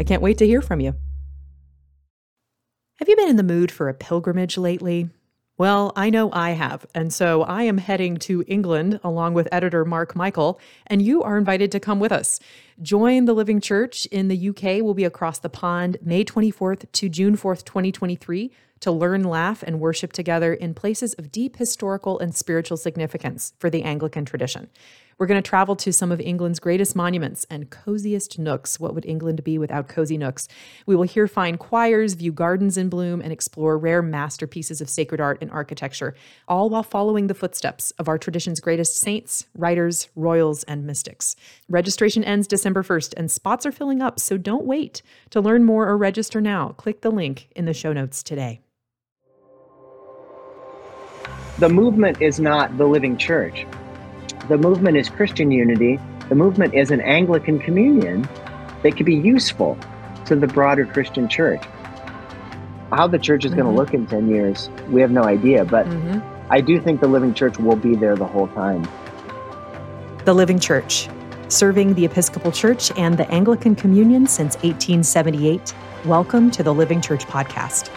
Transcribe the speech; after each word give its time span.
I 0.00 0.02
can't 0.02 0.22
wait 0.22 0.38
to 0.38 0.46
hear 0.46 0.62
from 0.62 0.80
you. 0.80 0.94
Have 2.96 3.08
you 3.08 3.16
been 3.16 3.28
in 3.28 3.36
the 3.36 3.42
mood 3.42 3.70
for 3.70 3.90
a 3.90 3.94
pilgrimage 3.94 4.56
lately? 4.56 5.10
Well, 5.58 5.92
I 5.94 6.08
know 6.08 6.30
I 6.32 6.52
have. 6.52 6.86
And 6.94 7.12
so 7.12 7.42
I 7.42 7.64
am 7.64 7.76
heading 7.76 8.16
to 8.20 8.42
England 8.48 8.98
along 9.04 9.34
with 9.34 9.46
editor 9.52 9.84
Mark 9.84 10.16
Michael, 10.16 10.58
and 10.86 11.02
you 11.02 11.22
are 11.22 11.36
invited 11.36 11.70
to 11.72 11.80
come 11.80 12.00
with 12.00 12.12
us. 12.12 12.40
Join 12.80 13.26
the 13.26 13.34
Living 13.34 13.60
Church 13.60 14.06
in 14.06 14.28
the 14.28 14.48
UK. 14.48 14.82
We'll 14.82 14.94
be 14.94 15.04
across 15.04 15.38
the 15.38 15.50
pond 15.50 15.98
May 16.00 16.24
24th 16.24 16.90
to 16.92 17.10
June 17.10 17.36
4th, 17.36 17.64
2023 17.64 18.50
to 18.80 18.90
learn, 18.90 19.24
laugh, 19.24 19.62
and 19.62 19.78
worship 19.78 20.12
together 20.14 20.54
in 20.54 20.72
places 20.72 21.12
of 21.14 21.30
deep 21.30 21.56
historical 21.56 22.18
and 22.18 22.34
spiritual 22.34 22.78
significance 22.78 23.52
for 23.58 23.68
the 23.68 23.82
Anglican 23.82 24.24
tradition. 24.24 24.70
We're 25.20 25.26
going 25.26 25.42
to 25.42 25.46
travel 25.46 25.76
to 25.76 25.92
some 25.92 26.12
of 26.12 26.18
England's 26.18 26.58
greatest 26.58 26.96
monuments 26.96 27.44
and 27.50 27.68
coziest 27.68 28.38
nooks. 28.38 28.80
What 28.80 28.94
would 28.94 29.04
England 29.04 29.44
be 29.44 29.58
without 29.58 29.86
cozy 29.86 30.16
nooks? 30.16 30.48
We 30.86 30.96
will 30.96 31.02
hear 31.02 31.28
fine 31.28 31.58
choirs, 31.58 32.14
view 32.14 32.32
gardens 32.32 32.78
in 32.78 32.88
bloom, 32.88 33.20
and 33.20 33.30
explore 33.30 33.76
rare 33.76 34.00
masterpieces 34.00 34.80
of 34.80 34.88
sacred 34.88 35.20
art 35.20 35.36
and 35.42 35.50
architecture, 35.50 36.14
all 36.48 36.70
while 36.70 36.82
following 36.82 37.26
the 37.26 37.34
footsteps 37.34 37.90
of 37.98 38.08
our 38.08 38.16
tradition's 38.16 38.60
greatest 38.60 38.98
saints, 38.98 39.44
writers, 39.54 40.08
royals, 40.16 40.64
and 40.64 40.86
mystics. 40.86 41.36
Registration 41.68 42.24
ends 42.24 42.46
December 42.46 42.82
1st, 42.82 43.12
and 43.18 43.30
spots 43.30 43.66
are 43.66 43.72
filling 43.72 44.00
up, 44.00 44.18
so 44.18 44.38
don't 44.38 44.64
wait. 44.64 45.02
To 45.32 45.42
learn 45.42 45.64
more 45.64 45.86
or 45.86 45.98
register 45.98 46.40
now, 46.40 46.70
click 46.78 47.02
the 47.02 47.10
link 47.10 47.50
in 47.54 47.66
the 47.66 47.74
show 47.74 47.92
notes 47.92 48.22
today. 48.22 48.62
The 51.58 51.68
movement 51.68 52.22
is 52.22 52.40
not 52.40 52.78
the 52.78 52.86
living 52.86 53.18
church 53.18 53.66
the 54.50 54.58
movement 54.58 54.96
is 54.96 55.08
Christian 55.08 55.52
unity. 55.52 56.00
The 56.28 56.34
movement 56.34 56.74
is 56.74 56.90
an 56.90 57.00
Anglican 57.02 57.60
communion 57.60 58.28
that 58.82 58.96
could 58.96 59.06
be 59.06 59.14
useful 59.14 59.78
to 60.24 60.34
the 60.34 60.48
broader 60.48 60.84
Christian 60.84 61.28
church. 61.28 61.62
How 62.90 63.06
the 63.06 63.16
church 63.16 63.44
is 63.44 63.52
mm-hmm. 63.52 63.60
going 63.60 63.72
to 63.72 63.80
look 63.80 63.94
in 63.94 64.08
10 64.08 64.28
years, 64.28 64.68
we 64.88 65.00
have 65.02 65.12
no 65.12 65.22
idea, 65.22 65.64
but 65.64 65.86
mm-hmm. 65.86 66.18
I 66.52 66.60
do 66.60 66.80
think 66.80 67.00
the 67.00 67.06
living 67.06 67.32
church 67.32 67.58
will 67.58 67.76
be 67.76 67.94
there 67.94 68.16
the 68.16 68.26
whole 68.26 68.48
time. 68.48 68.88
The 70.24 70.34
Living 70.34 70.58
Church, 70.58 71.08
serving 71.46 71.94
the 71.94 72.04
Episcopal 72.04 72.50
Church 72.50 72.90
and 72.98 73.16
the 73.16 73.30
Anglican 73.30 73.76
Communion 73.76 74.26
since 74.26 74.56
1878. 74.56 75.72
Welcome 76.06 76.50
to 76.50 76.64
the 76.64 76.74
Living 76.74 77.00
Church 77.00 77.24
podcast. 77.24 77.88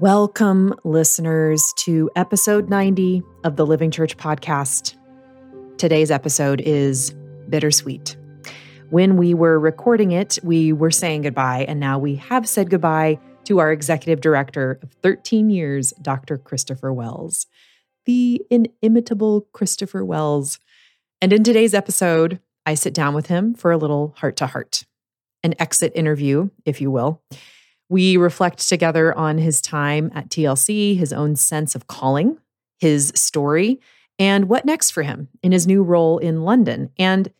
Welcome, 0.00 0.74
listeners, 0.84 1.72
to 1.78 2.10
episode 2.16 2.68
90 2.68 3.22
of 3.44 3.56
the 3.56 3.64
Living 3.64 3.90
Church 3.90 4.18
podcast. 4.18 4.94
Today's 5.78 6.10
episode 6.10 6.60
is 6.60 7.14
bittersweet. 7.48 8.14
When 8.90 9.16
we 9.16 9.32
were 9.32 9.58
recording 9.58 10.10
it, 10.10 10.38
we 10.42 10.74
were 10.74 10.90
saying 10.90 11.22
goodbye, 11.22 11.64
and 11.66 11.80
now 11.80 11.98
we 11.98 12.16
have 12.16 12.46
said 12.46 12.68
goodbye 12.68 13.18
to 13.44 13.58
our 13.58 13.72
executive 13.72 14.20
director 14.20 14.78
of 14.82 14.92
13 15.02 15.48
years, 15.48 15.94
Dr. 16.02 16.36
Christopher 16.36 16.92
Wells, 16.92 17.46
the 18.04 18.44
inimitable 18.50 19.48
Christopher 19.54 20.04
Wells. 20.04 20.58
And 21.22 21.32
in 21.32 21.42
today's 21.42 21.72
episode, 21.72 22.38
I 22.66 22.74
sit 22.74 22.92
down 22.92 23.14
with 23.14 23.28
him 23.28 23.54
for 23.54 23.72
a 23.72 23.78
little 23.78 24.14
heart 24.18 24.36
to 24.36 24.46
heart, 24.46 24.84
an 25.42 25.54
exit 25.58 25.92
interview, 25.94 26.50
if 26.66 26.82
you 26.82 26.90
will. 26.90 27.22
We 27.88 28.16
reflect 28.16 28.68
together 28.68 29.16
on 29.16 29.38
his 29.38 29.60
time 29.60 30.10
at 30.14 30.28
TLC, 30.28 30.96
his 30.96 31.12
own 31.12 31.36
sense 31.36 31.74
of 31.74 31.86
calling, 31.86 32.38
his 32.78 33.12
story, 33.14 33.80
and 34.18 34.48
what 34.48 34.64
next 34.64 34.90
for 34.90 35.02
him 35.02 35.28
in 35.42 35.52
his 35.52 35.66
new 35.66 35.82
role 35.82 36.18
in 36.18 36.42
London. 36.42 36.90
And 36.98 37.32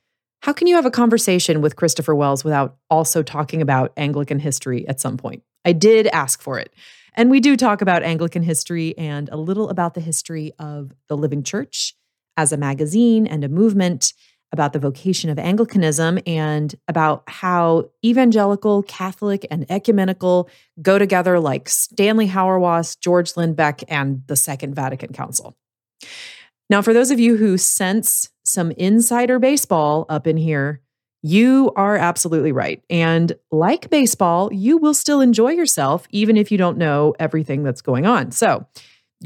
how 0.43 0.53
can 0.53 0.67
you 0.67 0.77
have 0.77 0.87
a 0.87 0.91
conversation 0.91 1.61
with 1.61 1.77
Christopher 1.77 2.15
Wells 2.15 2.45
without 2.45 2.77
also 2.91 3.23
talking 3.23 3.61
about 3.61 3.93
Anglican 3.97 4.39
history 4.39 4.87
at 4.87 5.01
some 5.01 5.17
point? 5.17 5.43
I 5.65 5.73
did 5.73 6.07
ask 6.09 6.41
for 6.41 6.59
it. 6.59 6.73
And 7.15 7.31
we 7.31 7.41
do 7.41 7.57
talk 7.57 7.81
about 7.81 8.03
Anglican 8.03 8.43
history 8.43 8.97
and 8.99 9.29
a 9.31 9.37
little 9.37 9.71
about 9.71 9.95
the 9.95 10.01
history 10.01 10.53
of 10.59 10.93
the 11.09 11.17
Living 11.17 11.43
Church 11.43 11.95
as 12.37 12.53
a 12.53 12.57
magazine 12.57 13.27
and 13.27 13.43
a 13.43 13.49
movement 13.49 14.13
about 14.57 14.73
the 14.73 14.79
vocation 14.79 15.29
of 15.29 15.39
Anglicanism 15.39 16.19
and 16.27 16.75
about 16.89 17.23
how 17.29 17.91
evangelical, 18.03 18.83
Catholic, 18.85 19.47
and 19.51 19.71
ecumenical 19.71 20.49
go 20.81 20.99
together 20.99 21.39
like 21.39 21.69
Stanley 21.69 22.27
Hauerwas, 22.27 22.99
George 22.99 23.35
Lindbeck, 23.35 23.85
and 23.89 24.23
the 24.27 24.37
Second 24.37 24.75
Vatican 24.75 25.13
Council. 25.13 25.55
Now, 26.71 26.81
for 26.81 26.95
those 26.95 27.11
of 27.11 27.21
you 27.21 27.37
who 27.37 27.59
sense 27.59 28.31
some 28.45 28.71
insider 28.73 29.39
baseball 29.39 30.07
up 30.09 30.27
in 30.27 30.37
here, 30.37 30.81
you 31.23 31.73
are 31.77 31.97
absolutely 31.97 32.53
right. 32.53 32.83
And 32.89 33.33
like 33.51 33.91
baseball, 33.91 34.53
you 34.53 34.79
will 34.79 34.95
still 34.95 35.21
enjoy 35.21 35.51
yourself 35.51 36.07
even 36.11 36.37
if 36.37 36.51
you 36.51 36.59
don't 36.59 36.79
know 36.79 37.15
everything 37.19 37.63
that's 37.63 37.83
going 37.83 38.07
on. 38.07 38.31
So 38.31 38.67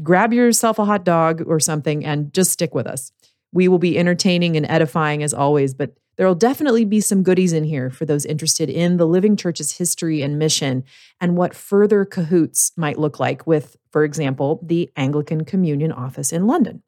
grab 0.01 0.33
yourself 0.33 0.79
a 0.79 0.85
hot 0.85 1.03
dog 1.03 1.43
or 1.45 1.59
something 1.59 2.03
and 2.05 2.33
just 2.33 2.51
stick 2.51 2.73
with 2.73 2.87
us. 2.87 3.11
We 3.51 3.67
will 3.67 3.79
be 3.79 3.97
entertaining 3.97 4.55
and 4.55 4.65
edifying 4.69 5.23
as 5.23 5.33
always, 5.33 5.73
but 5.73 5.93
there 6.17 6.27
will 6.27 6.35
definitely 6.35 6.85
be 6.85 7.01
some 7.01 7.23
goodies 7.23 7.53
in 7.53 7.63
here 7.63 7.89
for 7.89 8.05
those 8.05 8.25
interested 8.25 8.69
in 8.69 8.97
the 8.97 9.07
Living 9.07 9.35
Church's 9.35 9.77
history 9.77 10.21
and 10.21 10.37
mission 10.37 10.83
and 11.19 11.35
what 11.35 11.55
further 11.55 12.05
cahoots 12.05 12.71
might 12.75 12.99
look 12.99 13.19
like 13.19 13.47
with, 13.47 13.77
for 13.91 14.03
example, 14.03 14.59
the 14.63 14.89
Anglican 14.95 15.45
Communion 15.45 15.91
Office 15.91 16.31
in 16.31 16.47
London. 16.47 16.83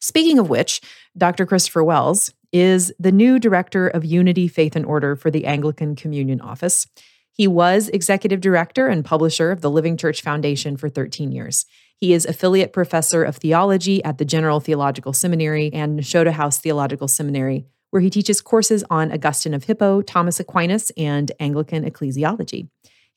Speaking 0.00 0.38
of 0.38 0.48
which, 0.48 0.80
Dr. 1.16 1.46
Christopher 1.46 1.84
Wells 1.84 2.32
is 2.52 2.92
the 2.98 3.12
new 3.12 3.38
director 3.38 3.88
of 3.88 4.04
Unity, 4.04 4.48
Faith, 4.48 4.74
and 4.76 4.86
Order 4.86 5.16
for 5.16 5.30
the 5.30 5.44
Anglican 5.44 5.94
Communion 5.94 6.40
Office. 6.40 6.86
He 7.34 7.48
was 7.48 7.88
executive 7.88 8.40
director 8.40 8.86
and 8.86 9.04
publisher 9.04 9.50
of 9.50 9.60
the 9.60 9.70
Living 9.70 9.96
Church 9.96 10.22
Foundation 10.22 10.76
for 10.76 10.88
13 10.88 11.32
years. 11.32 11.66
He 11.96 12.12
is 12.12 12.24
affiliate 12.24 12.72
professor 12.72 13.24
of 13.24 13.36
theology 13.36 14.02
at 14.04 14.18
the 14.18 14.24
General 14.24 14.60
Theological 14.60 15.12
Seminary 15.12 15.72
and 15.72 15.98
Nashotah 15.98 16.32
House 16.32 16.58
Theological 16.58 17.08
Seminary, 17.08 17.66
where 17.90 18.02
he 18.02 18.08
teaches 18.08 18.40
courses 18.40 18.84
on 18.88 19.10
Augustine 19.10 19.52
of 19.52 19.64
Hippo, 19.64 20.00
Thomas 20.00 20.38
Aquinas, 20.38 20.92
and 20.96 21.32
Anglican 21.40 21.84
ecclesiology. 21.84 22.68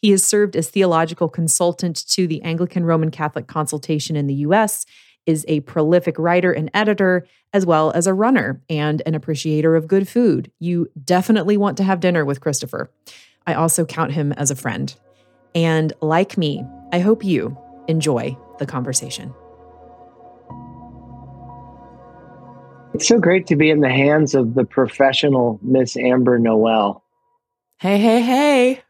He 0.02 0.10
has 0.12 0.24
served 0.24 0.56
as 0.56 0.70
theological 0.70 1.30
consultant 1.30 2.04
to 2.10 2.25
the 2.28 2.42
Anglican 2.42 2.86
Roman 2.86 3.12
Catholic 3.12 3.48
Consultation 3.48 4.16
in 4.16 4.25
the 4.25 4.36
U.S., 4.36 4.86
is 5.28 5.44
a 5.48 5.60
prolific 5.62 6.18
writer 6.18 6.52
and 6.54 6.72
editor, 6.74 7.28
as 7.54 7.66
well 7.66 7.92
as 7.92 8.08
a 8.08 8.13
runner 8.13 8.62
and 8.70 9.04
an 9.06 9.13
appreciator 9.13 9.75
of 9.75 9.88
good 9.88 10.08
food. 10.08 10.50
You 10.58 10.90
definitely 11.04 11.58
want 11.58 11.78
to 11.78 11.84
have 11.84 12.00
dinner 12.00 12.24
with 12.24 12.40
Christopher. 12.40 12.90
I 13.48 13.54
also 13.54 13.86
count 13.86 14.12
him 14.12 14.34
as 14.34 14.52
a 14.52 14.56
friend. 14.56 14.94
And 15.56 15.94
like 16.02 16.38
me, 16.38 16.64
I 16.92 17.00
hope 17.00 17.24
you 17.24 17.58
enjoy 17.88 18.38
the 18.60 18.66
conversation. 18.66 19.34
It's 22.94 23.08
so 23.08 23.20
great 23.20 23.48
to 23.48 23.56
be 23.56 23.70
in 23.70 23.80
the 23.80 23.90
hands 23.90 24.36
of 24.36 24.54
the 24.54 24.66
professional 24.66 25.60
Miss 25.62 25.96
Amber 25.98 26.38
Noel. 26.40 27.04
Hey, 27.80 28.00
hey, 28.00 28.22
hey. 28.22 28.82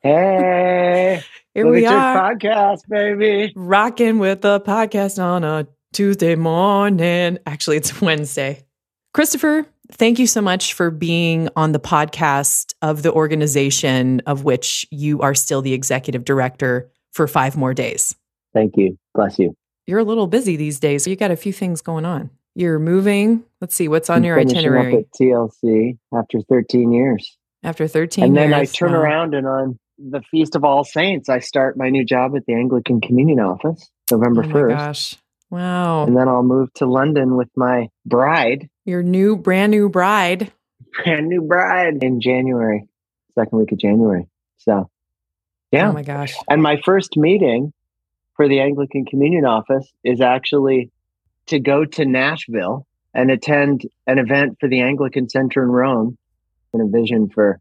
Hey. 0.00 1.22
Here 1.54 1.70
we 1.70 1.84
are. 1.84 2.34
podcast, 2.34 2.88
baby. 2.88 3.52
Rocking 3.54 4.18
with 4.18 4.40
the 4.40 4.60
podcast 4.60 5.22
on 5.22 5.44
a 5.44 5.68
Tuesday 5.92 6.34
morning. 6.34 7.38
Actually, 7.46 7.76
it's 7.76 8.00
Wednesday. 8.00 8.64
Christopher, 9.12 9.66
thank 9.92 10.18
you 10.18 10.26
so 10.26 10.40
much 10.40 10.74
for 10.74 10.90
being 10.90 11.48
on 11.56 11.72
the 11.72 11.80
podcast 11.80 12.74
of 12.82 13.02
the 13.02 13.12
organization 13.12 14.20
of 14.26 14.44
which 14.44 14.86
you 14.90 15.20
are 15.20 15.34
still 15.34 15.62
the 15.62 15.72
executive 15.72 16.24
director 16.24 16.90
for 17.12 17.26
five 17.28 17.56
more 17.56 17.74
days. 17.74 18.14
Thank 18.54 18.76
you. 18.76 18.98
Bless 19.14 19.38
you. 19.38 19.54
You're 19.86 19.98
a 20.00 20.04
little 20.04 20.26
busy 20.26 20.56
these 20.56 20.78
days. 20.80 21.06
You 21.06 21.16
got 21.16 21.30
a 21.30 21.36
few 21.36 21.52
things 21.52 21.80
going 21.80 22.04
on. 22.04 22.30
You're 22.54 22.78
moving. 22.78 23.44
Let's 23.60 23.74
see 23.74 23.88
what's 23.88 24.10
on 24.10 24.18
I'm 24.18 24.24
your 24.24 24.38
itinerary 24.38 24.94
Up 24.94 25.00
at 25.00 25.20
TLC 25.20 25.98
after 26.14 26.40
13 26.42 26.92
years. 26.92 27.36
after 27.64 27.86
13 27.88 28.24
and 28.24 28.36
then 28.36 28.52
I 28.52 28.64
turn 28.66 28.92
around 28.94 29.34
and 29.34 29.46
on 29.46 29.78
the 29.98 30.20
Feast 30.30 30.54
of 30.56 30.64
All 30.64 30.84
Saints, 30.84 31.28
I 31.28 31.38
start 31.38 31.76
my 31.76 31.88
new 31.88 32.04
job 32.04 32.34
at 32.36 32.44
the 32.46 32.54
Anglican 32.54 33.00
Communion 33.00 33.40
Office, 33.40 33.90
November 34.10 34.42
Oh 34.44 34.48
my 34.48 34.52
1st. 34.54 34.68
gosh. 34.76 35.16
Wow. 35.50 36.04
And 36.06 36.16
then 36.16 36.28
I'll 36.28 36.42
move 36.42 36.72
to 36.74 36.86
London 36.86 37.36
with 37.36 37.48
my 37.56 37.88
bride, 38.06 38.68
Your 38.84 39.02
new, 39.02 39.36
brand 39.36 39.70
new 39.70 39.88
bride. 39.88 40.52
brand 41.04 41.28
new 41.28 41.42
bride, 41.42 42.02
in 42.02 42.20
January, 42.20 42.88
second 43.34 43.58
week 43.58 43.72
of 43.72 43.78
January. 43.78 44.26
So, 44.58 44.90
yeah. 45.70 45.88
Oh 45.88 45.92
my 45.92 46.02
gosh. 46.02 46.34
And 46.48 46.62
my 46.62 46.80
first 46.84 47.16
meeting 47.16 47.72
for 48.36 48.48
the 48.48 48.60
Anglican 48.60 49.04
Communion 49.04 49.44
Office 49.44 49.90
is 50.04 50.20
actually 50.20 50.90
to 51.46 51.58
go 51.58 51.84
to 51.84 52.04
Nashville 52.04 52.86
and 53.14 53.30
attend 53.30 53.86
an 54.06 54.18
event 54.18 54.58
for 54.60 54.68
the 54.68 54.80
Anglican 54.80 55.28
Center 55.28 55.62
in 55.62 55.70
Rome 55.70 56.16
and 56.72 56.82
a 56.82 56.86
vision 56.86 57.28
for 57.28 57.60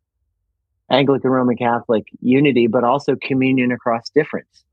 Anglican 0.89 1.29
Roman 1.29 1.57
Catholic 1.57 2.05
unity, 2.19 2.67
but 2.67 2.83
also 2.83 3.15
communion 3.15 3.71
across 3.71 4.09
difference 4.09 4.63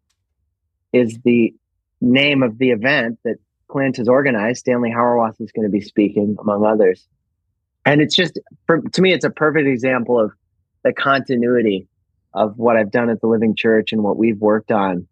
is 0.92 1.18
the 1.24 1.54
name 2.00 2.42
of 2.42 2.58
the 2.58 2.70
event 2.70 3.18
that 3.24 3.36
Clint 3.69 3.97
has 3.99 4.09
organized. 4.09 4.61
Stanley 4.61 4.91
Hauerwas 4.91 5.41
is 5.41 5.53
going 5.53 5.67
to 5.67 5.73
be 5.73 5.81
speaking, 5.81 6.37
among 6.41 6.65
others. 6.65 7.06
And 7.85 8.00
it's 8.00 8.15
just, 8.17 8.38
for, 8.67 8.81
to 8.81 9.03
me, 9.03 9.12
it's 9.12 9.25
a 9.25 9.31
perfect 9.31 9.69
example 9.69 10.20
of 10.20 10.32
the 10.85 10.93
continuity 10.93 11.87
of 12.35 12.59
what 12.59 12.76
I've 12.76 12.91
done 12.91 13.09
at 13.11 13.20
the 13.20 13.26
Living 13.26 13.55
Church 13.55 13.93
and 13.93 14.03
what 14.03 14.17
we've 14.17 14.38
worked 14.38 14.70
on. 14.70 15.06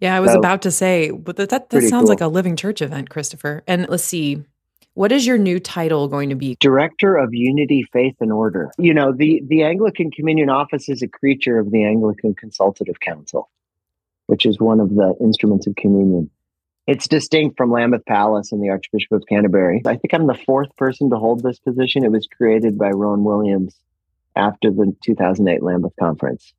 Yeah, 0.00 0.16
I 0.16 0.20
was 0.20 0.32
So- 0.32 0.38
about 0.38 0.62
to 0.62 0.70
say, 0.70 1.10
but 1.10 1.36
that, 1.36 1.48
that, 1.50 1.70
that 1.70 1.82
sounds 1.82 2.02
cool. 2.02 2.08
like 2.10 2.20
a 2.20 2.28
living 2.28 2.56
church 2.56 2.82
event, 2.82 3.10
Christopher. 3.10 3.62
And 3.66 3.88
let's 3.88 4.04
see, 4.04 4.44
what 4.94 5.10
is 5.12 5.26
your 5.26 5.38
new 5.38 5.58
title 5.58 6.08
going 6.08 6.30
to 6.30 6.36
be? 6.36 6.56
Director 6.60 7.16
of 7.16 7.30
Unity, 7.32 7.84
Faith, 7.92 8.16
and 8.20 8.32
Order. 8.32 8.70
You 8.78 8.94
know, 8.94 9.12
the, 9.12 9.42
the 9.46 9.62
Anglican 9.62 10.10
Communion 10.10 10.50
Office 10.50 10.88
is 10.88 11.02
a 11.02 11.08
creature 11.08 11.58
of 11.58 11.70
the 11.70 11.84
Anglican 11.84 12.34
Consultative 12.34 13.00
Council, 13.00 13.50
which 14.26 14.46
is 14.46 14.60
one 14.60 14.78
of 14.78 14.90
the 14.90 15.14
instruments 15.20 15.66
of 15.66 15.74
communion. 15.76 16.30
It's 16.86 17.08
distinct 17.08 17.56
from 17.56 17.70
Lambeth 17.72 18.04
Palace 18.06 18.52
and 18.52 18.62
the 18.62 18.68
Archbishop 18.68 19.12
of 19.12 19.24
Canterbury. 19.28 19.80
I 19.86 19.96
think 19.96 20.12
I'm 20.12 20.26
the 20.26 20.38
fourth 20.46 20.74
person 20.76 21.08
to 21.10 21.16
hold 21.16 21.42
this 21.42 21.58
position. 21.58 22.04
It 22.04 22.12
was 22.12 22.26
created 22.36 22.76
by 22.78 22.90
Rowan 22.90 23.24
Williams 23.24 23.74
after 24.36 24.70
the 24.70 24.94
2008 25.02 25.62
Lambeth 25.62 25.92
Conference. 25.98 26.52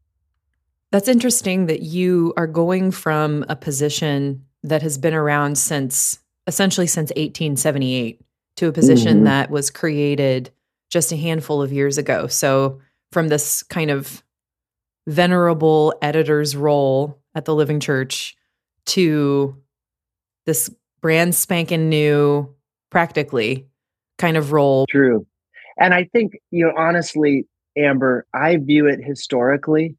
That's 0.92 1.08
interesting 1.08 1.68
that 1.68 1.82
you 1.82 2.34
are 2.38 2.48
going 2.48 2.90
from 2.92 3.46
a 3.50 3.56
position 3.56 4.46
that 4.64 4.82
has 4.82 4.98
been 4.98 5.14
around 5.14 5.58
since 5.58 6.20
essentially 6.48 6.88
since 6.88 7.12
1878 7.18 8.22
to 8.56 8.68
a 8.68 8.72
position 8.72 9.22
Mhm. 9.22 9.26
that 9.26 9.52
was 9.52 9.70
created 9.70 10.50
just 10.90 11.12
a 11.12 11.16
handful 11.18 11.62
of 11.62 11.74
years 11.74 11.98
ago. 11.98 12.28
So, 12.28 12.80
from 13.12 13.28
this 13.28 13.64
kind 13.64 13.92
of 13.92 14.24
venerable 15.08 15.94
editor's 16.02 16.56
role 16.56 17.20
at 17.36 17.46
the 17.46 17.54
Living 17.56 17.80
Church 17.80 18.36
to 18.88 19.56
this 20.46 20.70
brand 21.02 21.36
spanking 21.36 21.90
new, 21.90 22.54
practically 22.90 23.68
kind 24.18 24.38
of 24.38 24.52
role. 24.52 24.86
True. 24.90 25.26
And 25.78 25.94
I 25.94 26.06
think, 26.06 26.40
you 26.52 26.66
know, 26.66 26.74
honestly, 26.78 27.46
Amber, 27.78 28.26
I 28.34 28.58
view 28.58 28.88
it 28.88 29.04
historically 29.04 29.96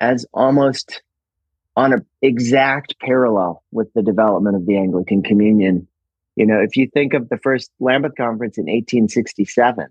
as 0.00 0.24
almost 0.32 1.02
on 1.76 1.92
an 1.92 2.06
exact 2.22 2.98
parallel 3.00 3.62
with 3.72 3.92
the 3.94 4.02
development 4.02 4.56
of 4.56 4.66
the 4.66 4.76
Anglican 4.76 5.22
Communion. 5.22 5.86
You 6.36 6.46
know, 6.46 6.60
if 6.60 6.76
you 6.76 6.88
think 6.88 7.14
of 7.14 7.28
the 7.28 7.38
first 7.38 7.70
Lambeth 7.80 8.16
Conference 8.16 8.56
in 8.58 8.64
1867 8.64 9.86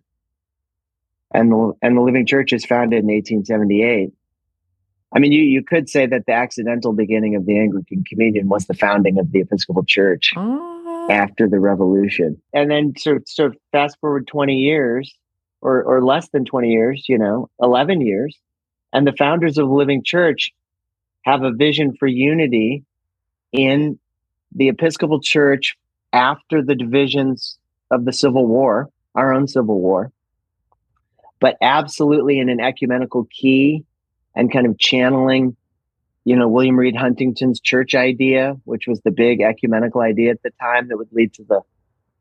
and 1.33 1.51
the, 1.51 1.73
and 1.81 1.97
the 1.97 2.01
Living 2.01 2.25
Church 2.25 2.53
is 2.53 2.65
founded 2.65 2.99
in 2.99 3.07
1878, 3.07 4.11
I 5.13 5.19
mean, 5.19 5.31
you, 5.31 5.41
you 5.41 5.63
could 5.63 5.89
say 5.89 6.05
that 6.05 6.25
the 6.27 6.33
accidental 6.33 6.93
beginning 6.93 7.35
of 7.35 7.45
the 7.45 7.57
Anglican 7.57 8.03
Communion 8.03 8.47
was 8.47 8.67
the 8.67 8.75
founding 8.75 9.17
of 9.19 9.31
the 9.31 9.39
Episcopal 9.39 9.83
Church 9.83 10.33
Oh, 10.35 11.07
after 11.09 11.47
the 11.47 11.59
revolution. 11.59 12.39
And 12.53 12.69
then 12.69 12.93
so 12.97 13.19
so 13.25 13.51
fast 13.71 13.97
forward 13.99 14.27
20 14.27 14.55
years 14.55 15.13
or 15.61 15.83
or 15.83 16.03
less 16.03 16.29
than 16.29 16.45
20 16.45 16.69
years, 16.69 17.05
you 17.09 17.17
know, 17.17 17.49
11 17.59 18.01
years, 18.01 18.37
and 18.93 19.07
the 19.07 19.15
founders 19.17 19.57
of 19.57 19.67
the 19.67 19.73
Living 19.73 20.03
Church 20.03 20.51
have 21.23 21.43
a 21.43 21.51
vision 21.51 21.95
for 21.97 22.07
unity 22.07 22.83
in 23.51 23.99
the 24.53 24.69
Episcopal 24.69 25.19
Church 25.21 25.75
after 26.13 26.61
the 26.61 26.75
divisions 26.75 27.57
of 27.91 28.05
the 28.05 28.13
Civil 28.13 28.45
War, 28.47 28.89
our 29.15 29.33
own 29.33 29.47
Civil 29.47 29.79
War, 29.79 30.11
but 31.39 31.57
absolutely 31.61 32.39
in 32.39 32.49
an 32.49 32.59
ecumenical 32.59 33.27
key 33.31 33.85
and 34.35 34.51
kind 34.51 34.65
of 34.65 34.77
channeling 34.77 35.55
you 36.25 36.35
know, 36.35 36.47
William 36.47 36.77
Reed 36.77 36.95
Huntington's 36.95 37.59
church 37.59 37.95
idea, 37.95 38.55
which 38.65 38.87
was 38.87 39.01
the 39.01 39.09
big 39.09 39.41
ecumenical 39.41 40.01
idea 40.01 40.29
at 40.29 40.43
the 40.43 40.51
time 40.61 40.87
that 40.89 40.97
would 40.97 41.11
lead 41.11 41.33
to 41.33 41.43
the 41.43 41.61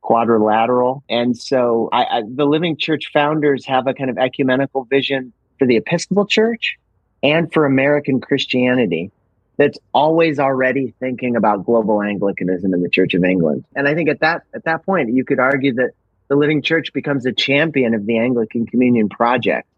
quadrilateral. 0.00 1.04
And 1.10 1.36
so 1.36 1.90
I, 1.92 2.04
I, 2.04 2.22
the 2.26 2.46
Living 2.46 2.78
Church 2.78 3.10
founders 3.12 3.66
have 3.66 3.86
a 3.86 3.92
kind 3.92 4.08
of 4.08 4.16
ecumenical 4.16 4.84
vision 4.84 5.32
for 5.58 5.66
the 5.66 5.76
Episcopal 5.76 6.26
Church 6.26 6.78
and 7.22 7.52
for 7.52 7.66
American 7.66 8.20
Christianity 8.20 9.10
that's 9.58 9.78
always 9.92 10.38
already 10.38 10.94
thinking 11.00 11.34
about 11.36 11.66
global 11.66 12.00
Anglicanism 12.00 12.72
in 12.72 12.80
the 12.80 12.88
Church 12.88 13.12
of 13.12 13.24
England. 13.24 13.66
And 13.76 13.88
I 13.88 13.94
think 13.94 14.08
at 14.08 14.20
that 14.20 14.44
at 14.54 14.64
that 14.64 14.86
point 14.86 15.12
you 15.12 15.24
could 15.24 15.40
argue 15.40 15.74
that 15.74 15.90
the 16.28 16.36
Living 16.36 16.62
Church 16.62 16.92
becomes 16.92 17.26
a 17.26 17.32
champion 17.32 17.92
of 17.92 18.06
the 18.06 18.16
Anglican 18.18 18.66
Communion 18.66 19.10
project 19.10 19.68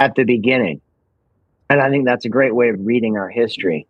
at 0.00 0.14
the 0.14 0.24
beginning. 0.24 0.80
And 1.68 1.80
I 1.80 1.90
think 1.90 2.04
that's 2.04 2.24
a 2.24 2.28
great 2.28 2.54
way 2.54 2.68
of 2.68 2.76
reading 2.78 3.16
our 3.16 3.28
history. 3.28 3.86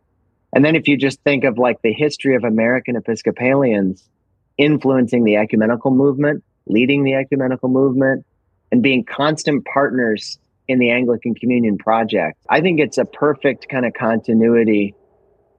And 0.53 0.65
then 0.65 0.77
if 0.77 0.89
you 0.89 0.97
just 0.97 1.21
think 1.23 1.45
of 1.45 1.59
like 1.59 1.83
the 1.83 1.93
history 1.93 2.35
of 2.35 2.45
American 2.45 2.97
Episcopalians 2.97 4.09
influencing 4.57 5.25
the 5.25 5.37
ecumenical 5.37 5.91
movement, 5.91 6.43
leading 6.67 7.05
the 7.05 7.15
ecumenical 7.15 7.69
movement, 7.69 8.25
and 8.73 8.83
being 8.83 9.05
constant 9.05 9.65
partners 9.67 10.39
in 10.69 10.79
the 10.79 10.91
Anglican 10.91 11.35
Communion 11.35 11.79
project, 11.79 12.39
I 12.49 12.61
think 12.61 12.81
it's 12.81 12.99
a 12.99 13.05
perfect 13.05 13.69
kind 13.69 13.87
of 13.87 13.93
continuity. 13.95 14.95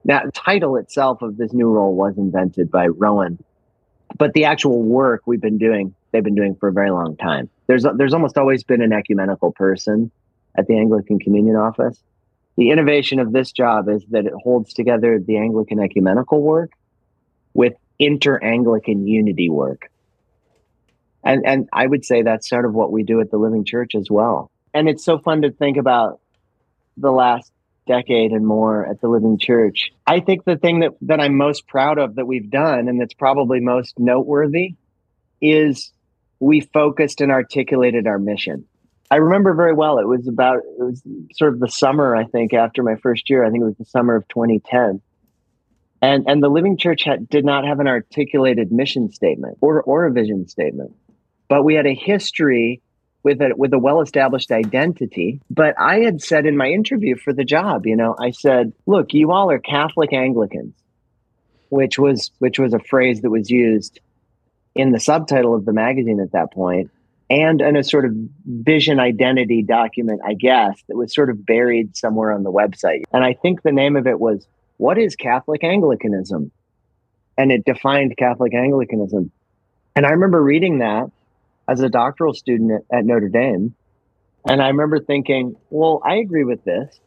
That 0.04 0.34
title 0.34 0.76
itself 0.76 1.22
of 1.22 1.36
this 1.36 1.52
new 1.52 1.70
role 1.70 1.94
was 1.94 2.18
invented 2.18 2.70
by 2.70 2.88
Rowan, 2.88 3.42
but 4.18 4.32
the 4.32 4.44
actual 4.44 4.82
work 4.82 5.22
we've 5.26 5.40
been 5.40 5.58
doing, 5.58 5.94
they've 6.12 6.24
been 6.24 6.34
doing 6.34 6.56
for 6.56 6.68
a 6.68 6.72
very 6.72 6.90
long 6.90 7.16
time. 7.16 7.48
There's 7.66 7.86
there's 7.96 8.14
almost 8.14 8.38
always 8.38 8.64
been 8.64 8.82
an 8.82 8.92
ecumenical 8.92 9.52
person 9.52 10.10
at 10.56 10.66
the 10.66 10.76
Anglican 10.76 11.18
Communion 11.18 11.56
Office. 11.56 12.02
The 12.58 12.72
innovation 12.72 13.20
of 13.20 13.32
this 13.32 13.52
job 13.52 13.88
is 13.88 14.04
that 14.10 14.26
it 14.26 14.32
holds 14.32 14.74
together 14.74 15.20
the 15.24 15.36
Anglican 15.36 15.78
ecumenical 15.78 16.42
work 16.42 16.72
with 17.54 17.74
inter 18.00 18.36
Anglican 18.36 19.06
unity 19.06 19.48
work. 19.48 19.92
And, 21.22 21.46
and 21.46 21.68
I 21.72 21.86
would 21.86 22.04
say 22.04 22.22
that's 22.22 22.48
sort 22.48 22.64
of 22.64 22.74
what 22.74 22.90
we 22.90 23.04
do 23.04 23.20
at 23.20 23.30
the 23.30 23.36
Living 23.36 23.64
Church 23.64 23.94
as 23.94 24.08
well. 24.10 24.50
And 24.74 24.88
it's 24.88 25.04
so 25.04 25.20
fun 25.20 25.42
to 25.42 25.52
think 25.52 25.76
about 25.76 26.18
the 26.96 27.12
last 27.12 27.52
decade 27.86 28.32
and 28.32 28.44
more 28.44 28.84
at 28.84 29.00
the 29.00 29.06
Living 29.06 29.38
Church. 29.38 29.92
I 30.04 30.18
think 30.18 30.44
the 30.44 30.56
thing 30.56 30.80
that, 30.80 30.90
that 31.02 31.20
I'm 31.20 31.36
most 31.36 31.68
proud 31.68 32.00
of 32.00 32.16
that 32.16 32.26
we've 32.26 32.50
done 32.50 32.88
and 32.88 33.00
that's 33.00 33.14
probably 33.14 33.60
most 33.60 34.00
noteworthy 34.00 34.74
is 35.40 35.92
we 36.40 36.60
focused 36.60 37.20
and 37.20 37.30
articulated 37.30 38.08
our 38.08 38.18
mission. 38.18 38.66
I 39.10 39.16
remember 39.16 39.54
very 39.54 39.72
well. 39.72 39.98
It 39.98 40.06
was 40.06 40.28
about 40.28 40.58
it 40.58 40.82
was 40.82 41.02
sort 41.32 41.54
of 41.54 41.60
the 41.60 41.68
summer, 41.68 42.14
I 42.14 42.24
think, 42.24 42.52
after 42.52 42.82
my 42.82 42.96
first 42.96 43.30
year. 43.30 43.44
I 43.44 43.50
think 43.50 43.62
it 43.62 43.66
was 43.66 43.76
the 43.78 43.84
summer 43.84 44.14
of 44.14 44.28
2010, 44.28 45.00
and 46.02 46.24
and 46.28 46.42
the 46.42 46.48
Living 46.48 46.76
Church 46.76 47.04
had, 47.04 47.28
did 47.28 47.44
not 47.44 47.64
have 47.64 47.80
an 47.80 47.88
articulated 47.88 48.70
mission 48.70 49.10
statement 49.10 49.58
or 49.60 49.82
or 49.82 50.06
a 50.06 50.12
vision 50.12 50.46
statement, 50.46 50.92
but 51.48 51.62
we 51.62 51.74
had 51.74 51.86
a 51.86 51.94
history 51.94 52.82
with 53.22 53.40
a 53.40 53.52
with 53.56 53.72
a 53.72 53.78
well 53.78 54.02
established 54.02 54.50
identity. 54.50 55.40
But 55.50 55.74
I 55.78 56.00
had 56.00 56.20
said 56.20 56.44
in 56.44 56.56
my 56.56 56.68
interview 56.68 57.16
for 57.16 57.32
the 57.32 57.44
job, 57.44 57.86
you 57.86 57.96
know, 57.96 58.14
I 58.18 58.30
said, 58.32 58.72
"Look, 58.86 59.14
you 59.14 59.32
all 59.32 59.50
are 59.50 59.58
Catholic 59.58 60.12
Anglicans," 60.12 60.74
which 61.70 61.98
was 61.98 62.30
which 62.40 62.58
was 62.58 62.74
a 62.74 62.78
phrase 62.78 63.22
that 63.22 63.30
was 63.30 63.50
used 63.50 64.00
in 64.74 64.92
the 64.92 65.00
subtitle 65.00 65.54
of 65.54 65.64
the 65.64 65.72
magazine 65.72 66.20
at 66.20 66.32
that 66.32 66.52
point, 66.52 66.90
and 67.30 67.60
in 67.60 67.76
a 67.76 67.84
sort 67.84 68.04
of 68.04 68.12
vision 68.46 68.98
identity 68.98 69.62
document, 69.62 70.20
I 70.26 70.34
guess, 70.34 70.82
that 70.88 70.96
was 70.96 71.14
sort 71.14 71.30
of 71.30 71.44
buried 71.44 71.96
somewhere 71.96 72.32
on 72.32 72.42
the 72.42 72.52
website. 72.52 73.02
And 73.12 73.22
I 73.22 73.34
think 73.34 73.62
the 73.62 73.72
name 73.72 73.96
of 73.96 74.06
it 74.06 74.18
was 74.18 74.46
What 74.78 74.98
is 74.98 75.14
Catholic 75.16 75.62
Anglicanism? 75.62 76.50
And 77.36 77.52
it 77.52 77.64
defined 77.64 78.16
Catholic 78.16 78.54
Anglicanism. 78.54 79.30
And 79.94 80.06
I 80.06 80.10
remember 80.10 80.42
reading 80.42 80.78
that 80.78 81.10
as 81.68 81.80
a 81.80 81.88
doctoral 81.88 82.32
student 82.32 82.72
at, 82.90 82.98
at 82.98 83.04
Notre 83.04 83.28
Dame. 83.28 83.74
And 84.48 84.62
I 84.62 84.68
remember 84.68 85.00
thinking, 85.00 85.56
well, 85.68 86.00
I 86.04 86.16
agree 86.16 86.44
with 86.44 86.64
this, 86.64 86.98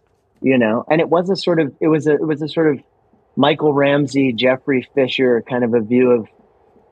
you 0.41 0.57
know, 0.57 0.85
and 0.89 1.01
it 1.01 1.09
was 1.09 1.29
a 1.29 1.35
sort 1.35 1.59
of, 1.59 1.73
it 1.81 1.87
was 1.87 2.05
a, 2.05 2.13
it 2.13 2.27
was 2.27 2.41
a 2.41 2.47
sort 2.47 2.75
of 2.75 2.83
Michael 3.35 3.73
Ramsey, 3.73 4.33
Geoffrey 4.33 4.87
Fisher 4.93 5.41
kind 5.49 5.63
of 5.63 5.73
a 5.73 5.79
view 5.79 6.11
of 6.11 6.27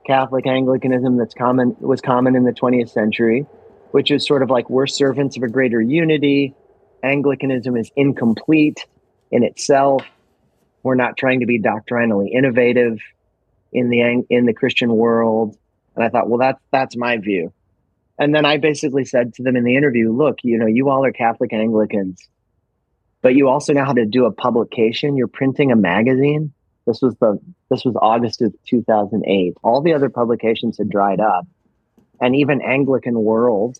Catholic 0.09 0.47
Anglicanism 0.47 1.17
that's 1.17 1.35
common 1.35 1.75
was 1.79 2.01
common 2.01 2.35
in 2.35 2.43
the 2.43 2.51
20th 2.51 2.89
century, 2.89 3.45
which 3.91 4.09
is 4.09 4.25
sort 4.25 4.41
of 4.41 4.49
like 4.49 4.67
we're 4.67 4.87
servants 4.87 5.37
of 5.37 5.43
a 5.43 5.47
greater 5.47 5.79
unity. 5.79 6.55
Anglicanism 7.03 7.77
is 7.77 7.91
incomplete 7.95 8.87
in 9.29 9.43
itself. 9.43 10.03
We're 10.81 10.95
not 10.95 11.15
trying 11.15 11.41
to 11.41 11.45
be 11.45 11.59
doctrinally 11.59 12.31
innovative 12.31 12.97
in 13.71 13.91
the 13.91 14.25
in 14.31 14.47
the 14.47 14.53
Christian 14.53 14.91
world. 14.95 15.55
And 15.95 16.03
I 16.03 16.09
thought, 16.09 16.27
well, 16.27 16.39
that's 16.39 16.59
that's 16.71 16.97
my 16.97 17.17
view. 17.17 17.53
And 18.17 18.33
then 18.33 18.45
I 18.45 18.57
basically 18.57 19.05
said 19.05 19.35
to 19.35 19.43
them 19.43 19.55
in 19.55 19.63
the 19.63 19.75
interview, 19.75 20.11
look, 20.11 20.39
you 20.41 20.57
know, 20.57 20.65
you 20.65 20.89
all 20.89 21.05
are 21.05 21.11
Catholic 21.11 21.53
Anglicans, 21.53 22.27
but 23.21 23.35
you 23.35 23.47
also 23.47 23.73
know 23.73 23.85
how 23.85 23.93
to 23.93 24.07
do 24.07 24.25
a 24.25 24.31
publication. 24.31 25.17
You're 25.17 25.27
printing 25.27 25.71
a 25.71 25.75
magazine. 25.75 26.51
This 26.87 26.99
was 26.99 27.13
the 27.17 27.39
this 27.69 27.85
was 27.85 27.95
August 28.01 28.41
of 28.41 28.53
2008. 28.67 29.53
All 29.63 29.81
the 29.81 29.93
other 29.93 30.09
publications 30.09 30.77
had 30.77 30.89
dried 30.89 31.19
up, 31.19 31.47
and 32.19 32.35
even 32.35 32.61
Anglican 32.61 33.21
World, 33.23 33.77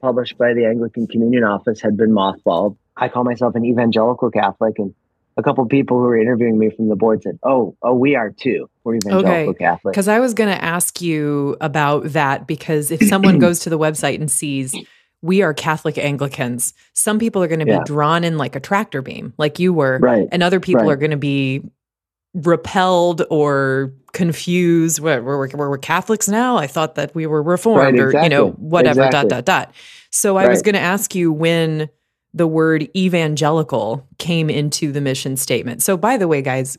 published 0.00 0.38
by 0.38 0.54
the 0.54 0.66
Anglican 0.66 1.06
Communion 1.06 1.44
Office, 1.44 1.80
had 1.80 1.96
been 1.96 2.10
mothballed. 2.10 2.76
I 2.96 3.08
call 3.08 3.24
myself 3.24 3.54
an 3.54 3.64
evangelical 3.64 4.30
Catholic, 4.30 4.78
and 4.78 4.94
a 5.36 5.42
couple 5.42 5.64
of 5.64 5.70
people 5.70 5.98
who 5.98 6.04
were 6.04 6.18
interviewing 6.18 6.58
me 6.58 6.70
from 6.70 6.88
the 6.88 6.96
board 6.96 7.22
said, 7.22 7.38
"Oh, 7.42 7.76
oh, 7.82 7.94
we 7.94 8.16
are 8.16 8.30
too. 8.30 8.68
We're 8.84 8.96
evangelical 8.96 9.50
okay. 9.50 9.58
Catholic." 9.58 9.92
Because 9.92 10.08
I 10.08 10.18
was 10.18 10.34
going 10.34 10.50
to 10.50 10.64
ask 10.64 11.00
you 11.00 11.56
about 11.60 12.04
that 12.12 12.46
because 12.46 12.90
if 12.90 13.02
someone 13.08 13.38
goes 13.38 13.60
to 13.60 13.70
the 13.70 13.78
website 13.78 14.16
and 14.20 14.30
sees 14.30 14.74
we 15.22 15.40
are 15.40 15.54
Catholic 15.54 15.98
Anglicans, 15.98 16.74
some 16.94 17.18
people 17.18 17.42
are 17.42 17.46
going 17.46 17.60
to 17.60 17.64
be 17.64 17.72
yeah. 17.72 17.84
drawn 17.84 18.24
in 18.24 18.36
like 18.36 18.56
a 18.56 18.60
tractor 18.60 19.02
beam, 19.02 19.32
like 19.38 19.58
you 19.58 19.72
were, 19.72 19.98
right. 20.02 20.28
and 20.32 20.42
other 20.42 20.58
people 20.58 20.82
right. 20.82 20.90
are 20.90 20.96
going 20.96 21.12
to 21.12 21.16
be 21.16 21.62
repelled 22.34 23.22
or 23.30 23.92
confused. 24.12 25.00
We're, 25.00 25.22
we're, 25.22 25.48
we're, 25.54 25.78
Catholics 25.78 26.28
now. 26.28 26.56
I 26.56 26.66
thought 26.66 26.94
that 26.94 27.14
we 27.14 27.26
were 27.26 27.42
Reformed, 27.42 27.78
right, 27.78 27.94
exactly. 27.94 28.20
or 28.20 28.22
you 28.22 28.28
know, 28.28 28.50
whatever. 28.52 29.02
Exactly. 29.04 29.28
Dot 29.28 29.44
dot 29.44 29.44
dot. 29.44 29.74
So 30.10 30.36
I 30.36 30.48
was 30.48 30.62
going 30.62 30.74
to 30.74 30.80
ask 30.80 31.14
you 31.14 31.32
when 31.32 31.88
the 32.34 32.46
word 32.46 32.88
evangelical 32.96 34.06
came 34.18 34.48
into 34.48 34.92
the 34.92 35.00
mission 35.00 35.36
statement. 35.36 35.82
So 35.82 35.96
by 35.96 36.16
the 36.16 36.28
way, 36.28 36.42
guys, 36.42 36.78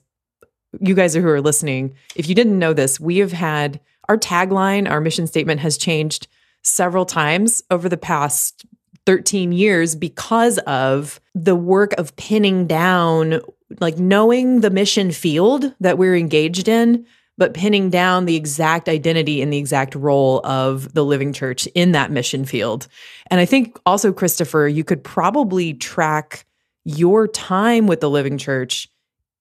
you 0.80 0.96
guys 0.96 1.14
who 1.14 1.28
are 1.28 1.42
listening, 1.42 1.96
if 2.16 2.28
you 2.28 2.36
didn't 2.36 2.58
know 2.58 2.74
this, 2.74 3.00
we 3.00 3.18
have 3.18 3.32
had 3.32 3.80
our 4.10 4.18
tagline, 4.18 4.90
our 4.90 5.00
mission 5.00 5.28
statement 5.28 5.62
has 5.62 5.78
changed 5.78 6.28
several 6.64 7.06
times 7.06 7.62
over 7.70 7.88
the 7.88 7.98
past 7.98 8.66
13 9.06 9.52
years 9.52 9.96
because 9.96 10.58
of 10.60 11.20
the 11.36 11.56
work 11.56 11.94
of 11.94 12.16
pinning 12.16 12.68
down, 12.68 13.42
like 13.80 13.98
knowing 13.98 14.62
the 14.62 14.70
mission 14.70 15.12
field 15.12 15.74
that 15.80 15.98
we're 15.98 16.16
engaged 16.16 16.68
in, 16.68 17.06
but 17.38 17.54
pinning 17.54 17.90
down 17.90 18.26
the 18.26 18.36
exact 18.36 18.88
identity 18.88 19.42
and 19.42 19.52
the 19.52 19.58
exact 19.58 19.96
role 19.96 20.46
of 20.46 20.94
the 20.94 21.04
Living 21.04 21.34
Church 21.34 21.68
in 21.74 21.92
that 21.94 22.12
mission 22.12 22.46
field. 22.46 22.88
And 23.28 23.40
I 23.40 23.46
think 23.46 23.80
also, 23.86 24.14
Christopher, 24.14 24.68
you 24.68 24.84
could 24.84 25.04
probably 25.04 25.74
track 25.74 26.46
your 26.86 27.28
time 27.28 27.88
with 27.88 28.02
the 28.02 28.10
Living 28.10 28.38
Church 28.38 28.88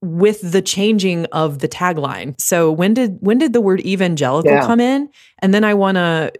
with 0.01 0.53
the 0.53 0.63
changing 0.63 1.27
of 1.27 1.61
the 1.61 1.69
tagline. 1.69 2.39
So 2.41 2.73
when 2.73 2.93
did 2.93 3.19
when 3.21 3.39
did 3.39 3.53
the 3.53 3.61
word 3.61 3.81
evangelical 3.81 4.51
yeah. 4.51 4.67
come 4.67 4.81
in? 4.81 5.09
And 5.39 5.55
then 5.55 5.65
I 5.65 5.75
want 5.75 5.97
to 5.97 6.33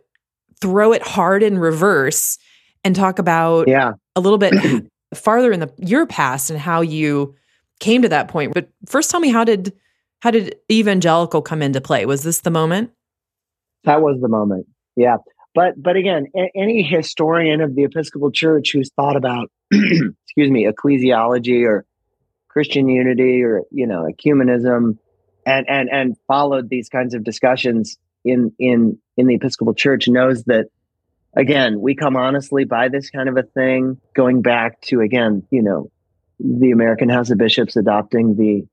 throw 0.61 0.93
it 0.93 1.03
hard 1.03 1.43
in 1.43 1.59
reverse 1.59 2.39
and 2.85 2.97
talk 2.97 3.19
about 3.19 3.69
yeah. 3.69 3.93
a 4.17 4.21
little 4.21 4.39
bit 4.39 4.55
farther 5.15 5.53
in 5.53 5.61
the 5.61 5.73
your 5.79 6.07
past 6.07 6.51
and 6.51 6.59
how 6.59 6.81
you 6.81 7.35
came 7.83 8.03
to 8.03 8.09
that 8.09 8.29
point. 8.29 8.55
But 8.55 8.69
first 8.87 9.11
tell 9.11 9.21
me 9.21 9.31
how 9.31 9.45
did 9.45 9.75
how 10.21 10.31
did 10.31 10.57
evangelical 10.71 11.43
come 11.43 11.63
into 11.63 11.81
play? 11.81 12.07
Was 12.07 12.23
this 12.23 12.41
the 12.41 12.51
moment? 12.51 12.93
That 13.85 14.01
was 14.01 14.21
the 14.21 14.29
moment. 14.29 14.67
Yeah. 14.97 15.17
But 15.55 15.75
but 15.83 15.97
again, 15.97 16.27
a- 16.35 16.51
any 16.57 16.83
historian 16.83 17.61
of 17.61 17.75
the 17.75 17.85
Episcopal 17.85 18.31
Church 18.31 18.73
who's 18.73 18.91
thought 18.93 19.17
about 19.17 19.51
excuse 19.73 20.51
me, 20.51 20.67
ecclesiology 20.67 21.67
or 21.67 21.85
Christian 22.49 22.89
unity 22.89 23.43
or 23.43 23.63
you 23.71 23.87
know, 23.87 24.07
ecumenism 24.11 24.99
and 25.45 25.69
and 25.69 25.91
and 25.91 26.17
followed 26.27 26.71
these 26.71 26.89
kinds 26.89 27.15
of 27.15 27.25
discussions 27.25 27.99
in 28.25 28.53
in 28.59 28.99
in 29.17 29.27
the 29.27 29.35
Episcopal 29.35 29.75
Church 29.75 30.09
knows 30.09 30.45
that 30.45 30.67
again, 31.35 31.81
we 31.81 31.95
come 31.95 32.17
honestly 32.17 32.65
by 32.65 32.89
this 32.89 33.11
kind 33.11 33.29
of 33.29 33.37
a 33.37 33.43
thing, 33.43 33.99
going 34.15 34.43
back 34.43 34.81
to, 34.83 35.01
again, 35.01 35.43
you 35.51 35.63
know, 35.63 35.91
the 36.39 36.71
American 36.71 37.09
House 37.09 37.31
of 37.31 37.39
Bishops 37.39 37.77
adopting 37.77 38.37
the 38.37 38.67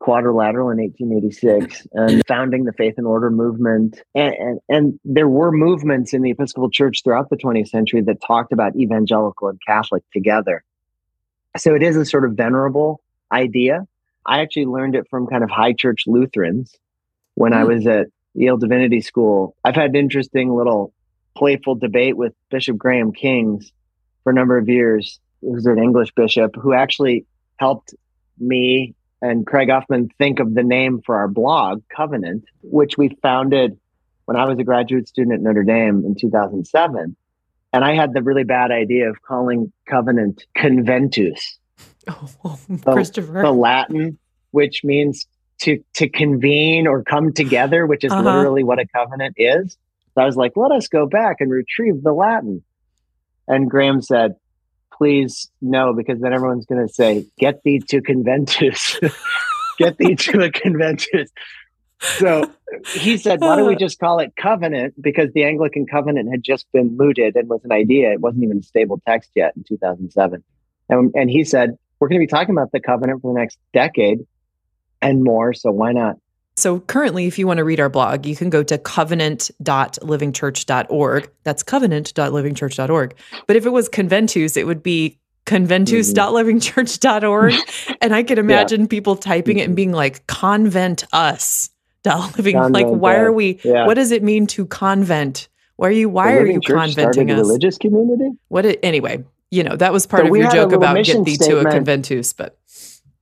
quadrilateral 0.00 0.70
in 0.70 0.78
1886 0.78 1.86
and 1.92 2.22
founding 2.26 2.64
the 2.64 2.72
faith 2.72 2.94
and 2.96 3.06
order 3.06 3.30
movement 3.30 4.00
and, 4.16 4.34
and, 4.34 4.60
and 4.68 5.00
there 5.04 5.28
were 5.28 5.52
movements 5.52 6.12
in 6.12 6.20
the 6.22 6.32
episcopal 6.32 6.68
church 6.68 7.02
throughout 7.04 7.30
the 7.30 7.36
20th 7.36 7.68
century 7.68 8.00
that 8.00 8.20
talked 8.20 8.52
about 8.52 8.74
evangelical 8.74 9.46
and 9.46 9.60
catholic 9.64 10.02
together 10.12 10.64
so 11.56 11.76
it 11.76 11.82
is 11.84 11.96
a 11.96 12.04
sort 12.04 12.24
of 12.24 12.32
venerable 12.32 13.00
idea 13.30 13.86
i 14.26 14.40
actually 14.40 14.66
learned 14.66 14.96
it 14.96 15.06
from 15.08 15.28
kind 15.28 15.44
of 15.44 15.50
high 15.50 15.72
church 15.72 16.08
lutherans 16.08 16.76
when 17.34 17.52
mm. 17.52 17.58
i 17.58 17.62
was 17.62 17.86
at 17.86 18.08
yale 18.34 18.56
divinity 18.56 19.00
school 19.00 19.54
i've 19.64 19.76
had 19.76 19.90
an 19.90 19.96
interesting 19.96 20.52
little 20.52 20.92
playful 21.34 21.74
debate 21.74 22.16
with 22.16 22.32
Bishop 22.50 22.76
Graham 22.76 23.12
Kings 23.12 23.72
for 24.22 24.30
a 24.30 24.34
number 24.34 24.56
of 24.56 24.68
years. 24.68 25.20
Was 25.44 25.66
an 25.66 25.78
English 25.78 26.12
bishop 26.12 26.56
who 26.56 26.72
actually 26.72 27.26
helped 27.58 27.94
me 28.38 28.94
and 29.24 29.46
Craig 29.46 29.68
Uffman 29.68 30.10
think 30.18 30.38
of 30.38 30.52
the 30.52 30.62
name 30.62 31.00
for 31.04 31.16
our 31.16 31.28
blog, 31.28 31.82
Covenant, 31.88 32.44
which 32.62 32.98
we 32.98 33.16
founded 33.22 33.78
when 34.26 34.36
I 34.36 34.44
was 34.44 34.58
a 34.58 34.64
graduate 34.64 35.08
student 35.08 35.34
at 35.34 35.40
Notre 35.40 35.62
Dame 35.62 36.04
in 36.04 36.14
2007. 36.14 37.16
And 37.72 37.84
I 37.84 37.94
had 37.94 38.12
the 38.12 38.22
really 38.22 38.44
bad 38.44 38.70
idea 38.70 39.08
of 39.08 39.22
calling 39.22 39.72
Covenant 39.88 40.44
Conventus. 40.56 41.58
Oh, 42.06 42.30
oh 42.44 42.58
Christopher. 42.92 43.32
The, 43.32 43.42
the 43.42 43.52
Latin, 43.52 44.18
which 44.50 44.84
means 44.84 45.26
to 45.62 45.82
to 45.94 46.08
convene 46.08 46.86
or 46.86 47.02
come 47.02 47.32
together, 47.32 47.86
which 47.86 48.04
is 48.04 48.12
uh-huh. 48.12 48.22
literally 48.22 48.62
what 48.62 48.78
a 48.78 48.86
covenant 48.86 49.36
is. 49.38 49.78
So 50.14 50.20
I 50.20 50.26
was 50.26 50.36
like, 50.36 50.52
let 50.54 50.70
us 50.70 50.86
go 50.86 51.06
back 51.06 51.36
and 51.40 51.50
retrieve 51.50 52.02
the 52.02 52.12
Latin. 52.12 52.62
And 53.48 53.70
Graham 53.70 54.02
said, 54.02 54.36
please 54.96 55.50
no, 55.60 55.92
because 55.92 56.20
then 56.20 56.32
everyone's 56.32 56.66
going 56.66 56.86
to 56.86 56.92
say, 56.92 57.26
get 57.38 57.62
thee 57.62 57.80
to 57.80 58.00
conventus, 58.00 58.98
get 59.78 59.98
thee 59.98 60.14
to 60.14 60.42
a 60.42 60.50
conventus. 60.50 61.28
So 62.00 62.50
he 62.86 63.16
said, 63.16 63.40
why 63.40 63.56
don't 63.56 63.66
we 63.66 63.76
just 63.76 63.98
call 63.98 64.18
it 64.18 64.34
covenant? 64.36 65.00
Because 65.00 65.32
the 65.32 65.44
Anglican 65.44 65.86
covenant 65.86 66.30
had 66.30 66.42
just 66.42 66.66
been 66.72 66.96
mooted 66.96 67.34
and 67.36 67.48
was 67.48 67.64
an 67.64 67.72
idea. 67.72 68.12
It 68.12 68.20
wasn't 68.20 68.44
even 68.44 68.58
a 68.58 68.62
stable 68.62 69.00
text 69.06 69.30
yet 69.34 69.56
in 69.56 69.64
2007. 69.64 70.42
And, 70.88 71.12
and 71.14 71.30
he 71.30 71.44
said, 71.44 71.78
we're 71.98 72.08
going 72.08 72.20
to 72.20 72.26
be 72.26 72.30
talking 72.30 72.54
about 72.54 72.72
the 72.72 72.80
covenant 72.80 73.22
for 73.22 73.32
the 73.32 73.40
next 73.40 73.58
decade 73.72 74.26
and 75.00 75.22
more. 75.22 75.54
So 75.54 75.70
why 75.70 75.92
not 75.92 76.16
so 76.56 76.80
currently, 76.80 77.26
if 77.26 77.38
you 77.38 77.46
want 77.46 77.58
to 77.58 77.64
read 77.64 77.78
our 77.80 77.88
blog, 77.88 78.26
you 78.26 78.36
can 78.36 78.48
go 78.48 78.62
to 78.62 78.78
covenant.livingchurch.org. 78.78 81.30
That's 81.42 81.62
covenant.livingchurch.org. 81.62 83.14
But 83.46 83.56
if 83.56 83.66
it 83.66 83.70
was 83.70 83.88
conventus, 83.88 84.56
it 84.56 84.66
would 84.66 84.82
be 84.82 85.18
conventus.livingchurch.org. 85.46 87.54
and 88.00 88.14
I 88.14 88.22
can 88.22 88.38
imagine 88.38 88.82
yeah. 88.82 88.86
people 88.86 89.16
typing 89.16 89.58
it 89.58 89.66
and 89.66 89.74
being 89.74 89.90
like, 89.92 90.24
convent 90.26 91.04
us. 91.12 91.70
Living 92.04 92.56
convent, 92.56 92.74
like 92.74 92.86
why 92.86 93.16
are 93.16 93.32
we 93.32 93.58
yeah. 93.64 93.86
what 93.86 93.94
does 93.94 94.10
it 94.10 94.22
mean 94.22 94.46
to 94.48 94.66
convent 94.66 95.48
why 95.76 95.88
are 95.88 95.92
you 95.92 96.10
why 96.10 96.34
are 96.34 96.44
you 96.44 96.60
conventing 96.60 97.30
us 97.30 97.38
religious 97.38 97.78
community 97.78 98.28
what 98.48 98.66
it, 98.66 98.78
anyway 98.82 99.24
you 99.50 99.62
know 99.62 99.74
that 99.74 99.90
was 99.90 100.06
part 100.06 100.24
so 100.24 100.28
of 100.28 100.36
your 100.36 100.50
joke 100.50 100.72
about 100.72 101.02
get 101.02 101.24
thee 101.24 101.38
to 101.38 101.60
a 101.60 101.64
conventus 101.64 102.36
but 102.36 102.58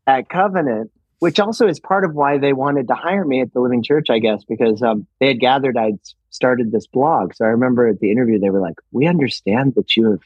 at 0.09 0.29
covenant 0.29 0.91
which 1.23 1.38
also 1.38 1.69
is 1.69 1.79
part 1.79 2.05
of 2.05 2.17
why 2.17 2.37
they 2.37 2.52
wanted 2.52 2.88
to 2.88 2.95
hire 2.95 3.25
me 3.25 3.41
at 3.41 3.52
the 3.52 3.61
Living 3.61 3.81
Church, 3.81 4.11
I 4.11 4.19
guess, 4.19 4.43
because 4.43 4.83
um, 4.83 5.07
they 5.21 5.29
had 5.29 5.38
gathered 5.38 5.76
I'd 5.76 6.00
started 6.31 6.73
this 6.73 6.88
blog. 6.88 7.33
So 7.35 7.45
I 7.45 7.49
remember 7.50 7.87
at 7.87 8.00
the 8.00 8.11
interview, 8.11 8.41
they 8.41 8.50
were 8.50 8.59
like, 8.59 8.75
We 8.91 9.07
understand 9.07 9.76
that 9.76 9.97
you 9.97 10.11
have 10.11 10.21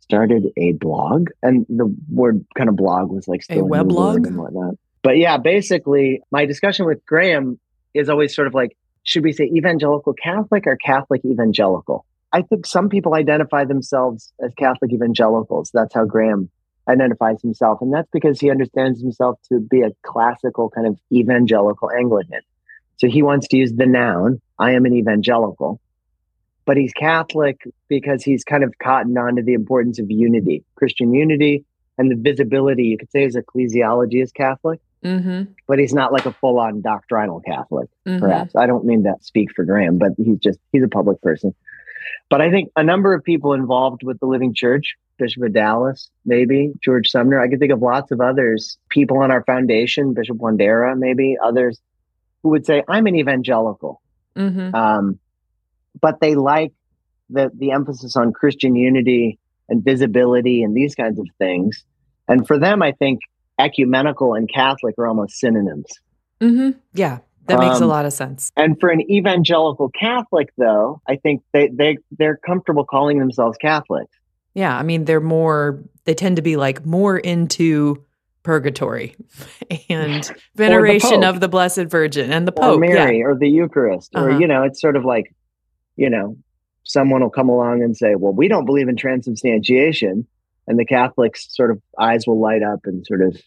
started 0.00 0.46
a 0.56 0.72
blog. 0.72 1.28
And 1.42 1.66
the 1.68 1.94
word 2.10 2.46
kind 2.56 2.70
of 2.70 2.76
blog 2.76 3.10
was 3.10 3.28
like 3.28 3.42
still 3.42 3.66
a 3.66 3.68
weblog 3.68 4.26
and 4.26 4.38
whatnot. 4.38 4.76
But 5.02 5.18
yeah, 5.18 5.36
basically, 5.36 6.22
my 6.30 6.46
discussion 6.46 6.86
with 6.86 7.04
Graham 7.04 7.60
is 7.92 8.08
always 8.08 8.34
sort 8.34 8.46
of 8.46 8.54
like, 8.54 8.74
should 9.02 9.24
we 9.24 9.34
say 9.34 9.44
evangelical 9.44 10.14
Catholic 10.14 10.66
or 10.66 10.76
Catholic 10.76 11.26
evangelical? 11.26 12.06
I 12.32 12.40
think 12.40 12.64
some 12.64 12.88
people 12.88 13.12
identify 13.12 13.66
themselves 13.66 14.32
as 14.42 14.54
Catholic 14.54 14.94
evangelicals. 14.94 15.70
That's 15.74 15.94
how 15.94 16.06
Graham 16.06 16.48
identifies 16.88 17.40
himself. 17.42 17.80
And 17.80 17.92
that's 17.92 18.08
because 18.12 18.40
he 18.40 18.50
understands 18.50 19.00
himself 19.00 19.38
to 19.48 19.60
be 19.60 19.82
a 19.82 19.90
classical 20.02 20.70
kind 20.70 20.86
of 20.86 20.98
evangelical 21.12 21.90
Anglican. 21.90 22.40
So 22.96 23.06
he 23.06 23.22
wants 23.22 23.46
to 23.48 23.56
use 23.56 23.72
the 23.72 23.86
noun, 23.86 24.40
I 24.58 24.72
am 24.72 24.84
an 24.84 24.94
evangelical, 24.94 25.80
but 26.64 26.76
he's 26.76 26.92
Catholic 26.92 27.62
because 27.88 28.22
he's 28.24 28.44
kind 28.44 28.64
of 28.64 28.74
cottoned 28.82 29.16
on 29.16 29.36
to 29.36 29.42
the 29.42 29.54
importance 29.54 29.98
of 29.98 30.10
unity, 30.10 30.64
Christian 30.74 31.14
unity, 31.14 31.64
and 31.96 32.10
the 32.10 32.16
visibility. 32.16 32.84
You 32.84 32.98
could 32.98 33.10
say 33.10 33.22
his 33.22 33.36
ecclesiology 33.36 34.22
is 34.22 34.32
Catholic, 34.32 34.80
mm-hmm. 35.04 35.52
but 35.66 35.78
he's 35.78 35.94
not 35.94 36.12
like 36.12 36.26
a 36.26 36.32
full 36.32 36.58
on 36.58 36.80
doctrinal 36.80 37.40
Catholic, 37.40 37.88
mm-hmm. 38.06 38.18
perhaps. 38.18 38.56
I 38.56 38.66
don't 38.66 38.84
mean 38.84 39.04
to 39.04 39.14
speak 39.20 39.54
for 39.54 39.64
Graham, 39.64 39.98
but 39.98 40.12
he's 40.16 40.38
just, 40.38 40.58
he's 40.72 40.82
a 40.82 40.88
public 40.88 41.22
person. 41.22 41.54
But 42.28 42.40
I 42.40 42.50
think 42.50 42.70
a 42.76 42.82
number 42.82 43.14
of 43.14 43.22
people 43.22 43.52
involved 43.52 44.02
with 44.02 44.18
the 44.20 44.26
Living 44.26 44.54
Church, 44.54 44.96
Bishop 45.18 45.42
of 45.42 45.52
Dallas, 45.52 46.10
maybe 46.24 46.72
George 46.82 47.08
Sumner. 47.08 47.40
I 47.40 47.48
could 47.48 47.58
think 47.58 47.72
of 47.72 47.82
lots 47.82 48.10
of 48.10 48.20
others, 48.20 48.78
people 48.88 49.18
on 49.18 49.30
our 49.30 49.42
foundation, 49.44 50.14
Bishop 50.14 50.38
Wandera, 50.38 50.96
maybe 50.96 51.36
others, 51.42 51.80
who 52.42 52.50
would 52.50 52.64
say, 52.64 52.82
"I'm 52.88 53.06
an 53.06 53.16
evangelical," 53.16 54.00
mm-hmm. 54.36 54.74
um, 54.74 55.18
but 56.00 56.20
they 56.20 56.34
like 56.34 56.72
the 57.30 57.50
the 57.54 57.72
emphasis 57.72 58.16
on 58.16 58.32
Christian 58.32 58.76
unity 58.76 59.38
and 59.68 59.84
visibility 59.84 60.62
and 60.62 60.74
these 60.74 60.94
kinds 60.94 61.18
of 61.18 61.26
things. 61.38 61.84
And 62.26 62.46
for 62.46 62.58
them, 62.58 62.82
I 62.82 62.92
think 62.92 63.20
ecumenical 63.58 64.34
and 64.34 64.48
Catholic 64.52 64.94
are 64.98 65.06
almost 65.06 65.38
synonyms. 65.38 65.86
Mm-hmm. 66.40 66.78
Yeah, 66.94 67.18
that 67.48 67.58
makes 67.58 67.76
um, 67.76 67.84
a 67.84 67.86
lot 67.86 68.04
of 68.04 68.12
sense. 68.12 68.52
And 68.56 68.78
for 68.78 68.90
an 68.90 69.10
evangelical 69.10 69.90
Catholic, 69.90 70.50
though, 70.56 71.00
I 71.08 71.16
think 71.16 71.42
they 71.52 71.68
they 71.68 71.98
they're 72.12 72.36
comfortable 72.36 72.84
calling 72.84 73.18
themselves 73.18 73.56
Catholics. 73.58 74.14
Yeah, 74.58 74.76
I 74.76 74.82
mean 74.82 75.04
they're 75.04 75.20
more 75.20 75.82
they 76.04 76.14
tend 76.14 76.36
to 76.36 76.42
be 76.42 76.56
like 76.56 76.84
more 76.84 77.16
into 77.16 78.04
purgatory 78.42 79.14
and 79.88 80.30
veneration 80.56 81.20
the 81.20 81.28
of 81.28 81.40
the 81.40 81.48
Blessed 81.48 81.84
Virgin 81.84 82.32
and 82.32 82.46
the 82.46 82.52
Pope, 82.52 82.76
or 82.76 82.80
Mary, 82.80 83.18
yeah. 83.18 83.24
or 83.24 83.36
the 83.36 83.48
Eucharist, 83.48 84.14
uh-huh. 84.14 84.26
or 84.26 84.40
you 84.40 84.46
know, 84.46 84.64
it's 84.64 84.80
sort 84.80 84.96
of 84.96 85.04
like, 85.04 85.32
you 85.96 86.10
know, 86.10 86.36
someone 86.82 87.22
will 87.22 87.30
come 87.30 87.48
along 87.48 87.82
and 87.82 87.96
say, 87.96 88.16
"Well, 88.16 88.32
we 88.32 88.48
don't 88.48 88.64
believe 88.64 88.88
in 88.88 88.96
transubstantiation," 88.96 90.26
and 90.66 90.78
the 90.78 90.84
Catholics 90.84 91.46
sort 91.54 91.70
of 91.70 91.80
eyes 91.98 92.26
will 92.26 92.40
light 92.40 92.62
up 92.62 92.80
and 92.84 93.06
sort 93.06 93.22
of 93.22 93.40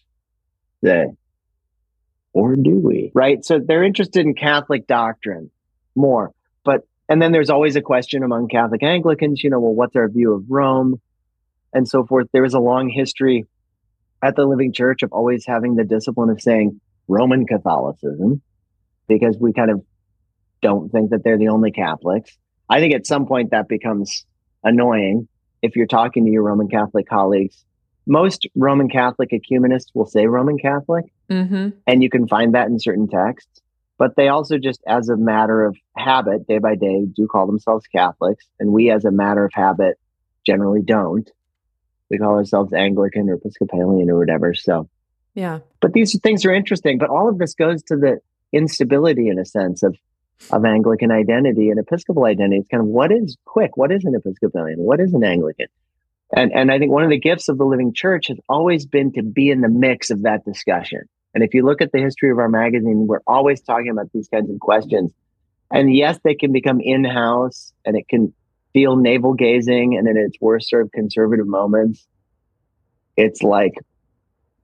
say, 0.82 1.08
or 2.32 2.56
do 2.56 2.78
we? 2.78 3.12
Right. 3.14 3.44
So 3.44 3.58
they're 3.58 3.84
interested 3.84 4.24
in 4.24 4.34
Catholic 4.34 4.86
doctrine 4.86 5.50
more. 5.94 6.32
But, 6.64 6.86
and 7.08 7.20
then 7.20 7.32
there's 7.32 7.50
always 7.50 7.76
a 7.76 7.82
question 7.82 8.22
among 8.22 8.48
Catholic 8.48 8.82
Anglicans, 8.82 9.42
you 9.42 9.50
know, 9.50 9.60
well, 9.60 9.74
what's 9.74 9.96
our 9.96 10.08
view 10.08 10.34
of 10.34 10.44
Rome 10.48 11.00
and 11.72 11.88
so 11.88 12.06
forth? 12.06 12.28
There 12.32 12.44
is 12.44 12.54
a 12.54 12.60
long 12.60 12.88
history 12.88 13.46
at 14.22 14.36
the 14.36 14.44
Living 14.44 14.72
Church 14.72 15.02
of 15.02 15.12
always 15.12 15.44
having 15.46 15.74
the 15.74 15.84
discipline 15.84 16.30
of 16.30 16.40
saying 16.40 16.80
Roman 17.08 17.46
Catholicism 17.46 18.40
because 19.08 19.36
we 19.38 19.52
kind 19.52 19.70
of 19.70 19.82
don't 20.62 20.90
think 20.90 21.10
that 21.10 21.24
they're 21.24 21.38
the 21.38 21.48
only 21.48 21.72
Catholics. 21.72 22.36
I 22.68 22.78
think 22.78 22.94
at 22.94 23.06
some 23.06 23.26
point 23.26 23.50
that 23.50 23.68
becomes 23.68 24.24
annoying 24.62 25.28
if 25.60 25.76
you're 25.76 25.86
talking 25.86 26.24
to 26.24 26.30
your 26.30 26.44
Roman 26.44 26.68
Catholic 26.68 27.08
colleagues 27.08 27.64
most 28.06 28.46
Roman 28.54 28.88
Catholic 28.88 29.32
ecumenists 29.32 29.92
will 29.94 30.06
say 30.06 30.26
Roman 30.26 30.58
Catholic, 30.58 31.04
mm-hmm. 31.30 31.70
and 31.86 32.02
you 32.02 32.10
can 32.10 32.26
find 32.26 32.54
that 32.54 32.68
in 32.68 32.78
certain 32.78 33.08
texts. 33.08 33.61
But 34.02 34.16
they 34.16 34.26
also 34.26 34.58
just, 34.58 34.80
as 34.84 35.08
a 35.08 35.16
matter 35.16 35.64
of 35.64 35.76
habit, 35.96 36.48
day 36.48 36.58
by 36.58 36.74
day, 36.74 37.04
do 37.04 37.28
call 37.28 37.46
themselves 37.46 37.86
Catholics. 37.86 38.44
And 38.58 38.72
we, 38.72 38.90
as 38.90 39.04
a 39.04 39.12
matter 39.12 39.44
of 39.44 39.52
habit, 39.54 39.96
generally 40.44 40.82
don't. 40.82 41.30
We 42.10 42.18
call 42.18 42.34
ourselves 42.34 42.72
Anglican 42.72 43.30
or 43.30 43.34
Episcopalian 43.34 44.10
or 44.10 44.18
whatever. 44.18 44.54
So, 44.54 44.88
yeah. 45.34 45.60
But 45.80 45.92
these 45.92 46.18
things 46.18 46.44
are 46.44 46.52
interesting. 46.52 46.98
But 46.98 47.10
all 47.10 47.28
of 47.28 47.38
this 47.38 47.54
goes 47.54 47.80
to 47.84 47.96
the 47.96 48.18
instability, 48.52 49.28
in 49.28 49.38
a 49.38 49.44
sense, 49.44 49.84
of 49.84 49.96
of 50.50 50.64
Anglican 50.64 51.12
identity 51.12 51.70
and 51.70 51.78
Episcopal 51.78 52.24
identity. 52.24 52.56
It's 52.56 52.68
kind 52.68 52.80
of 52.80 52.88
what 52.88 53.12
is 53.12 53.36
quick? 53.44 53.76
What 53.76 53.92
is 53.92 54.04
an 54.04 54.16
Episcopalian? 54.16 54.80
What 54.80 54.98
is 54.98 55.14
an 55.14 55.22
Anglican? 55.22 55.68
And, 56.34 56.52
and 56.52 56.72
I 56.72 56.80
think 56.80 56.90
one 56.90 57.04
of 57.04 57.10
the 57.10 57.20
gifts 57.20 57.48
of 57.48 57.56
the 57.56 57.64
living 57.64 57.94
church 57.94 58.26
has 58.26 58.38
always 58.48 58.84
been 58.84 59.12
to 59.12 59.22
be 59.22 59.48
in 59.48 59.60
the 59.60 59.68
mix 59.68 60.10
of 60.10 60.22
that 60.22 60.44
discussion. 60.44 61.08
And 61.34 61.42
if 61.42 61.54
you 61.54 61.64
look 61.64 61.80
at 61.80 61.92
the 61.92 62.00
history 62.00 62.30
of 62.30 62.38
our 62.38 62.48
magazine, 62.48 63.06
we're 63.06 63.22
always 63.26 63.60
talking 63.62 63.90
about 63.90 64.10
these 64.12 64.28
kinds 64.28 64.50
of 64.50 64.60
questions. 64.60 65.10
And 65.70 65.94
yes, 65.94 66.18
they 66.24 66.34
can 66.34 66.52
become 66.52 66.80
in 66.80 67.04
house 67.04 67.72
and 67.84 67.96
it 67.96 68.06
can 68.08 68.34
feel 68.74 68.96
navel 68.96 69.32
gazing. 69.32 69.96
And 69.96 70.06
in 70.06 70.16
its 70.16 70.36
worst 70.40 70.68
sort 70.68 70.82
of 70.82 70.92
conservative 70.92 71.46
moments, 71.46 72.06
it's 73.16 73.42
like, 73.42 73.72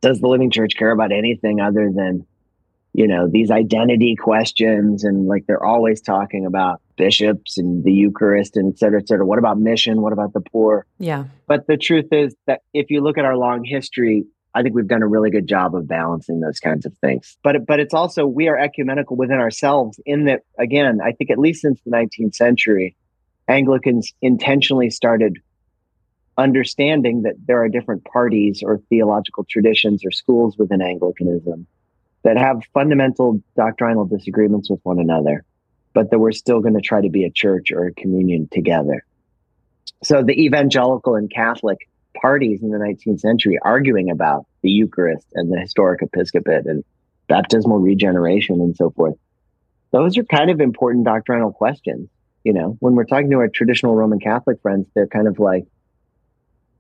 does 0.01 0.21
the 0.21 0.29
living 0.29 0.51
church 0.51 0.77
care 0.77 0.91
about 0.91 1.11
anything 1.11 1.61
other 1.61 1.91
than, 1.95 2.27
you 2.93 3.07
know, 3.07 3.29
these 3.29 3.51
identity 3.51 4.15
questions? 4.17 5.05
And 5.05 5.27
like 5.27 5.47
they're 5.47 5.65
always 5.65 6.01
talking 6.03 6.47
about 6.47 6.81
bishops 6.97 7.59
and 7.59 7.83
the 7.85 7.93
Eucharist 7.93 8.57
and 8.57 8.73
et 8.73 8.79
cetera, 8.79 9.01
et 9.01 9.09
cetera. 9.09 9.25
What 9.25 9.39
about 9.39 9.59
mission? 9.59 10.03
What 10.03 10.13
about 10.13 10.35
the 10.35 10.41
poor? 10.41 10.85
Yeah. 10.99 11.25
But 11.47 11.67
the 11.67 11.77
truth 11.77 12.13
is 12.13 12.35
that 12.47 12.61
if 12.75 12.91
you 12.91 13.01
look 13.01 13.17
at 13.17 13.25
our 13.25 13.37
long 13.37 13.65
history, 13.65 14.25
I 14.59 14.63
think 14.63 14.75
we've 14.75 14.89
done 14.89 15.03
a 15.03 15.07
really 15.07 15.31
good 15.31 15.47
job 15.47 15.75
of 15.75 15.87
balancing 15.87 16.41
those 16.41 16.59
kinds 16.59 16.85
of 16.85 16.93
things. 16.99 17.37
But 17.43 17.65
but 17.67 17.79
it's 17.81 17.95
also 17.95 18.27
we 18.27 18.49
are 18.49 18.59
ecumenical 18.59 19.17
within 19.17 19.39
ourselves 19.39 20.01
in 20.05 20.25
that 20.25 20.43
again, 20.59 21.01
I 21.01 21.13
think 21.13 21.31
at 21.31 21.39
least 21.39 21.63
since 21.63 21.81
the 21.85 21.91
19th 21.91 22.35
century, 22.35 22.97
Anglicans 23.47 24.13
intentionally 24.21 24.91
started 24.91 25.39
understanding 26.37 27.23
that 27.23 27.35
there 27.47 27.63
are 27.63 27.69
different 27.69 28.05
parties 28.05 28.63
or 28.63 28.79
theological 28.89 29.45
traditions 29.49 30.05
or 30.05 30.11
schools 30.11 30.57
within 30.59 30.83
Anglicanism 30.83 31.67
that 32.25 32.37
have 32.37 32.63
fundamental 32.75 33.41
doctrinal 33.57 34.05
disagreements 34.05 34.69
with 34.69 34.81
one 34.83 34.99
another 34.99 35.45
but 35.95 36.11
that 36.11 36.19
we're 36.19 36.31
still 36.31 36.61
going 36.61 36.75
to 36.75 36.81
try 36.81 37.01
to 37.01 37.09
be 37.09 37.25
a 37.25 37.31
church 37.31 37.73
or 37.73 37.87
a 37.87 37.95
communion 37.95 38.49
together. 38.53 39.05
So 40.05 40.23
the 40.23 40.41
evangelical 40.45 41.17
and 41.17 41.29
Catholic 41.29 41.89
parties 42.21 42.63
in 42.63 42.71
the 42.71 42.79
19th 42.79 43.21
century 43.21 43.59
arguing 43.63 44.11
about 44.11 44.47
the 44.63 44.71
Eucharist 44.71 45.27
and 45.35 45.53
the 45.53 45.59
historic 45.59 46.03
episcopate 46.03 46.67
and 46.67 46.85
baptismal 47.29 47.79
regeneration 47.79 48.61
and 48.61 48.77
so 48.77 48.91
forth. 48.91 49.15
Those 49.91 50.19
are 50.19 50.25
kind 50.25 50.51
of 50.51 50.61
important 50.61 51.05
doctrinal 51.05 51.53
questions. 51.53 52.09
You 52.45 52.53
know, 52.53 52.77
when 52.81 52.95
we're 52.95 53.05
talking 53.05 53.31
to 53.31 53.39
our 53.39 53.49
traditional 53.49 53.95
Roman 53.95 54.21
Catholic 54.21 54.61
friends, 54.63 54.87
they're 54.95 55.07
kind 55.07 55.29
of 55.29 55.39
like, 55.39 55.67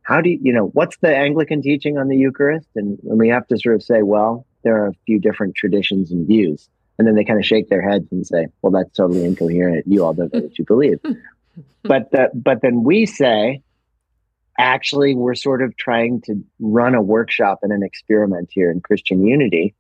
how 0.02 0.20
do 0.20 0.30
you, 0.30 0.38
you 0.42 0.52
know, 0.52 0.66
what's 0.66 0.96
the 0.98 1.14
Anglican 1.14 1.60
teaching 1.60 1.98
on 1.98 2.08
the 2.08 2.16
Eucharist? 2.16 2.68
And, 2.74 2.98
and 3.04 3.18
we 3.18 3.28
have 3.28 3.46
to 3.48 3.58
sort 3.58 3.74
of 3.74 3.82
say, 3.82 4.02
well, 4.02 4.46
there 4.62 4.82
are 4.82 4.88
a 4.88 4.94
few 5.06 5.18
different 5.18 5.54
traditions 5.54 6.10
and 6.10 6.26
views. 6.26 6.68
And 6.98 7.06
then 7.06 7.14
they 7.14 7.24
kind 7.24 7.38
of 7.38 7.44
shake 7.44 7.68
their 7.68 7.82
heads 7.82 8.06
and 8.10 8.26
say, 8.26 8.46
well, 8.62 8.72
that's 8.72 8.96
totally 8.96 9.24
incoherent. 9.24 9.86
You 9.86 10.04
all 10.04 10.14
don't 10.14 10.32
know 10.32 10.40
what 10.40 10.58
you 10.58 10.64
believe. 10.64 10.98
but, 11.82 12.10
the, 12.10 12.30
but 12.34 12.62
then 12.62 12.82
we 12.82 13.06
say, 13.06 13.62
actually, 14.58 15.14
we're 15.14 15.34
sort 15.34 15.62
of 15.62 15.76
trying 15.76 16.20
to 16.22 16.34
run 16.58 16.94
a 16.94 17.02
workshop 17.02 17.60
and 17.62 17.72
an 17.72 17.82
experiment 17.82 18.50
here 18.52 18.70
in 18.70 18.80
Christian 18.80 19.26
unity. 19.26 19.74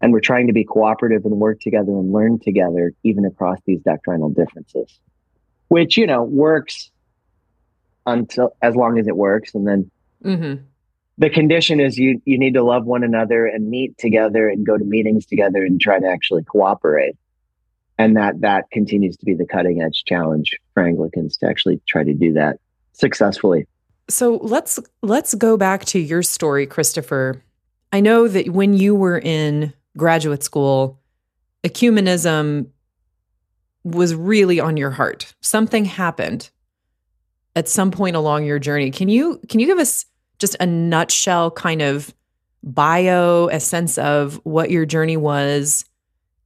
And 0.00 0.12
we're 0.12 0.20
trying 0.20 0.48
to 0.48 0.52
be 0.52 0.64
cooperative 0.64 1.24
and 1.24 1.38
work 1.38 1.60
together 1.60 1.92
and 1.92 2.12
learn 2.12 2.38
together, 2.38 2.92
even 3.04 3.24
across 3.24 3.58
these 3.64 3.80
doctrinal 3.80 4.28
differences, 4.28 4.98
which, 5.68 5.96
you 5.96 6.06
know, 6.06 6.22
works 6.22 6.90
until 8.04 8.54
as 8.60 8.74
long 8.76 8.98
as 8.98 9.06
it 9.06 9.16
works. 9.16 9.54
And 9.54 9.66
then 9.66 9.90
mm-hmm 10.22 10.62
the 11.18 11.30
condition 11.30 11.80
is 11.80 11.96
you 11.98 12.20
you 12.24 12.38
need 12.38 12.54
to 12.54 12.62
love 12.62 12.84
one 12.84 13.04
another 13.04 13.46
and 13.46 13.68
meet 13.68 13.96
together 13.98 14.48
and 14.48 14.66
go 14.66 14.76
to 14.76 14.84
meetings 14.84 15.26
together 15.26 15.62
and 15.64 15.80
try 15.80 15.98
to 15.98 16.06
actually 16.06 16.42
cooperate 16.44 17.16
and 17.98 18.16
that 18.16 18.40
that 18.40 18.70
continues 18.72 19.16
to 19.16 19.24
be 19.24 19.34
the 19.34 19.46
cutting 19.46 19.80
edge 19.80 20.04
challenge 20.04 20.56
for 20.72 20.82
anglicans 20.82 21.36
to 21.36 21.46
actually 21.46 21.80
try 21.86 22.02
to 22.02 22.14
do 22.14 22.32
that 22.32 22.58
successfully 22.92 23.66
so 24.08 24.36
let's 24.42 24.78
let's 25.02 25.34
go 25.34 25.56
back 25.56 25.84
to 25.86 25.98
your 25.98 26.22
story 26.22 26.66
christopher. 26.66 27.42
I 27.92 28.00
know 28.00 28.28
that 28.28 28.48
when 28.50 28.74
you 28.74 28.94
were 28.94 29.18
in 29.18 29.72
graduate 29.96 30.42
school 30.42 31.00
ecumenism 31.64 32.66
was 33.84 34.14
really 34.14 34.60
on 34.60 34.76
your 34.76 34.90
heart. 34.90 35.34
Something 35.40 35.84
happened 35.84 36.50
at 37.56 37.68
some 37.68 37.90
point 37.90 38.16
along 38.16 38.44
your 38.44 38.58
journey. 38.58 38.90
Can 38.90 39.08
you 39.08 39.40
can 39.48 39.60
you 39.60 39.66
give 39.66 39.78
us 39.78 40.06
just 40.38 40.56
a 40.60 40.66
nutshell 40.66 41.50
kind 41.50 41.82
of 41.82 42.14
bio, 42.62 43.48
a 43.48 43.60
sense 43.60 43.98
of 43.98 44.40
what 44.44 44.70
your 44.70 44.86
journey 44.86 45.16
was 45.16 45.84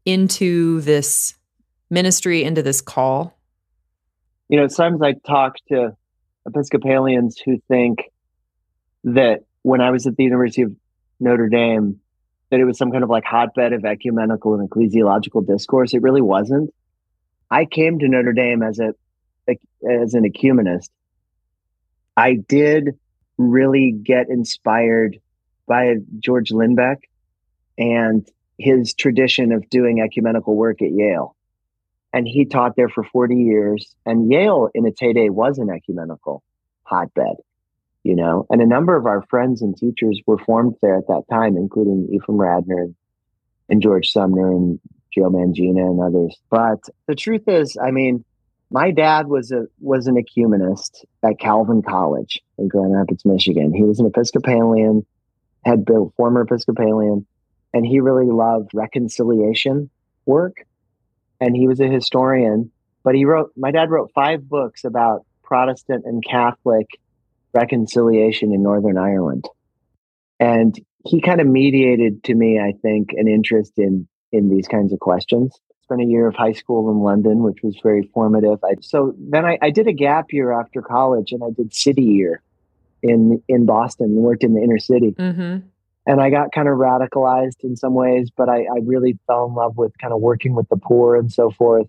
into 0.05 0.81
this 0.83 1.35
ministry, 1.91 2.45
into 2.45 2.63
this 2.63 2.81
call? 2.81 3.39
You 4.49 4.61
know, 4.61 4.69
sometimes 4.69 5.03
I 5.03 5.13
talk 5.27 5.57
to 5.69 5.97
Episcopalians 6.49 7.39
who 7.39 7.59
think 7.69 8.05
that 9.05 9.41
when 9.63 9.81
I 9.81 9.91
was 9.91 10.07
at 10.07 10.17
the 10.17 10.25
University 10.25 10.63
of 10.63 10.73
Notre 11.21 11.49
Dame, 11.49 12.01
that 12.51 12.61
it 12.61 12.65
was 12.65 12.79
some 12.79 12.91
kind 12.91 13.05
of 13.05 13.11
like 13.11 13.25
hotbed 13.25 13.73
of 13.73 13.85
ecumenical 13.85 14.55
and 14.55 14.69
ecclesiological 14.69 15.47
discourse. 15.47 15.95
It 15.95 16.03
really 16.03 16.23
wasn't. 16.23 16.73
I 17.51 17.65
came 17.65 17.99
to 17.99 18.09
Notre 18.09 18.33
Dame 18.33 18.63
as 18.63 18.79
a 18.79 18.95
as 19.49 20.15
an 20.15 20.25
ecumenist. 20.25 20.91
I 22.17 22.35
did 22.35 22.99
really 23.39 23.93
get 23.93 24.29
inspired 24.29 25.21
by 25.67 25.95
George 26.19 26.51
Lindbeck 26.51 26.97
and 27.79 28.29
his 28.59 28.93
tradition 28.93 29.53
of 29.53 29.71
doing 29.71 30.01
ecumenical 30.01 30.57
work 30.57 30.83
at 30.83 30.91
Yale. 30.91 31.37
And 32.13 32.27
he 32.27 32.45
taught 32.45 32.77
there 32.77 32.89
for 32.89 33.05
40 33.05 33.37
years. 33.37 33.95
And 34.07 34.31
Yale, 34.31 34.71
in 34.75 34.87
its 34.87 35.01
heyday, 35.01 35.29
was 35.29 35.59
an 35.59 35.71
ecumenical 35.71 36.43
hotbed, 36.85 37.37
you 38.03 38.15
know. 38.15 38.47
And 38.51 38.63
a 38.63 38.67
number 38.67 38.97
of 38.97 39.07
our 39.07 39.23
friends 39.29 39.61
and 39.61 39.77
teachers 39.77 40.21
were 40.27 40.39
formed 40.39 40.77
there 40.81 40.97
at 40.97 41.09
that 41.09 41.25
time, 41.31 41.57
including 41.57 42.09
Ephraim 42.13 42.39
Radner 42.39 42.95
and, 43.69 43.83
George 43.83 44.11
Sumner 44.11 44.51
and 44.51 44.81
Joe 45.15 45.31
Mangina 45.31 45.83
and 45.83 46.01
others. 46.01 46.37
But 46.51 46.81
the 47.07 47.15
truth 47.15 47.47
is, 47.47 47.77
I 47.77 47.91
mean, 47.91 48.25
my 48.71 48.91
dad 48.91 49.29
was 49.29 49.51
a 49.51 49.67
was 49.81 50.07
an 50.07 50.17
ecumenist 50.17 51.05
at 51.23 51.39
Calvin 51.39 51.83
College 51.83 52.41
in 52.59 52.69
Grand 52.69 52.93
Rapids, 52.93 53.25
Michigan. 53.25 53.73
He 53.73 53.83
was 53.83 53.99
an 53.99 54.07
Episcopalian, 54.07 55.07
had 55.65 55.85
been 55.85 56.11
former 56.17 56.43
Episcopalian, 56.43 57.27
and 57.73 57.87
he 57.87 58.01
really 58.01 58.27
loved 58.27 58.71
reconciliation 58.75 59.91
work. 60.27 60.67
And 61.41 61.57
he 61.57 61.69
was 61.69 61.81
a 61.81 61.87
historian, 61.87 62.71
but 63.05 63.15
he 63.15 63.25
wrote. 63.25 63.53
My 63.57 63.71
dad 63.71 63.91
wrote 63.91 64.11
five 64.15 64.49
books 64.49 64.85
about 64.85 65.25
Protestant 65.43 66.05
and 66.05 66.25
Catholic 66.25 66.87
reconciliation 67.55 68.53
in 68.53 68.63
Northern 68.63 68.99
Ireland, 68.99 69.45
and 70.41 70.79
he 71.05 71.21
kind 71.21 71.41
of 71.41 71.47
mediated 71.47 72.25
to 72.25 72.35
me, 72.35 72.59
I 72.59 72.73
think, 72.83 73.13
an 73.13 73.29
interest 73.29 73.73
in 73.77 74.09
in 74.33 74.51
these 74.51 74.67
kinds 74.69 74.93
of 74.93 74.99
questions 74.99 75.59
spent 75.89 76.03
a 76.03 76.05
year 76.05 76.27
of 76.27 76.35
high 76.35 76.53
school 76.53 76.91
in 76.91 76.99
London, 76.99 77.43
which 77.43 77.63
was 77.63 77.79
very 77.83 78.03
formative. 78.13 78.63
I, 78.63 78.75
so 78.83 79.15
then 79.19 79.47
I, 79.47 79.59
I, 79.63 79.71
did 79.71 79.87
a 79.87 79.93
gap 79.95 80.27
year 80.33 80.53
after 80.53 80.83
college, 80.83 81.33
and 81.33 81.43
I 81.43 81.49
did 81.51 81.75
city 81.75 82.03
year 82.03 82.43
in 83.03 83.43
in 83.49 83.65
Boston 83.65 84.07
and 84.07 84.17
worked 84.17 84.45
in 84.45 84.53
the 84.55 84.63
inner 84.63 84.79
city. 84.79 85.13
Mm-hmm. 85.13 85.67
And 86.09 86.21
I 86.21 86.31
got 86.31 86.51
kind 86.53 86.67
of 86.67 86.75
radicalized 86.75 87.63
in 87.63 87.77
some 87.77 87.95
ways, 87.95 88.31
but 88.37 88.49
I, 88.49 88.63
I 88.63 88.81
really 88.83 89.17
fell 89.29 89.47
in 89.47 89.55
love 89.55 89.77
with 89.77 89.97
kind 89.99 90.13
of 90.13 90.21
working 90.21 90.55
with 90.55 90.69
the 90.69 90.77
poor 90.77 91.15
and 91.15 91.31
so 91.31 91.51
forth. 91.51 91.87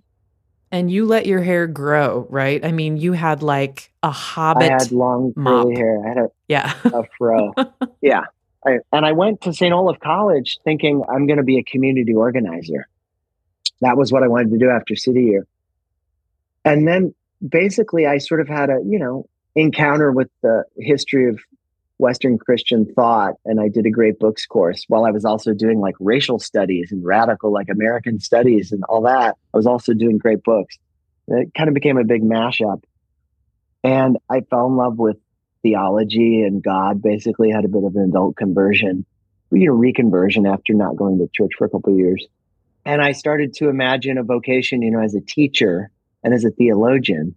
And 0.71 0.91
you 0.91 1.05
let 1.05 1.25
your 1.25 1.41
hair 1.41 1.65
grow, 1.65 2.27
right? 2.29 2.63
I 2.63 2.71
mean, 2.71 2.97
you 2.97 3.13
had 3.13 3.41
like 3.41 3.91
a 4.03 4.11
hobbit. 4.11 4.69
I 4.69 4.73
had 4.73 4.91
long 4.91 5.33
mop. 5.35 5.63
curly 5.63 5.75
hair. 5.75 6.05
I 6.05 6.09
had 6.09 6.17
a 6.17 6.27
yeah 6.47 6.73
a 6.83 7.03
fro. 7.17 7.53
yeah, 8.01 8.25
I, 8.63 8.77
and 8.93 9.03
I 9.03 9.13
went 9.13 9.41
to 9.41 9.53
St. 9.53 9.73
Olaf 9.73 9.99
College 9.99 10.59
thinking 10.63 11.01
I'm 11.09 11.25
going 11.25 11.37
to 11.37 11.43
be 11.43 11.57
a 11.57 11.63
community 11.63 12.13
organizer 12.13 12.87
that 13.81 13.97
was 13.97 14.11
what 14.11 14.23
I 14.23 14.27
wanted 14.27 14.51
to 14.51 14.57
do 14.57 14.69
after 14.69 14.95
city 14.95 15.23
year. 15.23 15.47
And 16.65 16.87
then 16.87 17.13
basically 17.47 18.05
I 18.05 18.17
sort 18.17 18.41
of 18.41 18.47
had 18.47 18.69
a, 18.69 18.79
you 18.85 18.99
know, 18.99 19.27
encounter 19.55 20.11
with 20.11 20.29
the 20.41 20.63
history 20.77 21.29
of 21.29 21.39
Western 21.99 22.37
Christian 22.37 22.85
thought. 22.95 23.35
And 23.45 23.59
I 23.59 23.67
did 23.67 23.85
a 23.85 23.91
great 23.91 24.19
books 24.19 24.45
course 24.45 24.85
while 24.87 25.05
I 25.05 25.11
was 25.11 25.25
also 25.25 25.53
doing 25.53 25.79
like 25.79 25.95
racial 25.99 26.39
studies 26.39 26.91
and 26.91 27.05
radical, 27.05 27.53
like 27.53 27.67
American 27.69 28.19
studies 28.19 28.71
and 28.71 28.83
all 28.85 29.03
that. 29.03 29.35
I 29.53 29.57
was 29.57 29.67
also 29.67 29.93
doing 29.93 30.17
great 30.17 30.43
books. 30.43 30.77
It 31.27 31.51
kind 31.55 31.67
of 31.67 31.75
became 31.75 31.97
a 31.97 32.03
big 32.03 32.23
mashup. 32.23 32.81
And 33.83 34.17
I 34.29 34.41
fell 34.49 34.67
in 34.67 34.77
love 34.77 34.97
with 34.97 35.17
theology 35.61 36.41
and 36.41 36.63
God, 36.63 37.01
basically 37.01 37.51
had 37.51 37.65
a 37.65 37.69
bit 37.69 37.83
of 37.83 37.95
an 37.95 38.09
adult 38.09 38.37
conversion, 38.37 39.05
you 39.51 39.67
know, 39.67 39.73
reconversion 39.73 40.51
after 40.51 40.73
not 40.73 40.95
going 40.95 41.19
to 41.19 41.27
church 41.33 41.51
for 41.57 41.65
a 41.65 41.69
couple 41.69 41.95
years. 41.97 42.25
And 42.85 43.01
I 43.01 43.11
started 43.11 43.53
to 43.55 43.67
imagine 43.67 44.17
a 44.17 44.23
vocation, 44.23 44.81
you 44.81 44.91
know, 44.91 45.01
as 45.01 45.15
a 45.15 45.21
teacher 45.21 45.91
and 46.23 46.33
as 46.33 46.45
a 46.45 46.49
theologian, 46.49 47.35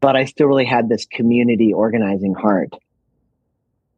but 0.00 0.16
I 0.16 0.26
still 0.26 0.48
really 0.48 0.66
had 0.66 0.88
this 0.88 1.06
community 1.06 1.72
organizing 1.72 2.34
heart. 2.34 2.74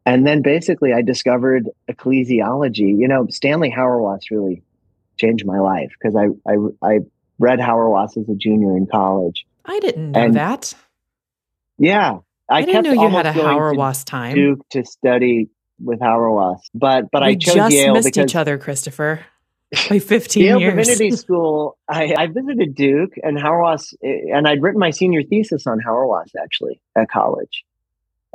And 0.06 0.26
then 0.26 0.42
basically 0.42 0.92
I 0.92 1.02
discovered 1.02 1.68
ecclesiology. 1.90 2.98
You 2.98 3.08
know, 3.08 3.26
Stanley 3.30 3.70
Hauerwas 3.70 4.30
really 4.30 4.62
changed 5.16 5.46
my 5.46 5.58
life 5.60 5.92
because 5.98 6.16
I, 6.16 6.26
I, 6.50 6.56
I 6.82 6.98
read 7.38 7.58
Hauerwas 7.58 8.16
as 8.18 8.28
a 8.28 8.34
junior 8.34 8.76
in 8.76 8.86
college. 8.86 9.46
I 9.64 9.78
didn't 9.80 10.12
know 10.12 10.20
and 10.20 10.34
that. 10.34 10.74
Yeah. 11.78 12.18
I, 12.48 12.58
I 12.58 12.62
didn't 12.62 12.84
know 12.84 12.92
you 12.92 13.08
had 13.08 13.26
a 13.26 13.32
Hauerwas 13.32 14.04
time. 14.04 14.34
Duke 14.34 14.68
to 14.70 14.84
study 14.84 15.48
with 15.80 16.00
Hauerwas, 16.00 16.58
but 16.74 17.10
but 17.10 17.22
we 17.22 17.28
I 17.28 17.34
chose 17.36 17.54
just 17.54 17.74
Yale 17.74 17.94
missed 17.94 18.06
because 18.06 18.30
each 18.30 18.36
other, 18.36 18.58
Christopher 18.58 19.24
by 19.88 19.98
15 19.98 20.44
Yale 20.44 20.60
years. 20.60 20.86
Divinity 20.86 21.16
School, 21.16 21.78
I, 21.88 22.14
I, 22.16 22.26
visited 22.26 22.74
Duke 22.74 23.14
and 23.22 23.38
Hauerwas, 23.38 23.94
eh, 24.04 24.34
and 24.34 24.46
I'd 24.46 24.62
written 24.62 24.78
my 24.78 24.90
senior 24.90 25.22
thesis 25.22 25.66
on 25.66 25.80
Hauerwas 25.80 26.30
actually 26.40 26.80
at 26.96 27.10
college. 27.10 27.64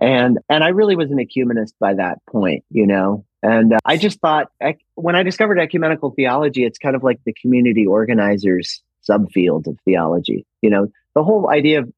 And, 0.01 0.39
and 0.49 0.63
I 0.63 0.69
really 0.69 0.95
was 0.95 1.11
an 1.11 1.19
ecumenist 1.19 1.73
by 1.79 1.95
that 1.95 2.25
point, 2.25 2.63
you 2.69 2.87
know, 2.87 3.25
and 3.41 3.73
uh, 3.73 3.79
I 3.85 3.97
just 3.97 4.19
thought 4.19 4.51
when 4.95 5.15
I 5.15 5.23
discovered 5.23 5.59
ecumenical 5.59 6.11
theology, 6.11 6.65
it's 6.65 6.77
kind 6.77 6.95
of 6.95 7.03
like 7.03 7.19
the 7.25 7.33
community 7.33 7.85
organizers 7.85 8.81
subfield 9.07 9.67
of 9.67 9.77
theology. 9.85 10.45
You 10.61 10.69
know, 10.69 10.87
the 11.15 11.23
whole 11.23 11.49
idea 11.49 11.79
of 11.79 11.93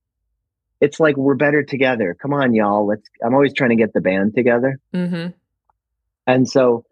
it's 0.80 1.00
like 1.00 1.18
we're 1.18 1.36
better 1.36 1.64
together. 1.64 2.16
Come 2.20 2.34
on, 2.34 2.54
y'all. 2.54 2.88
Let's. 2.88 3.08
I'm 3.24 3.34
always 3.34 3.54
trying 3.54 3.72
to 3.72 3.76
get 3.76 3.94
the 3.94 4.02
band 4.02 4.36
together. 4.36 4.80
Mm-hmm. 4.94 5.30
And 6.28 6.50
so 6.50 6.86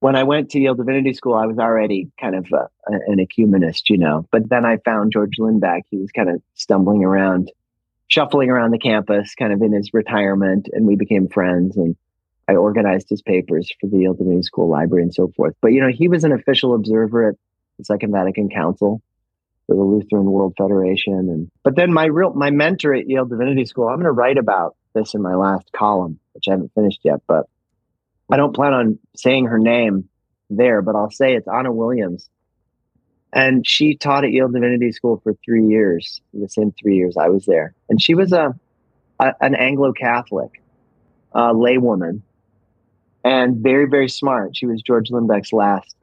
when 0.00 0.16
I 0.16 0.22
went 0.22 0.50
to 0.50 0.60
Yale 0.60 0.74
Divinity 0.74 1.14
School, 1.14 1.34
I 1.34 1.46
was 1.46 1.58
already 1.58 2.10
kind 2.20 2.34
of 2.34 2.46
uh, 2.52 2.66
an 2.86 3.18
ecumenist, 3.18 3.90
you 3.90 3.98
know. 3.98 4.26
But 4.30 4.48
then 4.48 4.64
I 4.64 4.78
found 4.78 5.12
George 5.12 5.36
Lindbeck. 5.38 5.82
He 5.90 5.98
was 5.98 6.10
kind 6.12 6.30
of 6.30 6.42
stumbling 6.54 7.04
around, 7.04 7.50
shuffling 8.08 8.50
around 8.50 8.70
the 8.70 8.78
campus, 8.78 9.34
kind 9.34 9.52
of 9.52 9.62
in 9.62 9.72
his 9.72 9.92
retirement, 9.92 10.68
and 10.72 10.86
we 10.86 10.96
became 10.96 11.28
friends. 11.28 11.76
And 11.76 11.96
I 12.48 12.54
organized 12.54 13.08
his 13.08 13.22
papers 13.22 13.72
for 13.80 13.88
the 13.88 13.98
Yale 13.98 14.14
Divinity 14.14 14.42
School 14.42 14.68
library 14.68 15.02
and 15.02 15.14
so 15.14 15.32
forth. 15.36 15.54
But 15.60 15.72
you 15.72 15.80
know, 15.80 15.90
he 15.90 16.08
was 16.08 16.24
an 16.24 16.32
official 16.32 16.74
observer 16.74 17.28
at 17.28 17.34
the 17.78 17.84
Second 17.84 18.12
Vatican 18.12 18.48
Council 18.48 19.02
for 19.66 19.76
the 19.76 19.82
Lutheran 19.82 20.26
World 20.26 20.54
Federation. 20.56 21.14
And 21.14 21.50
but 21.62 21.76
then 21.76 21.92
my 21.92 22.06
real 22.06 22.32
my 22.32 22.50
mentor 22.50 22.94
at 22.94 23.08
Yale 23.08 23.26
Divinity 23.26 23.64
School, 23.64 23.88
I'm 23.88 23.96
going 23.96 24.04
to 24.04 24.12
write 24.12 24.38
about 24.38 24.76
this 24.94 25.14
in 25.14 25.22
my 25.22 25.34
last 25.34 25.70
column, 25.72 26.18
which 26.32 26.48
I 26.48 26.52
haven't 26.52 26.72
finished 26.74 27.00
yet, 27.02 27.20
but 27.26 27.46
I 28.30 28.36
don't 28.36 28.54
plan 28.54 28.72
on 28.72 28.98
saying 29.14 29.46
her 29.46 29.58
name 29.58 30.08
there, 30.50 30.82
but 30.82 30.96
I'll 30.96 31.10
say 31.10 31.34
it's 31.34 31.48
Anna 31.48 31.72
Williams. 31.72 32.28
And 33.32 33.66
she 33.66 33.96
taught 33.96 34.24
at 34.24 34.32
Yale 34.32 34.48
Divinity 34.48 34.92
School 34.92 35.20
for 35.22 35.34
three 35.44 35.66
years, 35.66 36.20
the 36.32 36.48
same 36.48 36.72
three 36.72 36.96
years 36.96 37.16
I 37.16 37.28
was 37.28 37.44
there. 37.46 37.74
And 37.88 38.00
she 38.00 38.14
was 38.14 38.32
a, 38.32 38.54
a 39.20 39.34
an 39.40 39.54
Anglo 39.54 39.92
Catholic 39.92 40.62
uh, 41.34 41.52
laywoman 41.52 42.22
and 43.24 43.56
very, 43.56 43.86
very 43.86 44.08
smart. 44.08 44.56
She 44.56 44.66
was 44.66 44.80
George 44.80 45.10
Lindbeck's 45.10 45.52
last 45.52 45.96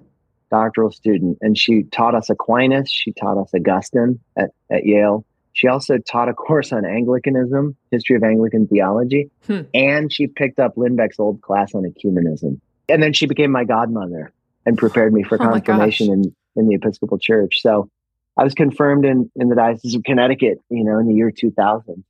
doctoral 0.52 0.92
student. 0.92 1.38
And 1.42 1.58
she 1.58 1.84
taught 1.84 2.14
us 2.14 2.30
Aquinas, 2.30 2.92
she 2.92 3.12
taught 3.14 3.38
us 3.38 3.52
Augustine 3.56 4.20
at, 4.38 4.52
at 4.70 4.86
Yale. 4.86 5.26
She 5.54 5.68
also 5.68 5.98
taught 6.00 6.30
a 6.30 6.34
course 6.34 6.72
on 6.72 6.86
Anglicanism, 6.86 7.76
history 7.92 8.16
of 8.16 8.24
Anglican 8.24 8.68
theology, 8.68 9.30
hmm. 9.46 9.62
and 9.74 10.12
she 10.12 10.28
picked 10.28 10.60
up 10.60 10.76
Lindbeck's 10.76 11.20
old 11.20 11.42
class 11.42 11.76
on 11.76 11.84
ecumenism. 11.84 12.60
And 12.90 13.02
then 13.02 13.14
she 13.14 13.28
became 13.28 13.52
my 13.52 13.64
godmother 13.64 14.34
and 14.66 14.78
prepared 14.78 15.14
me 15.14 15.24
for 15.24 15.42
oh 15.42 15.46
confirmation 15.46 16.12
in, 16.12 16.36
in 16.56 16.68
the 16.68 16.76
Episcopal 16.76 17.18
Church. 17.20 17.62
So 17.62 17.90
I 18.38 18.44
was 18.44 18.54
confirmed 18.54 19.06
in, 19.06 19.30
in 19.36 19.50
the 19.50 19.56
Diocese 19.56 19.96
of 19.96 20.04
Connecticut, 20.04 20.60
you 20.70 20.84
know, 20.84 21.00
in 21.00 21.08
the 21.08 21.14
year 21.14 21.32
2000. 21.32 22.04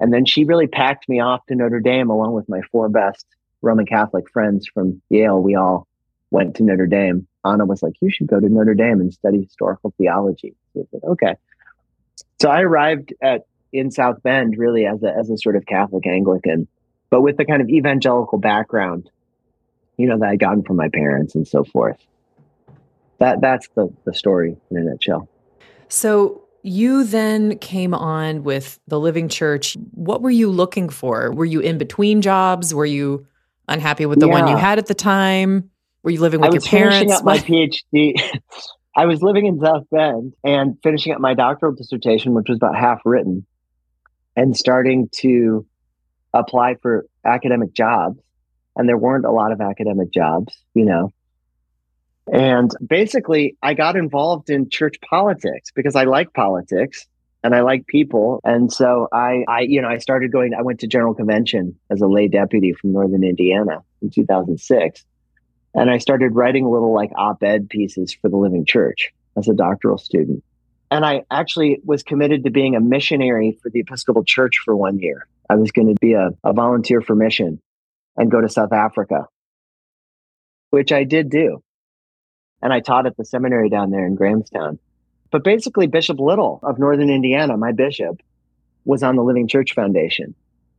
And 0.00 0.12
then 0.12 0.24
she 0.24 0.44
really 0.44 0.66
packed 0.66 1.08
me 1.08 1.20
off 1.20 1.44
to 1.46 1.54
Notre 1.54 1.80
Dame 1.80 2.10
along 2.10 2.34
with 2.34 2.48
my 2.48 2.60
four 2.70 2.88
best 2.88 3.26
Roman 3.62 3.86
Catholic 3.86 4.30
friends 4.30 4.68
from 4.72 5.02
Yale. 5.08 5.40
We 5.40 5.54
all 5.56 5.86
went 6.30 6.56
to 6.56 6.62
Notre 6.62 6.86
Dame. 6.86 7.26
Anna 7.44 7.64
was 7.64 7.82
like, 7.82 7.94
you 8.00 8.10
should 8.10 8.26
go 8.26 8.38
to 8.38 8.48
Notre 8.48 8.74
Dame 8.74 9.00
and 9.00 9.12
study 9.12 9.42
historical 9.42 9.92
theology. 9.98 10.54
So 10.74 10.86
said, 10.90 11.00
okay. 11.04 11.34
So 12.40 12.50
I 12.50 12.62
arrived 12.62 13.14
at 13.20 13.42
in 13.72 13.90
South 13.90 14.22
Bend 14.22 14.56
really 14.56 14.86
as 14.86 15.02
a 15.02 15.14
as 15.14 15.30
a 15.30 15.36
sort 15.36 15.56
of 15.56 15.66
Catholic 15.66 16.06
Anglican, 16.06 16.68
but 17.10 17.20
with 17.20 17.36
the 17.36 17.44
kind 17.44 17.60
of 17.60 17.68
evangelical 17.68 18.38
background, 18.38 19.10
you 19.96 20.06
know, 20.06 20.18
that 20.18 20.28
I'd 20.28 20.38
gotten 20.38 20.62
from 20.62 20.76
my 20.76 20.88
parents 20.88 21.34
and 21.34 21.46
so 21.46 21.64
forth. 21.64 21.98
That 23.18 23.40
that's 23.40 23.68
the 23.74 23.92
the 24.04 24.14
story 24.14 24.56
in 24.70 24.76
a 24.76 24.80
nutshell. 24.80 25.28
So 25.88 26.42
you 26.62 27.04
then 27.04 27.58
came 27.58 27.94
on 27.94 28.44
with 28.44 28.78
the 28.86 29.00
Living 29.00 29.28
Church. 29.28 29.76
What 29.92 30.22
were 30.22 30.30
you 30.30 30.50
looking 30.50 30.88
for? 30.88 31.32
Were 31.32 31.44
you 31.44 31.60
in 31.60 31.78
between 31.78 32.22
jobs? 32.22 32.74
Were 32.74 32.86
you 32.86 33.26
unhappy 33.68 34.06
with 34.06 34.20
the 34.20 34.26
yeah. 34.26 34.32
one 34.32 34.48
you 34.48 34.56
had 34.56 34.78
at 34.78 34.86
the 34.86 34.94
time? 34.94 35.70
Were 36.02 36.10
you 36.10 36.20
living 36.20 36.40
with 36.40 36.52
your 36.52 36.62
parents? 36.62 36.98
Finishing 36.98 37.12
Up 37.12 37.24
my 37.24 37.38
PhD. 37.38 38.40
I 38.96 39.06
was 39.06 39.22
living 39.22 39.46
in 39.46 39.60
South 39.60 39.84
Bend 39.90 40.34
and 40.42 40.76
finishing 40.82 41.12
up 41.12 41.20
my 41.20 41.34
doctoral 41.34 41.72
dissertation, 41.72 42.34
which 42.34 42.48
was 42.48 42.56
about 42.56 42.76
half 42.76 43.00
written, 43.04 43.46
and 44.34 44.56
starting 44.56 45.08
to 45.16 45.66
apply 46.34 46.76
for 46.82 47.06
academic 47.24 47.72
jobs. 47.72 48.18
And 48.74 48.88
there 48.88 48.98
weren't 48.98 49.24
a 49.24 49.30
lot 49.30 49.52
of 49.52 49.60
academic 49.60 50.12
jobs, 50.12 50.56
you 50.74 50.84
know. 50.84 51.12
And 52.32 52.70
basically, 52.86 53.56
I 53.62 53.74
got 53.74 53.96
involved 53.96 54.50
in 54.50 54.70
church 54.70 54.96
politics 55.00 55.70
because 55.74 55.96
I 55.96 56.04
like 56.04 56.32
politics 56.34 57.06
and 57.42 57.54
I 57.54 57.60
like 57.60 57.86
people. 57.86 58.40
And 58.44 58.72
so 58.72 59.08
I, 59.12 59.44
I, 59.48 59.60
you 59.60 59.80
know, 59.80 59.88
I 59.88 59.98
started 59.98 60.32
going, 60.32 60.54
I 60.54 60.62
went 60.62 60.80
to 60.80 60.86
General 60.86 61.14
Convention 61.14 61.78
as 61.90 62.00
a 62.00 62.06
lay 62.06 62.28
deputy 62.28 62.72
from 62.72 62.92
Northern 62.92 63.24
Indiana 63.24 63.82
in 64.02 64.10
2006. 64.10 65.04
And 65.74 65.90
I 65.90 65.98
started 65.98 66.34
writing 66.34 66.68
little 66.68 66.92
like 66.92 67.10
op 67.16 67.42
ed 67.42 67.68
pieces 67.68 68.12
for 68.12 68.28
the 68.28 68.36
Living 68.36 68.64
Church 68.64 69.12
as 69.36 69.48
a 69.48 69.54
doctoral 69.54 69.98
student. 69.98 70.42
And 70.90 71.04
I 71.04 71.24
actually 71.30 71.80
was 71.84 72.02
committed 72.02 72.44
to 72.44 72.50
being 72.50 72.74
a 72.74 72.80
missionary 72.80 73.58
for 73.62 73.70
the 73.70 73.80
Episcopal 73.80 74.24
Church 74.24 74.58
for 74.64 74.74
one 74.74 74.98
year. 74.98 75.26
I 75.48 75.54
was 75.54 75.70
going 75.70 75.88
to 75.88 75.96
be 76.00 76.14
a, 76.14 76.30
a 76.44 76.52
volunteer 76.52 77.00
for 77.00 77.14
mission 77.14 77.60
and 78.16 78.30
go 78.30 78.40
to 78.40 78.48
South 78.48 78.72
Africa, 78.72 79.26
which 80.70 80.92
I 80.92 81.04
did 81.04 81.30
do. 81.30 81.62
And 82.62 82.72
I 82.72 82.80
taught 82.80 83.06
at 83.06 83.16
the 83.16 83.24
seminary 83.24 83.68
down 83.68 83.90
there 83.90 84.06
in 84.06 84.14
Grahamstown. 84.14 84.78
But 85.30 85.44
basically, 85.44 85.86
Bishop 85.86 86.18
Little 86.18 86.60
of 86.62 86.78
Northern 86.78 87.10
Indiana, 87.10 87.56
my 87.56 87.72
bishop, 87.72 88.20
was 88.84 89.02
on 89.02 89.16
the 89.16 89.22
Living 89.22 89.46
Church 89.46 89.74
Foundation. 89.74 90.34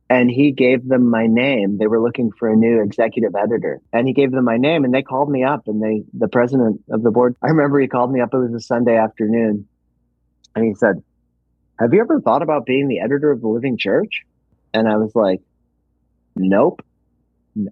And 0.08 0.28
he 0.28 0.50
gave 0.50 0.88
them 0.88 1.08
my 1.08 1.28
name. 1.28 1.78
They 1.78 1.86
were 1.86 2.00
looking 2.00 2.32
for 2.32 2.48
a 2.48 2.56
new 2.56 2.82
executive 2.82 3.36
editor. 3.36 3.80
And 3.92 4.08
he 4.08 4.12
gave 4.12 4.32
them 4.32 4.44
my 4.44 4.56
name 4.56 4.84
and 4.84 4.92
they 4.92 5.02
called 5.02 5.30
me 5.30 5.44
up 5.44 5.68
and 5.68 5.80
they, 5.80 6.02
the 6.12 6.26
president 6.26 6.82
of 6.90 7.04
the 7.04 7.12
board, 7.12 7.36
I 7.40 7.46
remember 7.46 7.78
he 7.78 7.86
called 7.86 8.10
me 8.10 8.20
up. 8.20 8.34
It 8.34 8.38
was 8.38 8.52
a 8.52 8.60
Sunday 8.60 8.96
afternoon. 8.96 9.68
And 10.56 10.64
he 10.64 10.74
said, 10.74 11.04
Have 11.78 11.94
you 11.94 12.00
ever 12.00 12.20
thought 12.20 12.42
about 12.42 12.66
being 12.66 12.88
the 12.88 12.98
editor 12.98 13.30
of 13.30 13.40
the 13.40 13.46
Living 13.46 13.78
Church? 13.78 14.22
And 14.74 14.88
I 14.88 14.96
was 14.96 15.14
like, 15.14 15.42
Nope, 16.34 16.84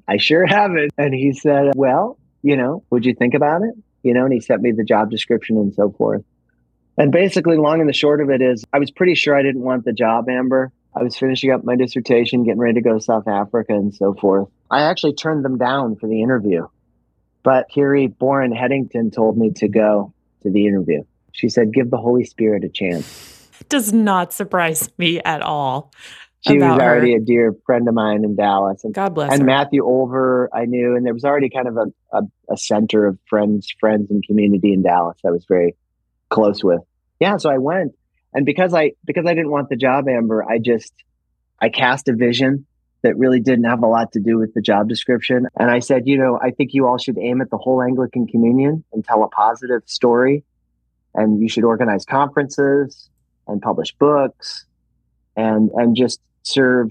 I 0.06 0.18
sure 0.18 0.46
haven't. 0.46 0.92
And 0.96 1.12
he 1.12 1.32
said, 1.32 1.72
Well, 1.74 2.18
you 2.42 2.56
know, 2.56 2.84
would 2.90 3.04
you 3.04 3.14
think 3.14 3.34
about 3.34 3.62
it? 3.62 3.74
You 4.08 4.14
know, 4.14 4.24
and 4.24 4.32
he 4.32 4.40
sent 4.40 4.62
me 4.62 4.72
the 4.72 4.84
job 4.84 5.10
description 5.10 5.58
and 5.58 5.74
so 5.74 5.90
forth. 5.90 6.24
And 6.96 7.12
basically, 7.12 7.58
long 7.58 7.80
and 7.80 7.88
the 7.88 7.92
short 7.92 8.22
of 8.22 8.30
it 8.30 8.40
is, 8.40 8.64
I 8.72 8.78
was 8.78 8.90
pretty 8.90 9.14
sure 9.14 9.36
I 9.36 9.42
didn't 9.42 9.60
want 9.60 9.84
the 9.84 9.92
job, 9.92 10.30
Amber. 10.30 10.72
I 10.96 11.02
was 11.02 11.14
finishing 11.14 11.50
up 11.50 11.62
my 11.62 11.76
dissertation, 11.76 12.42
getting 12.42 12.58
ready 12.58 12.72
to 12.76 12.80
go 12.80 12.94
to 12.94 13.00
South 13.02 13.28
Africa 13.28 13.74
and 13.74 13.94
so 13.94 14.14
forth. 14.14 14.48
I 14.70 14.80
actually 14.80 15.12
turned 15.12 15.44
them 15.44 15.58
down 15.58 15.96
for 15.96 16.08
the 16.08 16.22
interview. 16.22 16.66
But 17.42 17.66
Carrie 17.68 18.06
Boren 18.06 18.50
Headington 18.50 19.10
told 19.10 19.36
me 19.36 19.50
to 19.56 19.68
go 19.68 20.14
to 20.42 20.50
the 20.50 20.66
interview. 20.66 21.02
She 21.32 21.50
said, 21.50 21.74
give 21.74 21.90
the 21.90 21.98
Holy 21.98 22.24
Spirit 22.24 22.64
a 22.64 22.70
chance. 22.70 23.50
Does 23.68 23.92
not 23.92 24.32
surprise 24.32 24.88
me 24.96 25.20
at 25.20 25.42
all. 25.42 25.92
She 26.46 26.57
was 26.59 26.81
already 26.81 27.12
her. 27.12 27.18
a 27.18 27.20
dear 27.20 27.55
friend 27.66 27.88
of 27.88 27.94
mine 27.94 28.24
in 28.24 28.37
Dallas. 28.37 28.85
And, 28.85 28.94
God 28.94 29.14
bless 29.14 29.33
And 29.33 29.40
her. 29.40 29.46
Matthew 29.46 29.83
Olver, 29.83 30.48
I 30.53 30.66
knew, 30.66 30.94
and 30.94 31.05
there 31.05 31.12
was 31.14 31.24
already 31.24 31.51
kind 31.51 31.66
of 31.66 31.77
a, 31.77 32.16
a, 32.16 32.22
a 32.51 32.57
center 32.57 33.07
of 33.07 33.18
friends, 33.29 33.74
friends 33.81 34.11
and 34.11 34.24
community 34.24 34.72
in 34.72 34.83
Dallas 34.83 35.18
I 35.27 35.31
was 35.31 35.44
very 35.46 35.74
close 36.29 36.62
with. 36.62 36.81
Yeah, 37.20 37.37
so 37.38 37.51
I 37.51 37.59
went. 37.59 37.94
And 38.33 38.46
because 38.46 38.74
I 38.74 38.92
because 39.05 39.27
I 39.27 39.35
didn't 39.35 39.51
want 39.51 39.68
the 39.68 39.77
job, 39.77 40.07
Amber, 40.09 40.44
I 40.44 40.59
just 40.59 40.92
I 41.61 41.70
cast 41.70 42.09
a 42.09 42.12
vision 42.14 42.66
that 43.03 43.16
really 43.16 43.40
didn't 43.40 43.64
have 43.64 43.83
a 43.83 43.87
lot 43.87 44.12
to 44.12 44.20
do 44.20 44.38
with 44.38 44.55
the 44.55 44.61
job 44.61 44.88
description. 44.88 45.46
And 45.59 45.70
I 45.70 45.79
said, 45.79 46.07
you 46.07 46.18
know, 46.18 46.38
I 46.40 46.51
think 46.51 46.74
you 46.74 46.87
all 46.87 46.98
should 46.98 47.16
aim 47.18 47.40
at 47.40 47.51
the 47.51 47.57
whole 47.57 47.83
Anglican 47.83 48.27
communion 48.27 48.85
and 48.92 49.05
tell 49.05 49.22
a 49.22 49.29
positive 49.29 49.83
story. 49.87 50.44
And 51.14 51.40
you 51.40 51.48
should 51.48 51.64
organize 51.64 52.05
conferences 52.05 53.09
and 53.46 53.62
publish 53.62 53.92
books 53.92 54.66
and 55.37 55.70
and 55.72 55.96
just 55.96 56.20
serve, 56.48 56.90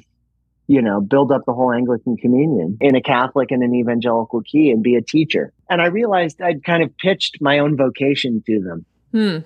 you 0.68 0.82
know, 0.82 1.02
build 1.02 1.32
up 1.32 1.46
the 1.46 1.54
whole 1.54 1.72
Anglican 1.72 2.18
communion 2.18 2.78
in 2.82 2.96
a 2.96 3.02
Catholic 3.02 3.52
and 3.52 3.64
an 3.64 3.74
evangelical 3.74 4.42
key 4.42 4.72
and 4.72 4.84
be 4.84 4.96
a 4.96 5.02
teacher. 5.02 5.54
And 5.70 5.82
I 5.82 5.88
realized 5.88 6.42
I'd 6.42 6.64
kind 6.64 6.84
of 6.84 6.96
pitched 6.98 7.42
my 7.42 7.60
own 7.60 7.78
vocation 7.78 8.44
to 8.46 8.62
them. 8.62 8.86
Hmm. 9.12 9.38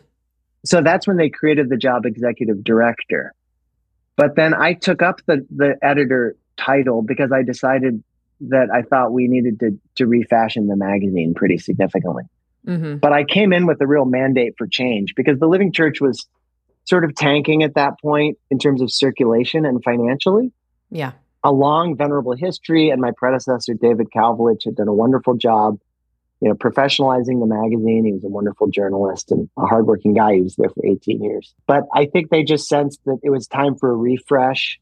So 0.66 0.82
that's 0.82 1.08
when 1.08 1.18
they 1.18 1.30
created 1.30 1.70
the 1.70 1.78
job 1.78 2.06
executive 2.06 2.64
director. 2.64 3.34
But 4.16 4.36
then 4.36 4.54
I 4.54 4.74
took 4.74 5.02
up 5.02 5.22
the 5.26 5.46
the 5.50 5.76
editor 5.82 6.36
title 6.58 7.02
because 7.02 7.32
I 7.32 7.44
decided 7.44 8.04
that 8.42 8.70
I 8.74 8.82
thought 8.82 9.14
we 9.14 9.28
needed 9.28 9.60
to 9.62 9.80
to 9.96 10.08
refashion 10.08 10.68
the 10.68 10.76
magazine 10.76 11.34
pretty 11.34 11.58
significantly. 11.58 12.24
Mm-hmm. 12.68 12.98
But 12.98 13.14
I 13.14 13.24
came 13.24 13.54
in 13.54 13.66
with 13.66 13.82
a 13.82 13.88
real 13.88 14.06
mandate 14.06 14.54
for 14.58 14.68
change 14.68 15.16
because 15.16 15.40
the 15.40 15.48
Living 15.48 15.72
Church 15.72 16.00
was 16.00 16.28
sort 16.86 17.04
of 17.04 17.16
tanking 17.16 17.64
at 17.64 17.76
that 17.76 18.00
point 18.02 18.38
in 18.50 18.60
terms 18.60 18.82
of 18.82 18.92
circulation 18.92 19.66
and 19.66 19.84
financially. 19.84 20.52
Yeah. 20.90 21.12
A 21.44 21.52
long 21.52 21.96
venerable 21.96 22.36
history, 22.36 22.90
and 22.90 23.02
my 23.02 23.12
predecessor 23.16 23.74
David 23.74 24.08
Kalvelage 24.16 24.66
had 24.66 24.76
done 24.76 24.88
a 24.88 24.94
wonderful 24.94 25.36
job 25.36 25.80
you 26.42 26.50
know, 26.50 26.56
professionalizing 26.56 27.40
the 27.40 27.46
magazine. 27.46 28.04
He 28.04 28.14
was 28.14 28.24
a 28.24 28.28
wonderful 28.28 28.68
journalist 28.68 29.32
and 29.32 29.48
a 29.58 29.66
hardworking 29.66 30.16
guy. 30.16 30.36
He 30.36 30.42
was 30.42 30.56
there 30.56 30.70
for 30.70 30.86
18 30.86 31.24
years. 31.24 31.54
But 31.68 31.84
I 31.94 32.08
think 32.08 32.30
they 32.30 32.44
just 32.44 32.68
sensed 32.68 33.00
that 33.06 33.20
it 33.24 33.30
was 33.30 33.48
time 33.48 33.76
for 33.76 33.92
a 33.92 33.96
refresh. 33.96 34.80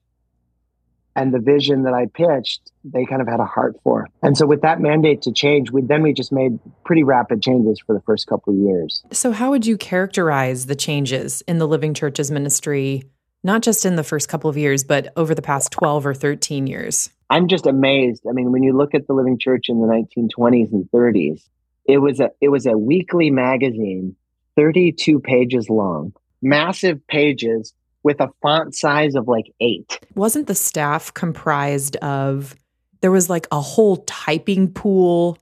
And 1.20 1.34
the 1.34 1.40
vision 1.40 1.84
that 1.84 1.94
I 1.94 2.06
pitched, 2.06 2.72
they 2.86 3.06
kind 3.06 3.22
of 3.22 3.28
had 3.28 3.42
a 3.42 3.46
heart 3.46 3.76
for. 3.84 4.08
And 4.24 4.38
so 4.38 4.46
with 4.46 4.62
that 4.62 4.80
mandate 4.80 5.22
to 5.24 5.34
change, 5.34 5.70
we 5.70 5.82
then 5.82 6.02
we 6.02 6.14
just 6.14 6.32
made 6.32 6.58
pretty 6.86 7.04
rapid 7.04 7.42
changes 7.42 7.78
for 7.86 7.94
the 7.94 8.00
first 8.04 8.26
couple 8.28 8.54
of 8.54 8.60
years. 8.60 9.04
So 9.12 9.34
how 9.34 9.50
would 9.50 9.66
you 9.66 9.76
characterize 9.76 10.68
the 10.68 10.78
changes 10.78 11.42
in 11.42 11.58
the 11.58 11.68
Living 11.68 11.94
Church's 11.94 12.32
ministry, 12.32 13.04
not 13.44 13.64
just 13.64 13.86
in 13.86 13.98
the 13.98 14.04
first 14.04 14.30
couple 14.30 14.50
of 14.50 14.58
years, 14.58 14.86
but 14.86 15.12
over 15.18 15.36
the 15.36 15.42
past 15.42 15.74
12 15.74 16.06
or 16.06 16.14
13 16.14 16.68
years? 16.68 17.10
I'm 17.30 17.50
just 17.50 17.66
amazed. 17.66 18.24
I 18.26 18.32
mean, 18.32 18.54
when 18.54 18.64
you 18.64 18.78
look 18.78 18.96
at 18.96 19.06
the 19.08 19.14
Living 19.14 19.38
Church 19.38 19.66
in 19.68 19.82
the 19.82 19.88
1920s 19.88 20.72
and 20.72 20.90
30s, 20.90 21.44
it 21.84 21.98
was 21.98 22.22
a 22.22 22.30
it 22.40 22.48
was 22.48 22.66
a 22.66 22.78
weekly 22.78 23.30
magazine, 23.30 24.16
32 24.56 25.20
pages 25.20 25.70
long, 25.70 26.14
massive 26.42 27.06
pages 27.08 27.74
with 28.04 28.20
a 28.22 28.30
font 28.42 28.76
size 28.76 29.16
of 29.16 29.28
like 29.28 29.54
8. 29.60 30.00
Wasn't 30.16 30.48
the 30.48 30.56
staff 30.56 31.14
comprised 31.14 31.96
of 31.98 32.56
there 33.02 33.12
was 33.12 33.30
like 33.30 33.48
a 33.52 33.62
whole 33.62 33.98
typing 34.08 34.72
pool. 34.72 35.38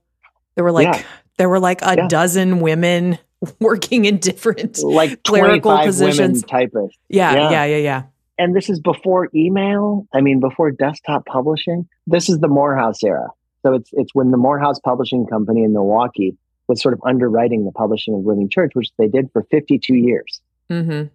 There 0.56 0.64
were 0.64 0.72
like 0.72 0.96
yeah. 0.96 1.04
there 1.38 1.50
were 1.50 1.60
like 1.60 1.82
a 1.82 1.96
yeah. 1.96 2.08
dozen 2.08 2.60
women 2.60 3.18
working 3.60 4.06
in 4.06 4.18
different 4.18 4.78
like 4.84 5.24
clerical 5.24 5.78
positions. 5.78 6.44
typists. 6.44 6.98
Yeah, 7.10 7.34
yeah, 7.34 7.52
yeah, 7.52 7.66
yeah, 7.66 7.78
yeah 7.78 8.04
and 8.38 8.56
this 8.56 8.70
is 8.70 8.80
before 8.80 9.30
email. 9.34 10.08
I 10.14 10.22
mean, 10.22 10.40
before 10.40 10.72
desktop 10.72 11.26
publishing. 11.26 11.88
This 12.06 12.30
is 12.30 12.40
the 12.40 12.48
Morehouse 12.48 13.04
era. 13.04 13.28
So 13.64 13.74
it's 13.74 13.90
it's 13.94 14.14
when 14.14 14.32
the 14.32 14.38
Morehouse 14.38 14.80
Publishing 14.80 15.26
Company 15.26 15.64
in 15.64 15.74
Milwaukee 15.74 16.38
was 16.68 16.82
sort 16.82 16.94
of 16.94 17.02
underwriting 17.06 17.66
the 17.66 17.72
publishing 17.72 18.14
of 18.14 18.26
Living 18.26 18.50
Church, 18.50 18.72
which 18.74 18.90
they 18.98 19.08
did 19.08 19.32
for 19.32 19.44
52 19.50 19.96
years, 19.96 20.42
mm-hmm. 20.70 21.08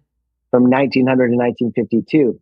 From 0.53 0.69
1900 0.69 1.29
to 1.29 1.35
1952. 1.35 2.39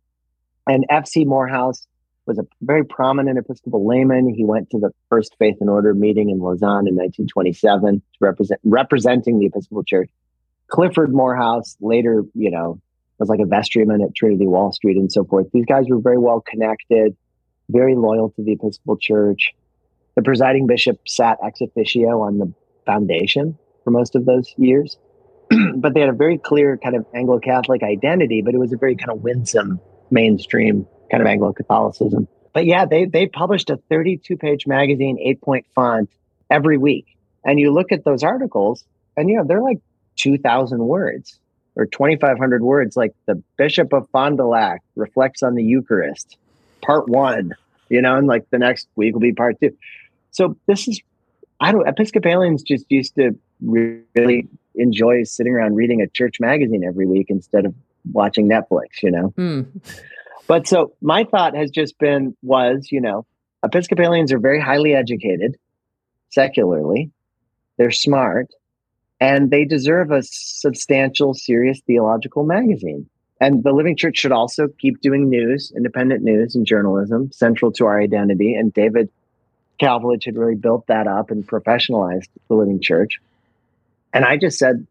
And 0.67 0.85
F.C. 0.89 1.23
Morehouse 1.23 1.87
was 2.25 2.37
a 2.37 2.45
very 2.59 2.83
prominent 2.83 3.37
Episcopal 3.37 3.87
layman. 3.87 4.27
He 4.27 4.43
went 4.43 4.69
to 4.71 4.79
the 4.79 4.91
First 5.09 5.33
Faith 5.39 5.55
and 5.61 5.69
Order 5.69 5.93
meeting 5.93 6.29
in 6.29 6.39
Lausanne 6.39 6.89
in 6.89 6.95
1927 6.95 7.99
to 7.99 8.01
represent 8.19 8.59
representing 8.65 9.39
the 9.39 9.45
Episcopal 9.45 9.85
Church. 9.85 10.09
Clifford 10.67 11.13
Morehouse 11.13 11.77
later, 11.79 12.25
you 12.35 12.51
know, 12.51 12.81
was 13.17 13.29
like 13.29 13.39
a 13.39 13.43
vestryman 13.43 14.03
at 14.03 14.13
Trinity 14.13 14.45
Wall 14.45 14.73
Street 14.73 14.97
and 14.97 15.09
so 15.09 15.23
forth. 15.23 15.47
These 15.53 15.65
guys 15.65 15.85
were 15.87 15.99
very 15.99 16.17
well 16.17 16.41
connected, 16.41 17.15
very 17.69 17.95
loyal 17.95 18.31
to 18.31 18.43
the 18.43 18.51
Episcopal 18.51 18.97
Church. 18.97 19.53
The 20.15 20.21
presiding 20.21 20.67
bishop 20.67 20.99
sat 21.07 21.37
ex 21.41 21.61
officio 21.61 22.19
on 22.21 22.39
the 22.39 22.53
foundation 22.85 23.57
for 23.85 23.91
most 23.91 24.15
of 24.15 24.25
those 24.25 24.53
years. 24.57 24.97
but 25.75 25.93
they 25.93 25.99
had 25.99 26.09
a 26.09 26.13
very 26.13 26.37
clear 26.37 26.77
kind 26.77 26.95
of 26.95 27.05
Anglo 27.13 27.39
Catholic 27.39 27.83
identity, 27.83 28.41
but 28.41 28.53
it 28.53 28.57
was 28.57 28.73
a 28.73 28.77
very 28.77 28.95
kind 28.95 29.11
of 29.11 29.23
winsome, 29.23 29.79
mainstream 30.09 30.87
kind 31.09 31.21
of 31.21 31.27
Anglo 31.27 31.53
Catholicism. 31.53 32.27
But 32.53 32.65
yeah, 32.65 32.85
they 32.85 33.05
they 33.05 33.27
published 33.27 33.69
a 33.69 33.77
32 33.89 34.37
page 34.37 34.67
magazine, 34.67 35.17
eight 35.19 35.41
point 35.41 35.65
font 35.73 36.09
every 36.49 36.77
week. 36.77 37.05
And 37.43 37.59
you 37.59 37.71
look 37.71 37.91
at 37.91 38.03
those 38.03 38.23
articles, 38.23 38.83
and 39.17 39.29
you 39.29 39.37
know, 39.37 39.43
they're 39.43 39.61
like 39.61 39.79
2,000 40.17 40.79
words 40.79 41.39
or 41.75 41.85
2,500 41.85 42.61
words, 42.61 42.97
like 42.97 43.13
the 43.25 43.41
Bishop 43.57 43.93
of 43.93 44.07
Fond 44.09 44.37
du 44.37 44.45
Lac 44.45 44.81
reflects 44.95 45.41
on 45.41 45.55
the 45.55 45.63
Eucharist, 45.63 46.37
part 46.81 47.07
one, 47.07 47.53
you 47.89 48.01
know, 48.01 48.17
and 48.17 48.27
like 48.27 48.49
the 48.49 48.57
next 48.57 48.87
week 48.95 49.13
will 49.13 49.21
be 49.21 49.33
part 49.33 49.59
two. 49.59 49.75
So 50.31 50.57
this 50.67 50.87
is, 50.87 51.01
I 51.59 51.71
don't, 51.71 51.87
Episcopalians 51.87 52.63
just 52.63 52.85
used 52.89 53.15
to 53.15 53.37
really 53.61 54.47
enjoy 54.75 55.23
sitting 55.23 55.53
around 55.53 55.75
reading 55.75 56.01
a 56.01 56.07
church 56.07 56.39
magazine 56.39 56.83
every 56.83 57.05
week 57.05 57.27
instead 57.29 57.65
of 57.65 57.73
watching 58.11 58.47
Netflix, 58.47 59.03
you 59.03 59.11
know? 59.11 59.33
Mm. 59.37 59.67
But 60.47 60.67
so 60.67 60.93
my 61.01 61.23
thought 61.23 61.55
has 61.55 61.71
just 61.71 61.97
been, 61.99 62.35
was, 62.41 62.87
you 62.91 63.01
know, 63.01 63.25
Episcopalians 63.63 64.31
are 64.31 64.39
very 64.39 64.59
highly 64.59 64.95
educated 64.95 65.57
secularly, 66.31 67.11
they're 67.77 67.91
smart, 67.91 68.47
and 69.19 69.51
they 69.51 69.65
deserve 69.65 70.11
a 70.11 70.23
substantial, 70.23 71.33
serious 71.33 71.79
theological 71.85 72.43
magazine. 72.43 73.07
And 73.39 73.63
the 73.63 73.71
Living 73.71 73.95
Church 73.95 74.17
should 74.17 74.31
also 74.31 74.67
keep 74.79 75.01
doing 75.01 75.29
news, 75.29 75.71
independent 75.75 76.23
news 76.23 76.55
and 76.55 76.65
journalism, 76.65 77.31
central 77.31 77.71
to 77.73 77.85
our 77.85 77.99
identity. 77.99 78.53
And 78.53 78.73
David 78.73 79.09
Kalvelage 79.79 80.25
had 80.25 80.37
really 80.37 80.55
built 80.55 80.85
that 80.87 81.07
up 81.07 81.31
and 81.31 81.45
professionalized 81.45 82.29
the 82.47 82.55
Living 82.55 82.79
Church. 82.79 83.19
And 84.13 84.25
I 84.25 84.37
just 84.37 84.57
said, 84.57 84.85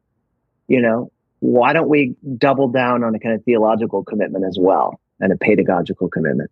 you 0.68 0.80
know, 0.80 1.10
why 1.40 1.72
don't 1.72 1.88
we 1.88 2.14
double 2.36 2.68
down 2.68 3.02
on 3.02 3.14
a 3.14 3.18
kind 3.18 3.34
of 3.34 3.44
theological 3.44 4.04
commitment 4.04 4.44
as 4.44 4.56
well 4.60 5.00
and 5.20 5.32
a 5.32 5.36
pedagogical 5.36 6.08
commitment? 6.08 6.50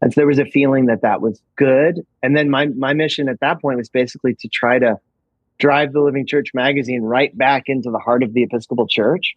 And 0.00 0.12
so 0.12 0.20
there 0.20 0.26
was 0.26 0.38
a 0.38 0.44
feeling 0.44 0.86
that 0.86 1.02
that 1.02 1.20
was 1.20 1.40
good. 1.56 2.04
And 2.22 2.36
then 2.36 2.50
my, 2.50 2.66
my 2.66 2.92
mission 2.92 3.28
at 3.28 3.40
that 3.40 3.60
point 3.60 3.78
was 3.78 3.88
basically 3.88 4.34
to 4.34 4.48
try 4.48 4.78
to 4.78 4.98
drive 5.58 5.92
the 5.92 6.00
Living 6.00 6.26
Church 6.26 6.48
magazine 6.54 7.02
right 7.02 7.36
back 7.36 7.64
into 7.66 7.90
the 7.90 7.98
heart 7.98 8.24
of 8.24 8.34
the 8.34 8.42
Episcopal 8.42 8.88
Church 8.88 9.34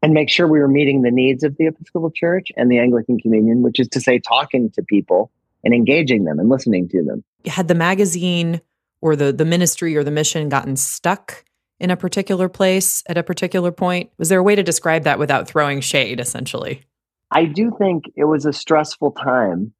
and 0.00 0.12
make 0.14 0.30
sure 0.30 0.46
we 0.46 0.60
were 0.60 0.68
meeting 0.68 1.02
the 1.02 1.10
needs 1.10 1.42
of 1.42 1.56
the 1.56 1.66
Episcopal 1.66 2.10
Church 2.10 2.52
and 2.56 2.70
the 2.70 2.78
Anglican 2.78 3.18
Communion, 3.18 3.62
which 3.62 3.80
is 3.80 3.88
to 3.88 4.00
say, 4.00 4.20
talking 4.20 4.70
to 4.70 4.82
people 4.82 5.30
and 5.64 5.74
engaging 5.74 6.24
them 6.24 6.38
and 6.38 6.48
listening 6.48 6.88
to 6.88 7.02
them. 7.02 7.24
Had 7.46 7.68
the 7.68 7.74
magazine 7.74 8.60
or 9.00 9.16
the, 9.16 9.32
the 9.32 9.44
ministry 9.44 9.96
or 9.96 10.04
the 10.04 10.10
mission 10.10 10.48
gotten 10.48 10.76
stuck 10.76 11.44
in 11.82 11.90
a 11.90 11.96
particular 11.96 12.48
place 12.48 13.02
at 13.08 13.18
a 13.18 13.22
particular 13.22 13.72
point? 13.72 14.10
Was 14.16 14.28
there 14.28 14.38
a 14.38 14.42
way 14.42 14.54
to 14.54 14.62
describe 14.62 15.02
that 15.02 15.18
without 15.18 15.48
throwing 15.48 15.80
shade, 15.80 16.20
essentially? 16.20 16.82
I 17.30 17.46
do 17.46 17.74
think 17.76 18.04
it 18.16 18.24
was 18.24 18.46
a 18.46 18.52
stressful 18.52 19.12
time 19.12 19.72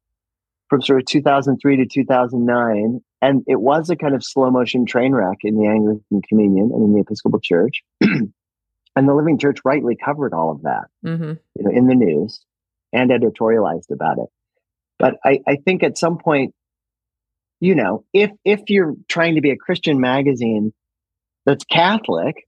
from 0.69 0.81
sort 0.81 0.99
of 0.99 1.05
2003 1.05 1.77
to 1.77 1.85
2009. 1.85 3.01
And 3.21 3.43
it 3.47 3.61
was 3.61 3.89
a 3.89 3.95
kind 3.95 4.15
of 4.15 4.23
slow 4.23 4.51
motion 4.51 4.85
train 4.85 5.13
wreck 5.13 5.37
in 5.43 5.55
the 5.55 5.67
Anglican 5.67 6.21
Communion 6.27 6.71
and 6.73 6.83
in 6.83 6.93
the 6.93 6.99
Episcopal 6.99 7.39
Church. 7.39 7.83
and 8.01 8.33
the 8.95 9.13
Living 9.13 9.37
Church 9.37 9.59
rightly 9.63 9.95
covered 9.95 10.33
all 10.33 10.51
of 10.51 10.63
that 10.63 10.85
mm-hmm. 11.05 11.33
you 11.55 11.63
know, 11.63 11.71
in 11.71 11.87
the 11.87 11.95
news 11.95 12.43
and 12.91 13.11
editorialized 13.11 13.91
about 13.91 14.17
it. 14.17 14.27
But 14.99 15.15
I, 15.23 15.39
I 15.47 15.55
think 15.55 15.83
at 15.83 15.97
some 15.97 16.17
point, 16.17 16.53
you 17.59 17.75
know, 17.75 18.03
if 18.13 18.31
if 18.43 18.61
you're 18.67 18.95
trying 19.07 19.35
to 19.35 19.41
be 19.41 19.51
a 19.51 19.57
Christian 19.57 20.01
magazine 20.01 20.73
that's 21.45 21.63
Catholic 21.65 22.47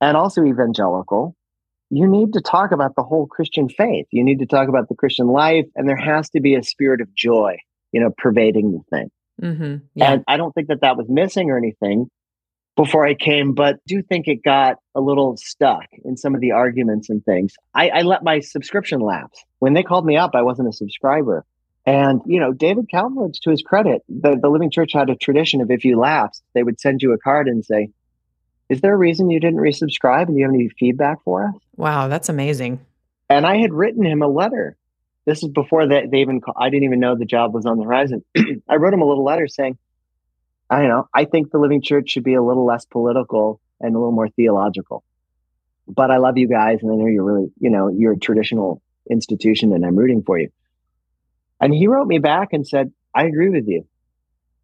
and 0.00 0.16
also 0.16 0.44
evangelical, 0.44 1.36
you 1.90 2.08
need 2.08 2.32
to 2.32 2.40
talk 2.40 2.72
about 2.72 2.96
the 2.96 3.02
whole 3.02 3.26
Christian 3.26 3.68
faith. 3.68 4.06
You 4.10 4.24
need 4.24 4.38
to 4.38 4.46
talk 4.46 4.68
about 4.68 4.88
the 4.88 4.94
Christian 4.94 5.28
life, 5.28 5.66
and 5.76 5.88
there 5.88 5.96
has 5.96 6.30
to 6.30 6.40
be 6.40 6.54
a 6.54 6.62
spirit 6.62 7.00
of 7.00 7.14
joy, 7.14 7.56
you 7.92 8.00
know, 8.00 8.10
pervading 8.16 8.72
the 8.72 8.96
thing. 8.96 9.10
Mm-hmm. 9.40 9.76
Yeah. 9.94 10.12
And 10.12 10.24
I 10.26 10.36
don't 10.36 10.52
think 10.52 10.68
that 10.68 10.80
that 10.80 10.96
was 10.96 11.06
missing 11.08 11.50
or 11.50 11.58
anything 11.58 12.10
before 12.76 13.06
I 13.06 13.14
came, 13.14 13.52
but 13.52 13.76
do 13.86 14.02
think 14.02 14.28
it 14.28 14.42
got 14.42 14.76
a 14.94 15.00
little 15.00 15.36
stuck 15.36 15.84
in 16.04 16.16
some 16.16 16.34
of 16.34 16.40
the 16.40 16.52
arguments 16.52 17.10
and 17.10 17.22
things. 17.24 17.54
I, 17.74 17.90
I 17.90 18.02
let 18.02 18.22
my 18.22 18.40
subscription 18.40 19.00
lapse. 19.00 19.38
When 19.58 19.74
they 19.74 19.82
called 19.82 20.06
me 20.06 20.16
up, 20.16 20.30
I 20.34 20.42
wasn't 20.42 20.68
a 20.68 20.72
subscriber. 20.72 21.44
And, 21.84 22.22
you 22.26 22.38
know, 22.38 22.52
David 22.52 22.88
Kalvelage, 22.92 23.40
to 23.40 23.50
his 23.50 23.62
credit, 23.62 24.02
the, 24.08 24.38
the 24.40 24.48
Living 24.48 24.70
Church 24.70 24.92
had 24.92 25.10
a 25.10 25.16
tradition 25.16 25.60
of 25.60 25.70
if 25.70 25.84
you 25.84 25.98
lapsed, 25.98 26.42
they 26.54 26.62
would 26.62 26.80
send 26.80 27.02
you 27.02 27.12
a 27.12 27.18
card 27.18 27.48
and 27.48 27.64
say, 27.64 27.90
Is 28.68 28.80
there 28.80 28.94
a 28.94 28.96
reason 28.96 29.30
you 29.30 29.40
didn't 29.40 29.58
resubscribe? 29.58 30.26
And 30.26 30.34
do 30.34 30.38
you 30.38 30.44
have 30.44 30.54
any 30.54 30.68
feedback 30.68 31.22
for 31.24 31.48
us? 31.48 31.54
Wow, 31.76 32.08
that's 32.08 32.28
amazing. 32.28 32.80
And 33.28 33.46
I 33.46 33.56
had 33.56 33.72
written 33.72 34.04
him 34.04 34.22
a 34.22 34.28
letter. 34.28 34.76
This 35.24 35.42
is 35.42 35.48
before 35.48 35.88
that 35.88 36.10
they 36.10 36.18
even, 36.18 36.40
call, 36.40 36.54
I 36.56 36.70
didn't 36.70 36.84
even 36.84 37.00
know 37.00 37.16
the 37.16 37.24
job 37.24 37.54
was 37.54 37.66
on 37.66 37.78
the 37.78 37.84
horizon. 37.84 38.24
I 38.68 38.76
wrote 38.76 38.94
him 38.94 39.02
a 39.02 39.06
little 39.06 39.24
letter 39.24 39.48
saying, 39.48 39.78
I 40.70 40.80
don't 40.80 40.88
know. 40.88 41.08
I 41.12 41.24
think 41.24 41.50
the 41.50 41.58
Living 41.58 41.82
Church 41.82 42.10
should 42.10 42.24
be 42.24 42.34
a 42.34 42.42
little 42.42 42.64
less 42.64 42.84
political 42.84 43.60
and 43.80 43.94
a 43.94 43.98
little 43.98 44.12
more 44.12 44.28
theological. 44.28 45.04
But 45.88 46.10
I 46.10 46.18
love 46.18 46.38
you 46.38 46.48
guys, 46.48 46.78
and 46.82 46.90
I 46.90 46.94
know 46.94 47.06
you're 47.06 47.24
really, 47.24 47.52
you 47.58 47.70
know, 47.70 47.88
you're 47.88 48.12
a 48.12 48.18
traditional 48.18 48.80
institution, 49.10 49.72
and 49.72 49.84
I'm 49.84 49.96
rooting 49.96 50.22
for 50.22 50.38
you. 50.38 50.48
And 51.62 51.72
he 51.72 51.86
wrote 51.86 52.06
me 52.06 52.18
back 52.18 52.52
and 52.52 52.66
said, 52.66 52.92
"I 53.14 53.24
agree 53.24 53.48
with 53.48 53.66
you." 53.66 53.86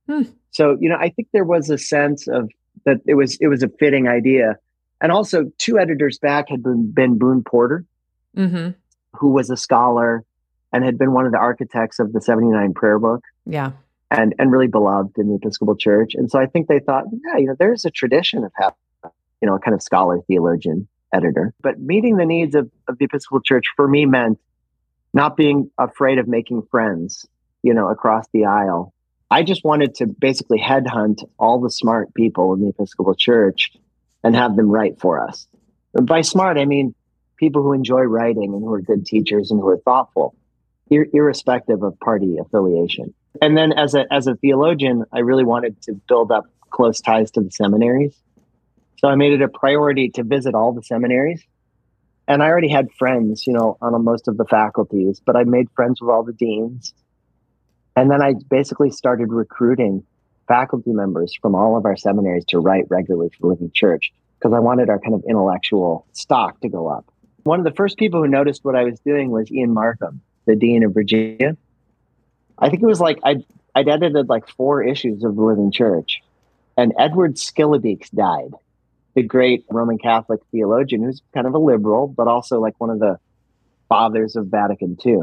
Hmm. 0.06 0.22
So 0.50 0.76
you 0.78 0.90
know, 0.90 0.96
I 0.96 1.08
think 1.08 1.28
there 1.32 1.44
was 1.44 1.70
a 1.70 1.78
sense 1.78 2.28
of 2.28 2.50
that 2.84 2.98
it 3.06 3.14
was 3.14 3.38
it 3.40 3.46
was 3.46 3.62
a 3.62 3.68
fitting 3.68 4.08
idea, 4.08 4.56
and 5.00 5.11
also 5.11 5.50
two 5.56 5.78
editors 5.78 6.18
back 6.18 6.50
had 6.50 6.62
been, 6.62 6.90
been 6.92 7.18
Boone 7.18 7.42
Porter, 7.42 7.87
mm-hmm. 8.37 8.70
who 9.14 9.30
was 9.30 9.48
a 9.48 9.56
scholar 9.56 10.24
and 10.72 10.84
had 10.84 10.98
been 10.98 11.12
one 11.12 11.24
of 11.24 11.32
the 11.32 11.38
architects 11.38 11.98
of 11.98 12.12
the 12.12 12.20
79 12.20 12.74
prayer 12.74 12.98
book. 12.98 13.22
Yeah 13.46 13.72
and 14.11 14.34
and 14.38 14.50
really 14.50 14.66
beloved 14.66 15.18
in 15.18 15.28
the 15.28 15.34
Episcopal 15.34 15.76
Church. 15.76 16.14
And 16.14 16.30
so 16.30 16.38
I 16.38 16.46
think 16.46 16.68
they 16.68 16.80
thought, 16.80 17.04
yeah, 17.12 17.38
you 17.38 17.46
know, 17.46 17.56
there's 17.58 17.84
a 17.84 17.90
tradition 17.90 18.44
of 18.44 18.52
having, 18.56 19.12
you 19.40 19.48
know, 19.48 19.54
a 19.54 19.58
kind 19.58 19.74
of 19.74 19.82
scholar, 19.82 20.20
theologian, 20.26 20.88
editor. 21.12 21.54
But 21.61 21.80
meeting 21.80 22.16
the 22.16 22.26
needs 22.26 22.54
of, 22.54 22.70
of 22.88 22.98
the 22.98 23.04
Episcopal 23.04 23.40
Church 23.42 23.66
for 23.76 23.87
me 23.87 24.06
meant 24.06 24.38
not 25.12 25.37
being 25.37 25.71
afraid 25.79 26.18
of 26.18 26.29
making 26.29 26.62
friends, 26.71 27.27
you 27.62 27.75
know, 27.75 27.88
across 27.88 28.27
the 28.33 28.44
aisle. 28.44 28.92
I 29.31 29.42
just 29.42 29.64
wanted 29.64 29.94
to 29.97 30.07
basically 30.07 30.59
headhunt 30.59 31.23
all 31.38 31.61
the 31.61 31.71
smart 31.71 32.14
people 32.14 32.55
in 32.55 32.61
the 32.61 32.68
Episcopal 32.68 33.14
Church 33.14 33.73
and 34.25 34.35
have 34.35 34.57
them 34.57 34.71
write 34.71 35.01
for 35.01 35.21
us. 35.21 35.47
And 35.94 36.07
by 36.07 36.23
smart, 36.23 36.59
I 36.59 36.64
mean 36.64 36.94
people 37.37 37.62
who 37.62 37.73
enjoy 37.73 38.03
writing 38.03 38.55
and 38.55 38.62
who 38.62 38.73
are 38.73 38.81
good 38.81 39.07
teachers 39.07 39.51
and 39.51 39.61
who 39.61 39.68
are 39.68 39.79
thoughtful, 39.79 40.35
ir- 40.90 41.09
irrespective 41.12 41.83
of 41.83 41.99
party 42.01 42.37
affiliation 42.38 43.14
and 43.40 43.57
then 43.57 43.73
as 43.73 43.94
a 43.94 44.12
as 44.12 44.27
a 44.27 44.35
theologian, 44.37 45.05
I 45.12 45.21
really 45.21 45.44
wanted 45.44 45.81
to 45.83 45.92
build 46.09 46.33
up 46.33 46.47
close 46.71 47.01
ties 47.01 47.31
to 47.33 47.40
the 47.40 47.51
seminaries. 47.51 48.16
So 48.99 49.09
I 49.09 49.14
made 49.14 49.33
it 49.33 49.42
a 49.42 49.49
priority 49.49 50.11
to 50.11 50.25
visit 50.25 50.55
all 50.55 50.73
the 50.73 50.83
seminaries. 50.83 51.42
And 52.28 52.42
I 52.42 52.48
already 52.48 52.68
had 52.68 52.92
friends, 52.92 53.46
you 53.46 53.54
know, 53.54 53.78
on 53.80 54.04
most 54.04 54.28
of 54.28 54.36
the 54.36 54.44
faculties, 54.44 55.20
but 55.24 55.34
I 55.34 55.44
made 55.44 55.68
friends 55.74 56.00
with 56.00 56.10
all 56.10 56.22
the 56.22 56.34
deans. 56.34 56.92
And 57.96 58.10
then 58.10 58.22
I 58.22 58.34
basically 58.50 58.90
started 58.90 59.32
recruiting 59.32 60.04
faculty 60.46 60.92
members 60.92 61.34
from 61.40 61.54
all 61.54 61.76
of 61.76 61.86
our 61.86 61.96
seminaries 61.96 62.44
to 62.46 62.58
write 62.58 62.84
regularly 62.90 63.30
for 63.30 63.48
Living 63.48 63.70
Church 63.72 64.12
because 64.38 64.54
I 64.54 64.60
wanted 64.60 64.90
our 64.90 64.98
kind 64.98 65.14
of 65.14 65.24
intellectual 65.28 66.06
stock 66.12 66.60
to 66.60 66.68
go 66.68 66.86
up. 66.86 67.06
One 67.44 67.58
of 67.58 67.64
the 67.64 67.72
first 67.72 67.96
people 67.96 68.22
who 68.22 68.28
noticed 68.28 68.62
what 68.62 68.76
I 68.76 68.84
was 68.84 69.00
doing 69.00 69.30
was 69.30 69.50
Ian 69.50 69.72
Markham, 69.72 70.20
the 70.44 70.54
dean 70.54 70.84
of 70.84 70.92
Virginia. 70.92 71.56
I 72.58 72.68
think 72.68 72.82
it 72.82 72.86
was 72.86 73.00
like 73.00 73.18
I'd, 73.24 73.42
I'd 73.74 73.88
edited 73.88 74.28
like 74.28 74.48
four 74.48 74.82
issues 74.82 75.24
of 75.24 75.34
the 75.34 75.42
Living 75.42 75.72
Church, 75.72 76.20
and 76.76 76.92
Edward 76.98 77.36
Schillebeeckx 77.36 78.10
died, 78.10 78.52
the 79.14 79.23
great 79.23 79.64
Roman 79.71 79.99
Catholic 79.99 80.40
theologian 80.53 81.03
who's 81.03 81.23
kind 81.35 81.47
of 81.47 81.55
a 81.55 81.59
liberal, 81.59 82.09
but 82.09 82.29
also 82.29 82.61
like 82.61 82.75
one 82.79 82.90
of 82.90 82.99
the 82.99 83.18
fathers 83.88 84.37
of 84.37 84.47
Vatican 84.47 84.97
II. 85.05 85.23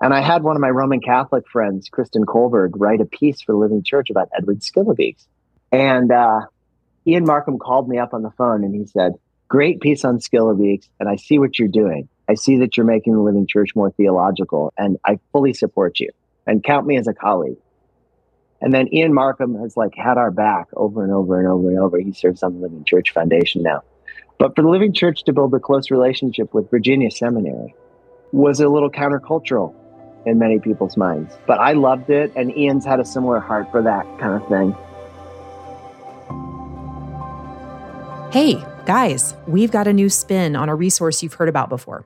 And 0.00 0.12
I 0.12 0.20
had 0.20 0.42
one 0.42 0.56
of 0.56 0.60
my 0.60 0.68
Roman 0.68 1.00
Catholic 1.00 1.48
friends, 1.48 1.88
Kristin 1.88 2.24
Colberg, 2.24 2.72
write 2.74 3.00
a 3.00 3.06
piece 3.06 3.40
for 3.40 3.54
Living 3.54 3.82
Church 3.82 4.10
about 4.10 4.28
Edward 4.36 4.60
Schillebeeckx. 4.60 5.26
And 5.72 6.12
uh, 6.12 6.40
Ian 7.06 7.24
Markham 7.24 7.58
called 7.58 7.88
me 7.88 7.98
up 7.98 8.12
on 8.12 8.22
the 8.22 8.30
phone 8.32 8.64
and 8.64 8.74
he 8.74 8.86
said, 8.86 9.12
Great 9.48 9.80
piece 9.80 10.04
on 10.04 10.18
Schillebeeckx, 10.18 10.88
and 10.98 11.08
I 11.08 11.16
see 11.16 11.38
what 11.38 11.58
you're 11.58 11.68
doing. 11.68 12.08
I 12.28 12.34
see 12.34 12.58
that 12.58 12.76
you're 12.76 12.84
making 12.84 13.12
the 13.14 13.20
Living 13.20 13.46
Church 13.46 13.76
more 13.76 13.92
theological, 13.92 14.72
and 14.76 14.98
I 15.04 15.20
fully 15.30 15.52
support 15.52 16.00
you 16.00 16.10
and 16.46 16.64
count 16.64 16.86
me 16.86 16.96
as 16.96 17.06
a 17.06 17.14
colleague. 17.14 17.58
And 18.66 18.74
then 18.74 18.92
Ian 18.92 19.14
Markham 19.14 19.54
has 19.60 19.76
like 19.76 19.94
had 19.94 20.18
our 20.18 20.32
back 20.32 20.66
over 20.74 21.04
and 21.04 21.12
over 21.12 21.38
and 21.38 21.46
over 21.46 21.70
and 21.70 21.78
over. 21.78 22.00
He 22.00 22.12
serves 22.12 22.42
on 22.42 22.54
the 22.54 22.58
Living 22.62 22.82
Church 22.82 23.12
Foundation 23.12 23.62
now. 23.62 23.84
But 24.40 24.56
for 24.56 24.62
the 24.62 24.68
Living 24.68 24.92
Church 24.92 25.22
to 25.26 25.32
build 25.32 25.54
a 25.54 25.60
close 25.60 25.88
relationship 25.88 26.52
with 26.52 26.68
Virginia 26.68 27.12
Seminary 27.12 27.76
was 28.32 28.58
a 28.58 28.68
little 28.68 28.90
countercultural 28.90 29.72
in 30.26 30.40
many 30.40 30.58
people's 30.58 30.96
minds. 30.96 31.38
But 31.46 31.60
I 31.60 31.74
loved 31.74 32.10
it, 32.10 32.32
and 32.34 32.58
Ian's 32.58 32.84
had 32.84 32.98
a 32.98 33.04
similar 33.04 33.38
heart 33.38 33.70
for 33.70 33.82
that 33.82 34.04
kind 34.18 34.42
of 34.42 34.48
thing. 34.48 34.74
Hey, 38.32 38.60
guys, 38.84 39.36
we've 39.46 39.70
got 39.70 39.86
a 39.86 39.92
new 39.92 40.08
spin 40.08 40.56
on 40.56 40.68
a 40.68 40.74
resource 40.74 41.22
you've 41.22 41.34
heard 41.34 41.48
about 41.48 41.68
before. 41.68 42.04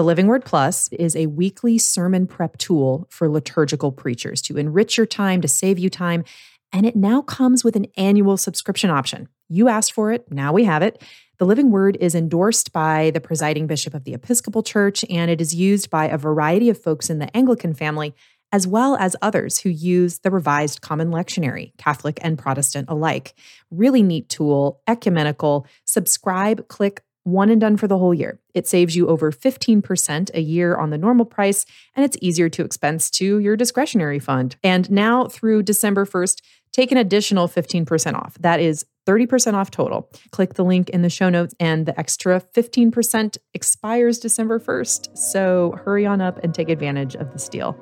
The 0.00 0.04
Living 0.04 0.28
Word 0.28 0.46
Plus 0.46 0.88
is 0.92 1.14
a 1.14 1.26
weekly 1.26 1.76
sermon 1.76 2.26
prep 2.26 2.56
tool 2.56 3.06
for 3.10 3.28
liturgical 3.28 3.92
preachers 3.92 4.40
to 4.40 4.56
enrich 4.56 4.96
your 4.96 5.04
time, 5.04 5.42
to 5.42 5.46
save 5.46 5.78
you 5.78 5.90
time, 5.90 6.24
and 6.72 6.86
it 6.86 6.96
now 6.96 7.20
comes 7.20 7.64
with 7.64 7.76
an 7.76 7.84
annual 7.98 8.38
subscription 8.38 8.88
option. 8.88 9.28
You 9.50 9.68
asked 9.68 9.92
for 9.92 10.10
it, 10.10 10.24
now 10.32 10.54
we 10.54 10.64
have 10.64 10.80
it. 10.82 11.02
The 11.36 11.44
Living 11.44 11.70
Word 11.70 11.98
is 12.00 12.14
endorsed 12.14 12.72
by 12.72 13.10
the 13.10 13.20
presiding 13.20 13.66
bishop 13.66 13.92
of 13.92 14.04
the 14.04 14.14
Episcopal 14.14 14.62
Church, 14.62 15.04
and 15.10 15.30
it 15.30 15.38
is 15.38 15.54
used 15.54 15.90
by 15.90 16.06
a 16.06 16.16
variety 16.16 16.70
of 16.70 16.82
folks 16.82 17.10
in 17.10 17.18
the 17.18 17.36
Anglican 17.36 17.74
family, 17.74 18.14
as 18.52 18.66
well 18.66 18.96
as 18.96 19.16
others 19.20 19.58
who 19.58 19.68
use 19.68 20.20
the 20.20 20.30
Revised 20.30 20.80
Common 20.80 21.10
Lectionary, 21.10 21.76
Catholic 21.76 22.18
and 22.22 22.38
Protestant 22.38 22.88
alike. 22.88 23.34
Really 23.70 24.02
neat 24.02 24.30
tool, 24.30 24.80
ecumenical. 24.88 25.66
Subscribe, 25.84 26.68
click 26.68 27.02
one 27.24 27.50
and 27.50 27.60
done 27.60 27.76
for 27.76 27.86
the 27.86 27.98
whole 27.98 28.14
year. 28.14 28.40
It 28.54 28.66
saves 28.66 28.96
you 28.96 29.08
over 29.08 29.30
15% 29.30 30.30
a 30.34 30.40
year 30.40 30.76
on 30.76 30.90
the 30.90 30.98
normal 30.98 31.24
price, 31.24 31.66
and 31.94 32.04
it's 32.04 32.16
easier 32.20 32.48
to 32.50 32.64
expense 32.64 33.10
to 33.12 33.38
your 33.38 33.56
discretionary 33.56 34.18
fund. 34.18 34.56
And 34.62 34.90
now 34.90 35.26
through 35.26 35.62
December 35.64 36.06
1st, 36.06 36.40
take 36.72 36.92
an 36.92 36.98
additional 36.98 37.48
15% 37.48 38.14
off. 38.14 38.36
That 38.40 38.60
is 38.60 38.86
30% 39.06 39.54
off 39.54 39.70
total. 39.70 40.10
Click 40.30 40.54
the 40.54 40.64
link 40.64 40.88
in 40.90 41.02
the 41.02 41.10
show 41.10 41.28
notes, 41.28 41.54
and 41.60 41.86
the 41.86 41.98
extra 41.98 42.40
15% 42.54 43.38
expires 43.54 44.18
December 44.18 44.60
1st. 44.60 45.16
So 45.16 45.78
hurry 45.84 46.06
on 46.06 46.20
up 46.20 46.38
and 46.42 46.54
take 46.54 46.68
advantage 46.68 47.16
of 47.16 47.32
this 47.32 47.48
deal. 47.48 47.76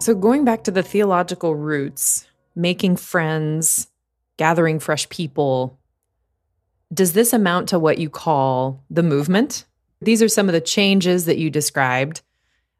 So, 0.00 0.16
going 0.16 0.44
back 0.44 0.64
to 0.64 0.72
the 0.72 0.82
theological 0.82 1.54
roots 1.54 2.26
making 2.56 2.96
friends, 2.96 3.86
gathering 4.42 4.80
fresh 4.80 5.08
people. 5.08 5.78
Does 6.92 7.12
this 7.12 7.32
amount 7.32 7.68
to 7.68 7.78
what 7.78 7.98
you 7.98 8.10
call 8.10 8.82
the 8.90 9.04
movement? 9.04 9.66
These 10.00 10.20
are 10.20 10.28
some 10.28 10.48
of 10.48 10.52
the 10.52 10.60
changes 10.60 11.26
that 11.26 11.38
you 11.38 11.48
described. 11.48 12.22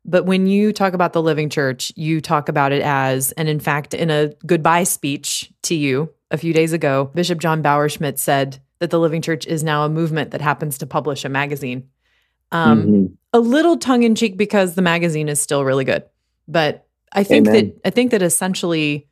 But 0.04 0.26
when 0.26 0.48
you 0.48 0.72
talk 0.72 0.92
about 0.92 1.12
the 1.12 1.22
living 1.22 1.48
church, 1.48 1.92
you 1.94 2.20
talk 2.20 2.48
about 2.48 2.72
it 2.72 2.82
as, 2.82 3.30
and 3.32 3.48
in 3.48 3.60
fact, 3.60 3.94
in 3.94 4.10
a 4.10 4.32
goodbye 4.44 4.82
speech 4.82 5.52
to 5.62 5.76
you 5.76 6.12
a 6.32 6.36
few 6.36 6.52
days 6.52 6.72
ago, 6.72 7.12
Bishop 7.14 7.38
John 7.38 7.62
Bauerschmidt 7.62 8.18
said 8.18 8.60
that 8.80 8.90
the 8.90 8.98
living 8.98 9.22
church 9.22 9.46
is 9.46 9.62
now 9.62 9.84
a 9.84 9.88
movement 9.88 10.32
that 10.32 10.40
happens 10.40 10.78
to 10.78 10.86
publish 10.86 11.24
a 11.24 11.28
magazine. 11.28 11.88
Um, 12.50 12.82
mm-hmm. 12.82 13.06
A 13.32 13.38
little 13.38 13.76
tongue 13.76 14.02
in 14.02 14.16
cheek 14.16 14.36
because 14.36 14.74
the 14.74 14.82
magazine 14.82 15.28
is 15.28 15.40
still 15.40 15.64
really 15.64 15.84
good. 15.84 16.02
But 16.48 16.88
I 17.12 17.22
think 17.22 17.46
Amen. 17.46 17.66
that 17.66 17.86
I 17.86 17.90
think 17.90 18.10
that 18.10 18.20
essentially 18.20 19.06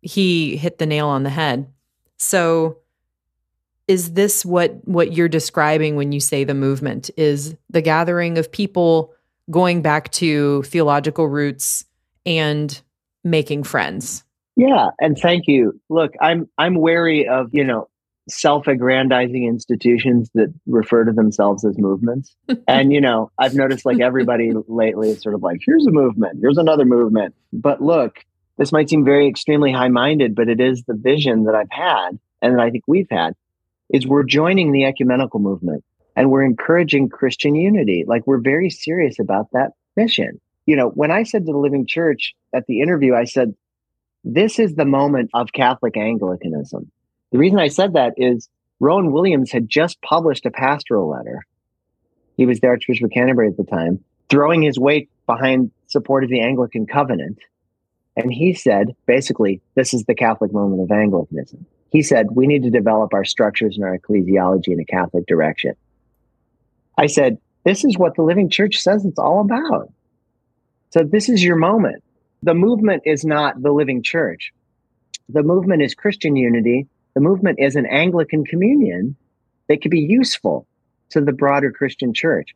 he 0.00 0.56
hit 0.56 0.78
the 0.78 0.86
nail 0.86 1.08
on 1.08 1.22
the 1.22 1.30
head. 1.30 1.70
So 2.20 2.76
is 3.88 4.12
this 4.12 4.44
what 4.44 4.86
what 4.86 5.14
you're 5.14 5.28
describing 5.28 5.96
when 5.96 6.12
you 6.12 6.20
say 6.20 6.44
the 6.44 6.54
movement 6.54 7.10
is 7.16 7.56
the 7.70 7.80
gathering 7.80 8.36
of 8.36 8.52
people 8.52 9.14
going 9.50 9.80
back 9.80 10.12
to 10.12 10.62
theological 10.64 11.28
roots 11.28 11.86
and 12.26 12.80
making 13.24 13.64
friends? 13.64 14.22
Yeah, 14.54 14.88
and 15.00 15.16
thank 15.16 15.46
you. 15.46 15.80
Look, 15.88 16.12
I'm 16.20 16.46
I'm 16.58 16.74
wary 16.74 17.26
of, 17.26 17.48
you 17.52 17.64
know, 17.64 17.88
self-aggrandizing 18.28 19.44
institutions 19.48 20.30
that 20.34 20.52
refer 20.66 21.04
to 21.04 21.12
themselves 21.12 21.64
as 21.64 21.78
movements. 21.78 22.36
and 22.68 22.92
you 22.92 23.00
know, 23.00 23.30
I've 23.38 23.54
noticed 23.54 23.86
like 23.86 24.00
everybody 24.00 24.52
lately 24.68 25.08
is 25.08 25.22
sort 25.22 25.34
of 25.34 25.42
like, 25.42 25.60
here's 25.64 25.86
a 25.86 25.90
movement, 25.90 26.38
here's 26.42 26.58
another 26.58 26.84
movement. 26.84 27.34
But 27.50 27.82
look, 27.82 28.26
this 28.60 28.72
might 28.72 28.90
seem 28.90 29.06
very 29.06 29.26
extremely 29.26 29.72
high-minded, 29.72 30.34
but 30.34 30.50
it 30.50 30.60
is 30.60 30.84
the 30.84 30.94
vision 30.94 31.44
that 31.44 31.54
I've 31.54 31.70
had 31.70 32.18
and 32.42 32.54
that 32.54 32.60
I 32.60 32.68
think 32.68 32.84
we've 32.86 33.08
had 33.10 33.34
is 33.88 34.06
we're 34.06 34.22
joining 34.22 34.70
the 34.70 34.84
ecumenical 34.84 35.40
movement 35.40 35.82
and 36.14 36.30
we're 36.30 36.44
encouraging 36.44 37.08
Christian 37.08 37.54
unity. 37.54 38.04
Like 38.06 38.26
we're 38.26 38.42
very 38.42 38.68
serious 38.68 39.18
about 39.18 39.46
that 39.54 39.70
mission. 39.96 40.38
You 40.66 40.76
know, 40.76 40.90
when 40.90 41.10
I 41.10 41.22
said 41.22 41.46
to 41.46 41.52
the 41.52 41.58
Living 41.58 41.86
Church 41.86 42.34
at 42.54 42.66
the 42.66 42.82
interview, 42.82 43.14
I 43.14 43.24
said, 43.24 43.54
this 44.24 44.58
is 44.58 44.74
the 44.74 44.84
moment 44.84 45.30
of 45.32 45.54
Catholic 45.54 45.96
Anglicanism. 45.96 46.90
The 47.32 47.38
reason 47.38 47.58
I 47.58 47.68
said 47.68 47.94
that 47.94 48.12
is 48.18 48.50
Rowan 48.78 49.10
Williams 49.10 49.50
had 49.50 49.70
just 49.70 50.02
published 50.02 50.44
a 50.44 50.50
pastoral 50.50 51.08
letter. 51.08 51.46
He 52.36 52.44
was 52.44 52.60
the 52.60 52.66
Archbishop 52.66 53.06
of 53.06 53.10
Canterbury 53.10 53.48
at 53.48 53.56
the 53.56 53.64
time, 53.64 54.04
throwing 54.28 54.60
his 54.60 54.78
weight 54.78 55.08
behind 55.24 55.70
support 55.86 56.24
of 56.24 56.30
the 56.30 56.42
Anglican 56.42 56.86
covenant. 56.86 57.38
And 58.20 58.32
he 58.32 58.52
said, 58.54 58.94
basically, 59.06 59.60
this 59.74 59.94
is 59.94 60.04
the 60.04 60.14
Catholic 60.14 60.52
moment 60.52 60.82
of 60.82 60.90
Anglicanism. 60.90 61.64
He 61.90 62.02
said, 62.02 62.32
we 62.32 62.46
need 62.46 62.62
to 62.62 62.70
develop 62.70 63.14
our 63.14 63.24
structures 63.24 63.76
and 63.76 63.84
our 63.84 63.98
ecclesiology 63.98 64.68
in 64.68 64.80
a 64.80 64.84
Catholic 64.84 65.26
direction. 65.26 65.74
I 66.98 67.06
said, 67.06 67.38
this 67.64 67.84
is 67.84 67.98
what 67.98 68.14
the 68.14 68.22
Living 68.22 68.48
Church 68.48 68.78
says 68.78 69.04
it's 69.04 69.18
all 69.18 69.40
about. 69.40 69.92
So 70.90 71.02
this 71.02 71.28
is 71.28 71.42
your 71.42 71.56
moment. 71.56 72.02
The 72.42 72.54
movement 72.54 73.02
is 73.06 73.24
not 73.24 73.62
the 73.62 73.72
Living 73.72 74.02
Church. 74.02 74.52
The 75.28 75.42
movement 75.42 75.82
is 75.82 75.94
Christian 75.94 76.36
unity 76.36 76.88
the 77.14 77.20
movement 77.20 77.58
is 77.58 77.76
an 77.76 77.86
Anglican 77.86 78.44
communion 78.44 79.16
that 79.68 79.82
could 79.82 79.90
be 79.90 80.00
useful 80.00 80.66
to 81.10 81.20
the 81.20 81.32
broader 81.32 81.72
Christian 81.72 82.14
church. 82.14 82.54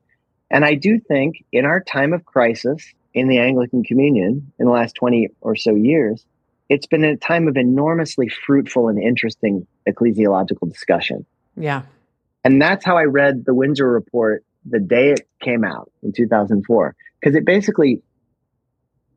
And 0.51 0.65
I 0.65 0.75
do 0.75 1.01
think 1.01 1.45
in 1.53 1.65
our 1.65 1.81
time 1.81 2.13
of 2.13 2.25
crisis 2.25 2.95
in 3.15 3.29
the 3.29 3.39
Anglican 3.39 3.85
communion 3.85 4.53
in 4.59 4.67
the 4.67 4.73
last 4.73 4.95
20 4.97 5.29
or 5.41 5.57
so 5.57 5.75
years, 5.75 6.27
it's 6.69 6.87
been 6.87 7.05
a 7.05 7.17
time 7.17 7.49
of 7.49 7.57
enormously 7.57 8.29
fruitful 8.29 8.89
and 8.89 9.01
interesting 9.01 9.67
ecclesiological 9.89 10.71
discussion. 10.71 11.25
Yeah. 11.57 11.83
And 12.45 12.61
that's 12.61 12.85
how 12.85 12.97
I 12.97 13.05
read 13.05 13.45
the 13.47 13.55
Windsor 13.55 13.91
report 13.91 14.45
the 14.67 14.81
day 14.81 15.13
it 15.13 15.29
came 15.41 15.65
out 15.65 15.91
in 16.03 16.13
2004, 16.13 16.97
because 17.21 17.37
it 17.37 17.45
basically 17.45 18.03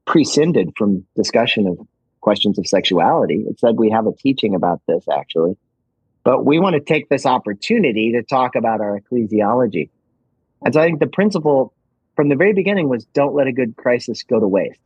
prescinded 0.06 0.74
from 0.78 1.06
discussion 1.16 1.68
of 1.68 1.78
questions 2.22 2.60
of 2.60 2.68
sexuality. 2.68 3.46
It 3.48 3.60
said 3.60 3.78
we 3.78 3.90
have 3.90 4.08
a 4.08 4.14
teaching 4.14 4.56
about 4.56 4.82
this 4.88 5.06
actually. 5.12 5.58
But 6.24 6.46
we 6.46 6.60
want 6.60 6.74
to 6.74 6.82
take 6.82 7.08
this 7.08 7.26
opportunity 7.26 8.12
to 8.12 8.24
talk 8.24 8.56
about 8.56 8.82
our 8.82 9.00
ecclesiology. 9.00 9.90
And 10.62 10.74
so 10.74 10.82
I 10.82 10.86
think 10.86 11.00
the 11.00 11.08
principle 11.08 11.74
from 12.18 12.28
the 12.28 12.36
very 12.36 12.52
beginning 12.52 12.90
was 12.90 13.06
don't 13.14 13.34
let 13.34 13.48
a 13.48 13.54
good 13.54 13.78
crisis 13.78 14.24
go 14.24 14.42
to 14.42 14.48
waste. 14.48 14.82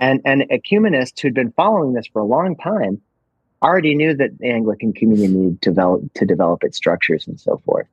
And 0.00 0.20
and 0.24 0.42
ecumenists 0.50 1.20
who'd 1.20 1.34
been 1.34 1.52
following 1.52 1.92
this 1.92 2.08
for 2.08 2.20
a 2.20 2.24
long 2.24 2.56
time 2.56 3.00
already 3.62 3.94
knew 3.94 4.14
that 4.16 4.38
the 4.38 4.50
Anglican 4.50 4.92
communion 4.92 5.34
needed 5.34 5.62
to 5.62 5.70
develop 5.70 6.12
to 6.14 6.26
develop 6.26 6.64
its 6.64 6.76
structures 6.76 7.28
and 7.28 7.38
so 7.38 7.62
forth. 7.64 7.86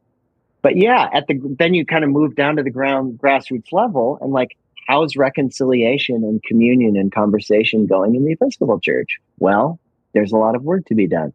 But 0.64 0.78
yeah, 0.78 1.10
at 1.14 1.28
the 1.28 1.40
then 1.60 1.76
you 1.76 1.86
kind 1.86 2.04
of 2.04 2.10
move 2.10 2.36
down 2.36 2.56
to 2.56 2.64
the 2.64 2.72
ground 2.72 3.20
grassroots 3.22 3.72
level 3.72 4.18
and 4.22 4.32
like 4.32 4.58
how's 4.88 5.16
reconciliation 5.16 6.24
and 6.24 6.42
communion 6.44 6.96
and 6.96 7.12
conversation 7.12 7.86
going 7.86 8.16
in 8.16 8.24
the 8.24 8.34
Episcopal 8.34 8.80
Church? 8.80 9.20
Well, 9.40 9.80
there's 10.14 10.32
a 10.32 10.38
lot 10.38 10.56
of 10.56 10.64
work 10.64 10.86
to 10.86 10.96
be 10.96 11.08
done. 11.08 11.34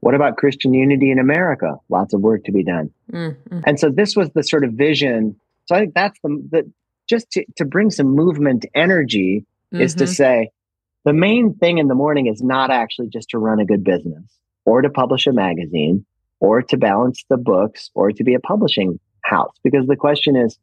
What 0.00 0.14
about 0.14 0.36
Christian 0.36 0.72
unity 0.72 1.10
in 1.10 1.18
America? 1.18 1.76
Lots 1.88 2.14
of 2.14 2.20
work 2.20 2.44
to 2.44 2.52
be 2.52 2.62
done. 2.62 2.92
Mm-hmm. 3.12 3.60
And 3.66 3.80
so 3.80 3.90
this 3.90 4.14
was 4.14 4.30
the 4.30 4.42
sort 4.42 4.62
of 4.62 4.74
vision. 4.74 5.34
So 5.66 5.74
I 5.74 5.80
think 5.80 5.94
that's 5.94 6.18
the, 6.22 6.48
the 6.50 6.72
just 7.08 7.30
to, 7.32 7.44
to 7.56 7.64
bring 7.64 7.90
some 7.90 8.08
movement 8.08 8.66
energy 8.74 9.44
mm-hmm. 9.72 9.82
is 9.82 9.94
to 9.96 10.04
mm-hmm. 10.04 10.12
say 10.12 10.50
the 11.04 11.12
main 11.12 11.54
thing 11.54 11.78
in 11.78 11.88
the 11.88 11.94
morning 11.94 12.26
is 12.26 12.42
not 12.42 12.70
actually 12.70 13.08
just 13.08 13.30
to 13.30 13.38
run 13.38 13.60
a 13.60 13.64
good 13.64 13.84
business 13.84 14.24
or 14.64 14.82
to 14.82 14.90
publish 14.90 15.26
a 15.26 15.32
magazine 15.32 16.04
or 16.40 16.62
to 16.62 16.76
balance 16.76 17.24
the 17.30 17.36
books 17.36 17.90
or 17.94 18.10
to 18.12 18.24
be 18.24 18.34
a 18.34 18.40
publishing 18.40 18.98
house 19.22 19.54
because 19.62 19.86
the 19.86 19.96
question 19.96 20.36
is 20.36 20.58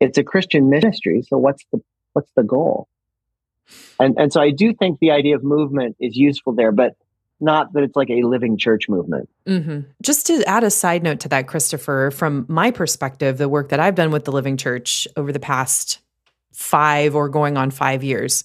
it's 0.00 0.18
a 0.18 0.24
Christian 0.24 0.68
ministry. 0.70 1.22
So 1.26 1.38
what's 1.38 1.64
the 1.72 1.80
what's 2.12 2.30
the 2.36 2.42
goal? 2.42 2.88
And 3.98 4.16
and 4.18 4.32
so 4.32 4.40
I 4.40 4.50
do 4.50 4.74
think 4.74 4.98
the 4.98 5.12
idea 5.12 5.36
of 5.36 5.44
movement 5.44 5.96
is 6.00 6.16
useful 6.16 6.54
there, 6.54 6.72
but 6.72 6.94
not 7.42 7.72
that 7.72 7.82
it's 7.82 7.96
like 7.96 8.10
a 8.10 8.22
living 8.22 8.56
church 8.56 8.88
movement. 8.88 9.28
Mm-hmm. 9.46 9.80
Just 10.00 10.26
to 10.28 10.42
add 10.46 10.64
a 10.64 10.70
side 10.70 11.02
note 11.02 11.20
to 11.20 11.28
that, 11.30 11.46
Christopher, 11.46 12.10
from 12.10 12.46
my 12.48 12.70
perspective, 12.70 13.38
the 13.38 13.48
work 13.48 13.70
that 13.70 13.80
I've 13.80 13.94
done 13.94 14.10
with 14.10 14.24
the 14.24 14.32
Living 14.32 14.56
Church 14.56 15.06
over 15.16 15.32
the 15.32 15.40
past 15.40 15.98
five 16.52 17.14
or 17.14 17.28
going 17.28 17.56
on 17.56 17.70
five 17.70 18.04
years 18.04 18.44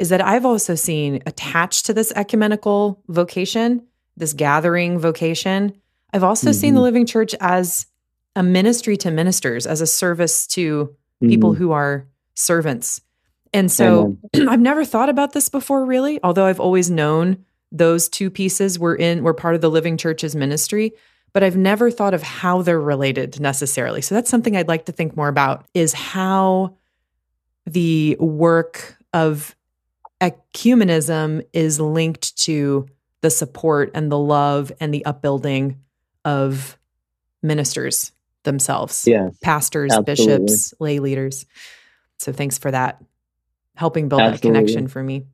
is 0.00 0.08
that 0.08 0.20
I've 0.20 0.44
also 0.44 0.74
seen 0.74 1.22
attached 1.26 1.86
to 1.86 1.94
this 1.94 2.12
ecumenical 2.16 3.02
vocation, 3.08 3.86
this 4.16 4.32
gathering 4.32 4.98
vocation, 4.98 5.74
I've 6.12 6.24
also 6.24 6.50
mm-hmm. 6.50 6.54
seen 6.54 6.74
the 6.74 6.78
mm-hmm. 6.78 6.84
Living 6.84 7.06
Church 7.06 7.34
as 7.40 7.86
a 8.36 8.42
ministry 8.42 8.96
to 8.98 9.10
ministers, 9.10 9.66
as 9.66 9.80
a 9.80 9.86
service 9.86 10.46
to 10.48 10.84
mm-hmm. 10.84 11.28
people 11.28 11.54
who 11.54 11.72
are 11.72 12.06
servants. 12.34 13.00
And 13.52 13.70
so 13.70 14.16
I've 14.34 14.60
never 14.60 14.84
thought 14.84 15.08
about 15.08 15.32
this 15.32 15.48
before, 15.48 15.84
really, 15.84 16.20
although 16.22 16.46
I've 16.46 16.60
always 16.60 16.90
known 16.90 17.44
those 17.72 18.08
two 18.08 18.30
pieces 18.30 18.78
were 18.78 18.94
in 18.94 19.24
were 19.24 19.34
part 19.34 19.54
of 19.54 19.60
the 19.60 19.70
Living 19.70 19.96
Church's 19.96 20.36
ministry, 20.36 20.92
but 21.32 21.42
I've 21.42 21.56
never 21.56 21.90
thought 21.90 22.14
of 22.14 22.22
how 22.22 22.62
they're 22.62 22.80
related 22.80 23.40
necessarily. 23.40 24.02
So 24.02 24.14
that's 24.14 24.30
something 24.30 24.56
I'd 24.56 24.68
like 24.68 24.84
to 24.84 24.92
think 24.92 25.16
more 25.16 25.28
about 25.28 25.66
is 25.74 25.94
how 25.94 26.76
the 27.66 28.16
work 28.20 28.96
of 29.14 29.56
ecumenism 30.20 31.44
is 31.52 31.80
linked 31.80 32.36
to 32.36 32.86
the 33.22 33.30
support 33.30 33.90
and 33.94 34.12
the 34.12 34.18
love 34.18 34.70
and 34.78 34.92
the 34.92 35.04
upbuilding 35.06 35.78
of 36.24 36.78
ministers 37.42 38.12
themselves. 38.42 39.04
Yes. 39.06 39.36
Pastors, 39.42 39.92
absolutely. 39.92 40.44
bishops, 40.44 40.74
lay 40.78 40.98
leaders. 40.98 41.46
So 42.18 42.32
thanks 42.32 42.58
for 42.58 42.70
that. 42.70 43.02
Helping 43.74 44.08
build 44.08 44.20
absolutely. 44.20 44.50
that 44.50 44.60
connection 44.60 44.88
for 44.88 45.02
me. 45.02 45.24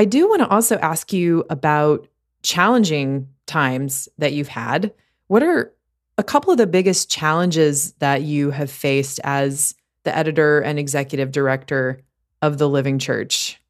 I 0.00 0.06
do 0.06 0.26
want 0.30 0.40
to 0.40 0.48
also 0.48 0.78
ask 0.78 1.12
you 1.12 1.44
about 1.50 2.08
challenging 2.42 3.28
times 3.44 4.08
that 4.16 4.32
you've 4.32 4.48
had. 4.48 4.94
What 5.26 5.42
are 5.42 5.74
a 6.16 6.22
couple 6.24 6.50
of 6.50 6.56
the 6.56 6.66
biggest 6.66 7.10
challenges 7.10 7.92
that 7.98 8.22
you 8.22 8.50
have 8.50 8.70
faced 8.70 9.20
as 9.24 9.74
the 10.04 10.16
editor 10.16 10.60
and 10.60 10.78
executive 10.78 11.32
director 11.32 12.00
of 12.40 12.56
the 12.56 12.66
Living 12.66 12.98
Church, 12.98 13.60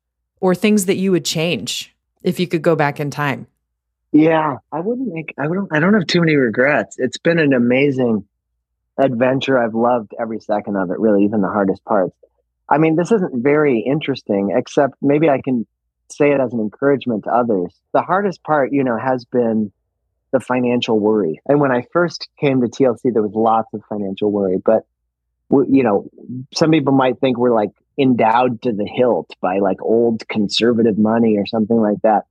or 0.40 0.54
things 0.54 0.86
that 0.86 0.98
you 0.98 1.10
would 1.10 1.24
change 1.24 1.92
if 2.22 2.38
you 2.38 2.46
could 2.46 2.62
go 2.62 2.76
back 2.76 3.00
in 3.00 3.10
time? 3.10 3.48
Yeah, 4.12 4.58
I 4.70 4.78
wouldn't 4.78 5.12
make. 5.12 5.34
I 5.36 5.48
don't. 5.48 5.66
I 5.72 5.80
don't 5.80 5.94
have 5.94 6.06
too 6.06 6.20
many 6.20 6.36
regrets. 6.36 6.94
It's 6.96 7.18
been 7.18 7.40
an 7.40 7.52
amazing 7.52 8.24
adventure. 8.96 9.58
I've 9.58 9.74
loved 9.74 10.14
every 10.16 10.38
second 10.38 10.76
of 10.76 10.92
it. 10.92 11.00
Really, 11.00 11.24
even 11.24 11.40
the 11.40 11.48
hardest 11.48 11.84
parts. 11.84 12.14
I 12.68 12.78
mean, 12.78 12.94
this 12.94 13.10
isn't 13.10 13.42
very 13.42 13.80
interesting, 13.80 14.54
except 14.56 14.94
maybe 15.02 15.28
I 15.28 15.40
can 15.40 15.66
say 16.12 16.32
it 16.32 16.40
as 16.40 16.52
an 16.52 16.60
encouragement 16.60 17.24
to 17.24 17.30
others. 17.30 17.74
The 17.92 18.02
hardest 18.02 18.42
part, 18.42 18.72
you 18.72 18.84
know, 18.84 18.98
has 18.98 19.24
been 19.24 19.72
the 20.32 20.40
financial 20.40 20.98
worry. 20.98 21.40
And 21.46 21.60
when 21.60 21.72
I 21.72 21.86
first 21.92 22.28
came 22.38 22.60
to 22.60 22.68
TLC, 22.68 23.12
there 23.12 23.22
was 23.22 23.34
lots 23.34 23.72
of 23.74 23.82
financial 23.88 24.30
worry. 24.30 24.58
But 24.64 24.84
you 25.50 25.82
know, 25.82 26.08
some 26.54 26.70
people 26.70 26.92
might 26.92 27.18
think 27.18 27.36
we're 27.36 27.54
like 27.54 27.70
endowed 27.98 28.62
to 28.62 28.72
the 28.72 28.86
hilt 28.86 29.30
by 29.40 29.58
like 29.58 29.82
old 29.82 30.26
conservative 30.28 30.96
money 30.96 31.36
or 31.36 31.46
something 31.46 31.76
like 31.76 32.00
that. 32.02 32.24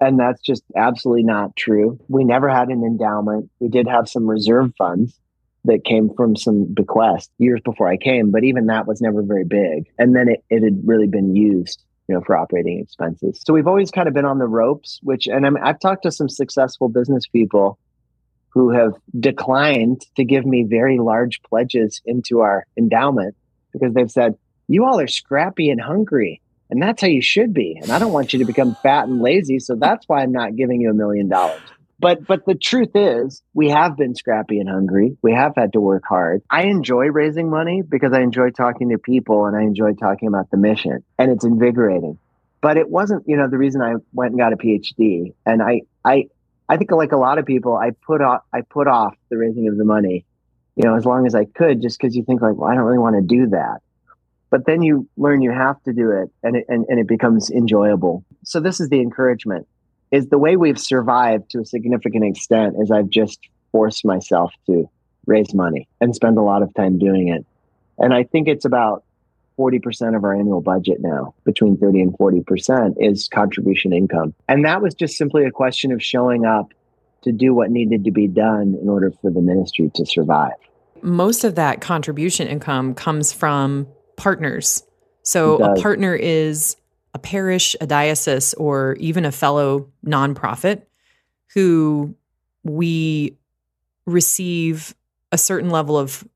And 0.00 0.18
that's 0.18 0.42
just 0.42 0.62
absolutely 0.74 1.22
not 1.22 1.56
true. 1.56 1.98
We 2.08 2.24
never 2.24 2.48
had 2.48 2.68
an 2.68 2.82
endowment. 2.82 3.50
We 3.60 3.68
did 3.68 3.86
have 3.86 4.08
some 4.08 4.28
reserve 4.28 4.72
funds 4.76 5.18
that 5.64 5.84
came 5.84 6.10
from 6.14 6.36
some 6.36 6.64
bequest 6.64 7.30
years 7.38 7.60
before 7.64 7.88
I 7.88 7.96
came, 7.96 8.30
but 8.30 8.44
even 8.44 8.66
that 8.66 8.86
was 8.86 9.00
never 9.00 9.22
very 9.22 9.44
big. 9.44 9.88
And 9.98 10.14
then 10.14 10.28
it, 10.28 10.44
it 10.50 10.62
had 10.62 10.82
really 10.84 11.08
been 11.08 11.34
used, 11.34 11.82
you 12.08 12.14
know, 12.14 12.20
for 12.20 12.36
operating 12.36 12.80
expenses. 12.80 13.42
So 13.44 13.52
we've 13.52 13.66
always 13.66 13.90
kind 13.90 14.08
of 14.08 14.14
been 14.14 14.24
on 14.24 14.38
the 14.38 14.46
ropes, 14.46 15.00
which, 15.02 15.26
and 15.26 15.46
I'm, 15.46 15.56
I've 15.56 15.80
talked 15.80 16.04
to 16.04 16.12
some 16.12 16.28
successful 16.28 16.88
business 16.88 17.26
people 17.26 17.78
who 18.50 18.70
have 18.70 18.94
declined 19.18 20.02
to 20.16 20.24
give 20.24 20.46
me 20.46 20.64
very 20.64 20.98
large 20.98 21.42
pledges 21.42 22.00
into 22.06 22.40
our 22.40 22.66
endowment 22.78 23.36
because 23.72 23.92
they've 23.92 24.10
said, 24.10 24.36
you 24.68 24.84
all 24.84 24.98
are 24.98 25.08
scrappy 25.08 25.68
and 25.70 25.80
hungry. 25.80 26.40
And 26.70 26.82
that's 26.82 27.02
how 27.02 27.08
you 27.08 27.22
should 27.22 27.52
be. 27.52 27.78
And 27.80 27.92
I 27.92 27.98
don't 27.98 28.12
want 28.12 28.32
you 28.32 28.38
to 28.40 28.44
become 28.44 28.74
fat 28.82 29.06
and 29.06 29.20
lazy. 29.20 29.58
So 29.60 29.76
that's 29.76 30.08
why 30.08 30.22
I'm 30.22 30.32
not 30.32 30.56
giving 30.56 30.80
you 30.80 30.90
a 30.90 30.94
million 30.94 31.28
dollars. 31.28 31.60
But 31.98 32.26
but 32.26 32.44
the 32.44 32.54
truth 32.54 32.90
is, 32.94 33.42
we 33.54 33.70
have 33.70 33.96
been 33.96 34.14
scrappy 34.14 34.60
and 34.60 34.68
hungry. 34.68 35.16
We 35.22 35.32
have 35.32 35.54
had 35.56 35.72
to 35.72 35.80
work 35.80 36.02
hard. 36.06 36.42
I 36.50 36.64
enjoy 36.64 37.06
raising 37.06 37.48
money 37.48 37.82
because 37.82 38.12
I 38.12 38.20
enjoy 38.20 38.50
talking 38.50 38.90
to 38.90 38.98
people 38.98 39.46
and 39.46 39.56
I 39.56 39.62
enjoy 39.62 39.94
talking 39.94 40.28
about 40.28 40.50
the 40.50 40.58
mission 40.58 41.02
and 41.18 41.30
it's 41.30 41.44
invigorating. 41.44 42.18
But 42.60 42.76
it 42.76 42.90
wasn't, 42.90 43.24
you 43.26 43.36
know, 43.36 43.48
the 43.48 43.58
reason 43.58 43.80
I 43.80 43.94
went 44.12 44.32
and 44.32 44.38
got 44.38 44.52
a 44.52 44.56
PhD. 44.56 45.34
And 45.46 45.62
I 45.62 45.82
I 46.04 46.26
I 46.68 46.76
think 46.76 46.90
like 46.90 47.12
a 47.12 47.16
lot 47.16 47.38
of 47.38 47.46
people, 47.46 47.76
I 47.76 47.92
put 48.06 48.20
off 48.20 48.42
I 48.52 48.60
put 48.60 48.88
off 48.88 49.14
the 49.30 49.38
raising 49.38 49.68
of 49.68 49.78
the 49.78 49.84
money, 49.84 50.26
you 50.74 50.84
know, 50.84 50.96
as 50.96 51.06
long 51.06 51.26
as 51.26 51.34
I 51.34 51.46
could, 51.46 51.80
just 51.80 51.98
because 51.98 52.14
you 52.14 52.24
think 52.24 52.42
like, 52.42 52.56
well, 52.56 52.70
I 52.70 52.74
don't 52.74 52.84
really 52.84 52.98
want 52.98 53.16
to 53.16 53.22
do 53.22 53.48
that. 53.50 53.80
But 54.50 54.66
then 54.66 54.82
you 54.82 55.08
learn 55.16 55.40
you 55.40 55.50
have 55.50 55.82
to 55.84 55.94
do 55.94 56.10
it 56.10 56.30
and 56.42 56.56
it 56.56 56.66
and, 56.68 56.84
and 56.90 57.00
it 57.00 57.08
becomes 57.08 57.50
enjoyable. 57.50 58.22
So 58.44 58.60
this 58.60 58.80
is 58.80 58.90
the 58.90 59.00
encouragement 59.00 59.66
is 60.16 60.28
the 60.28 60.38
way 60.38 60.56
we've 60.56 60.80
survived 60.80 61.50
to 61.50 61.60
a 61.60 61.64
significant 61.64 62.24
extent 62.24 62.76
is 62.80 62.90
I've 62.90 63.10
just 63.10 63.38
forced 63.70 64.04
myself 64.04 64.50
to 64.64 64.88
raise 65.26 65.52
money 65.52 65.88
and 66.00 66.14
spend 66.14 66.38
a 66.38 66.42
lot 66.42 66.62
of 66.62 66.72
time 66.74 66.98
doing 66.98 67.28
it. 67.28 67.44
And 67.98 68.14
I 68.14 68.24
think 68.24 68.48
it's 68.48 68.64
about 68.64 69.04
40% 69.58 70.16
of 70.16 70.24
our 70.24 70.34
annual 70.34 70.62
budget 70.62 70.98
now, 71.00 71.34
between 71.44 71.76
30 71.76 72.00
and 72.00 72.12
40% 72.18 72.94
is 72.98 73.28
contribution 73.28 73.92
income. 73.92 74.34
And 74.48 74.64
that 74.64 74.80
was 74.80 74.94
just 74.94 75.16
simply 75.16 75.44
a 75.44 75.50
question 75.50 75.92
of 75.92 76.02
showing 76.02 76.46
up 76.46 76.72
to 77.22 77.32
do 77.32 77.52
what 77.52 77.70
needed 77.70 78.04
to 78.04 78.10
be 78.10 78.26
done 78.26 78.76
in 78.80 78.88
order 78.88 79.10
for 79.20 79.30
the 79.30 79.40
ministry 79.40 79.90
to 79.94 80.06
survive. 80.06 80.52
Most 81.02 81.44
of 81.44 81.56
that 81.56 81.80
contribution 81.82 82.48
income 82.48 82.94
comes 82.94 83.32
from 83.32 83.86
partners. 84.16 84.82
So 85.22 85.56
a 85.62 85.80
partner 85.80 86.14
is 86.14 86.76
a 87.16 87.18
parish, 87.18 87.74
a 87.80 87.86
diocese, 87.86 88.52
or 88.54 88.94
even 89.00 89.24
a 89.24 89.32
fellow 89.32 89.88
nonprofit 90.04 90.82
who 91.54 92.14
we 92.62 93.38
receive 94.04 94.94
a 95.32 95.38
certain 95.38 95.70
level 95.70 95.96
of 95.96 96.28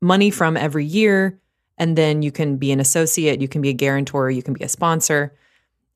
money 0.00 0.30
from 0.30 0.56
every 0.56 0.84
year. 0.84 1.36
And 1.78 1.98
then 1.98 2.22
you 2.22 2.30
can 2.30 2.58
be 2.58 2.70
an 2.70 2.78
associate, 2.78 3.40
you 3.40 3.48
can 3.48 3.60
be 3.60 3.70
a 3.70 3.74
guarantor, 3.74 4.30
you 4.30 4.40
can 4.40 4.54
be 4.54 4.62
a 4.62 4.68
sponsor. 4.68 5.34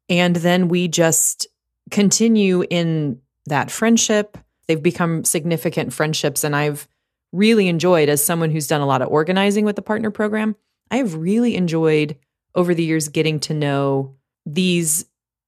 And 0.09 0.35
then 0.35 0.66
we 0.66 0.89
just 0.89 1.47
continue 1.93 2.64
in 2.68 3.20
that 3.47 3.70
friendship. 3.70 4.37
They've 4.66 4.82
become 4.82 5.22
significant 5.22 5.93
friendships. 5.93 6.43
And 6.43 6.57
I've 6.57 6.89
really 7.30 7.68
enjoyed, 7.68 8.09
as 8.09 8.24
someone 8.24 8.51
who's 8.51 8.66
done 8.66 8.80
a 8.80 8.87
lot 8.87 9.01
of 9.01 9.11
organizing 9.11 9.64
with 9.64 9.76
the 9.76 9.82
partner 9.82 10.11
program, 10.11 10.57
I 10.91 10.97
have 10.97 11.14
really 11.14 11.55
enjoyed 11.55 12.16
over 12.57 12.74
the 12.74 12.85
years 12.85 13.09
getting 13.09 13.39
to 13.41 13.55
know 13.55 14.16
these 14.47 15.05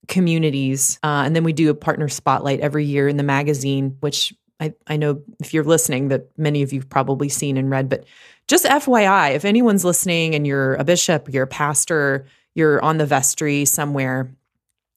communities. 0.08 0.98
Uh, 1.02 1.22
and 1.26 1.34
then 1.34 1.44
we 1.44 1.52
do 1.52 1.70
a 1.70 1.74
partner 1.74 2.08
spotlight 2.08 2.60
every 2.60 2.84
year 2.84 3.08
in 3.08 3.16
the 3.16 3.22
magazine, 3.22 3.96
which 4.00 4.32
I, 4.60 4.74
I 4.86 4.96
know 4.96 5.22
if 5.40 5.52
you're 5.52 5.64
listening 5.64 6.08
that 6.08 6.30
many 6.38 6.62
of 6.62 6.72
you've 6.72 6.88
probably 6.88 7.28
seen 7.28 7.56
and 7.56 7.70
read, 7.70 7.88
but 7.88 8.04
just 8.48 8.64
FYI, 8.64 9.34
if 9.34 9.44
anyone's 9.44 9.84
listening 9.84 10.34
and 10.34 10.46
you're 10.46 10.74
a 10.74 10.84
bishop, 10.84 11.28
you're 11.32 11.44
a 11.44 11.48
pastor, 11.48 12.26
you're 12.54 12.82
on 12.82 12.98
the 12.98 13.06
vestry 13.06 13.64
somewhere, 13.64 14.30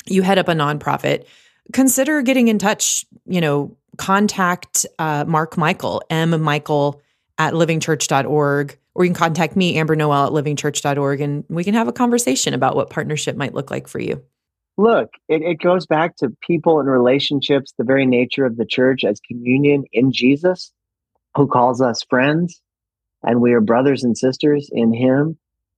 you 0.06 0.22
head 0.22 0.38
up 0.38 0.48
a 0.48 0.54
nonprofit, 0.54 1.26
consider 1.74 2.22
getting 2.22 2.48
in 2.48 2.60
touch, 2.60 3.06
you 3.26 3.42
know, 3.42 3.76
contact 3.98 4.86
uh, 4.98 5.26
Mark 5.28 5.58
Michael, 5.58 6.02
M. 6.10 6.40
Michael 6.42 7.02
at 7.38 7.54
livingchurch.org 7.54 8.78
or 9.00 9.06
you 9.06 9.12
can 9.12 9.16
contact 9.16 9.56
me, 9.56 9.78
Amber 9.78 9.96
Noel 9.96 10.28
at 10.28 10.34
livingchurch.org, 10.34 11.22
and 11.22 11.46
we 11.48 11.64
can 11.64 11.74
have 11.74 11.88
a 11.88 11.94
conversation 11.94 12.54
about 12.54 12.76
what 12.76 12.90
partnership 12.90 13.38
might 13.38 13.54
look 13.54 13.72
like 13.72 13.88
for 13.88 14.00
you. 14.00 14.22
Look, 14.78 15.12
it, 15.30 15.42
it 15.42 15.62
goes 15.62 15.86
back 15.86 16.18
to 16.18 16.36
people 16.42 16.82
and 16.82 16.90
relationships, 16.90 17.74
the 17.78 17.86
very 17.86 18.06
nature 18.06 18.46
of 18.46 18.58
the 18.58 18.66
church 18.66 19.06
as 19.06 19.22
communion 19.26 19.86
in 19.94 20.12
Jesus, 20.12 20.74
who 21.34 21.48
calls 21.48 21.82
us 21.82 22.04
friends, 22.10 22.62
and 23.24 23.40
we 23.40 23.54
are 23.54 23.62
brothers 23.62 24.04
and 24.04 24.18
sisters 24.18 24.70
in 24.70 24.94
Him. 24.94 25.38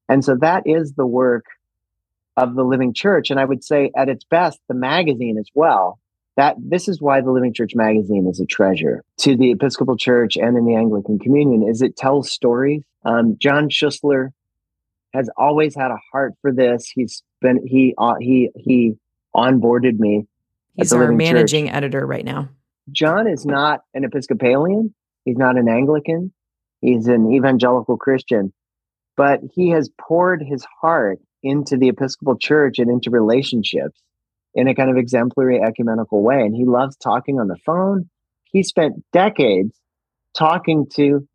And 0.10 0.26
so 0.26 0.36
that 0.38 0.64
is 0.66 0.94
the 0.94 1.06
work 1.06 1.46
of 2.38 2.56
the 2.56 2.64
living 2.64 2.92
church. 2.92 3.30
And 3.30 3.40
I 3.40 3.46
would 3.46 3.64
say, 3.64 3.92
at 3.96 4.10
its 4.10 4.24
best, 4.24 4.60
the 4.68 4.74
magazine 4.74 5.38
as 5.38 5.50
well. 5.54 6.00
That 6.38 6.56
this 6.58 6.88
is 6.88 7.02
why 7.02 7.20
the 7.20 7.30
Living 7.30 7.54
Church 7.54 7.76
magazine 7.76 8.26
is 8.26 8.40
a 8.40 8.46
treasure 8.46 9.04
to 9.18 9.36
the 9.36 9.52
Episcopal 9.52 9.98
Church 9.98 10.38
and 10.38 10.58
in 10.58 10.66
the 10.66 10.76
Anglican 10.76 11.20
Communion. 11.20 11.68
Is 11.68 11.82
it 11.82 11.98
tells 11.98 12.32
stories 12.32 12.84
um, 13.04 13.38
John 13.40 13.70
Schuessler 13.70 14.30
has 15.14 15.30
always 15.38 15.76
had 15.76 15.92
a 15.92 15.98
heart 16.12 16.34
for 16.42 16.52
this. 16.52 16.90
He's 16.94 17.24
been 17.42 17.66
he 17.66 17.94
uh, 17.98 18.16
he 18.20 18.50
he 18.56 18.94
onboarded 19.36 20.00
me. 20.00 20.28
He's 20.76 20.94
our 20.94 21.12
managing 21.12 21.66
Church. 21.66 21.76
editor 21.76 22.06
right 22.06 22.26
now. 22.26 22.50
John 22.92 23.28
is 23.28 23.46
not 23.46 23.82
an 23.94 24.04
Episcopalian. 24.04 24.94
He's 25.26 25.38
not 25.38 25.58
an 25.58 25.68
Anglican. 25.68 26.34
He's 26.82 27.08
an 27.08 27.32
evangelical 27.32 27.98
Christian, 27.98 28.54
but 29.16 29.40
he 29.54 29.70
has 29.70 29.90
poured 30.00 30.42
his 30.42 30.66
heart 30.82 31.20
into 31.44 31.78
the 31.78 31.90
Episcopal 31.90 32.38
Church 32.38 32.80
and 32.80 32.90
into 32.90 33.10
relationships 33.10 34.02
in 34.56 34.68
a 34.68 34.76
kind 34.76 34.90
of 34.90 34.98
exemplary 34.98 35.62
ecumenical 35.62 36.24
way. 36.24 36.42
And 36.42 36.56
he 36.56 36.66
loves 36.66 36.98
talking 36.98 37.40
on 37.40 37.48
the 37.48 37.58
phone. 37.66 38.10
He 38.46 38.64
spent 38.64 39.04
decades 39.14 39.76
talking 40.36 40.88
to 40.96 41.28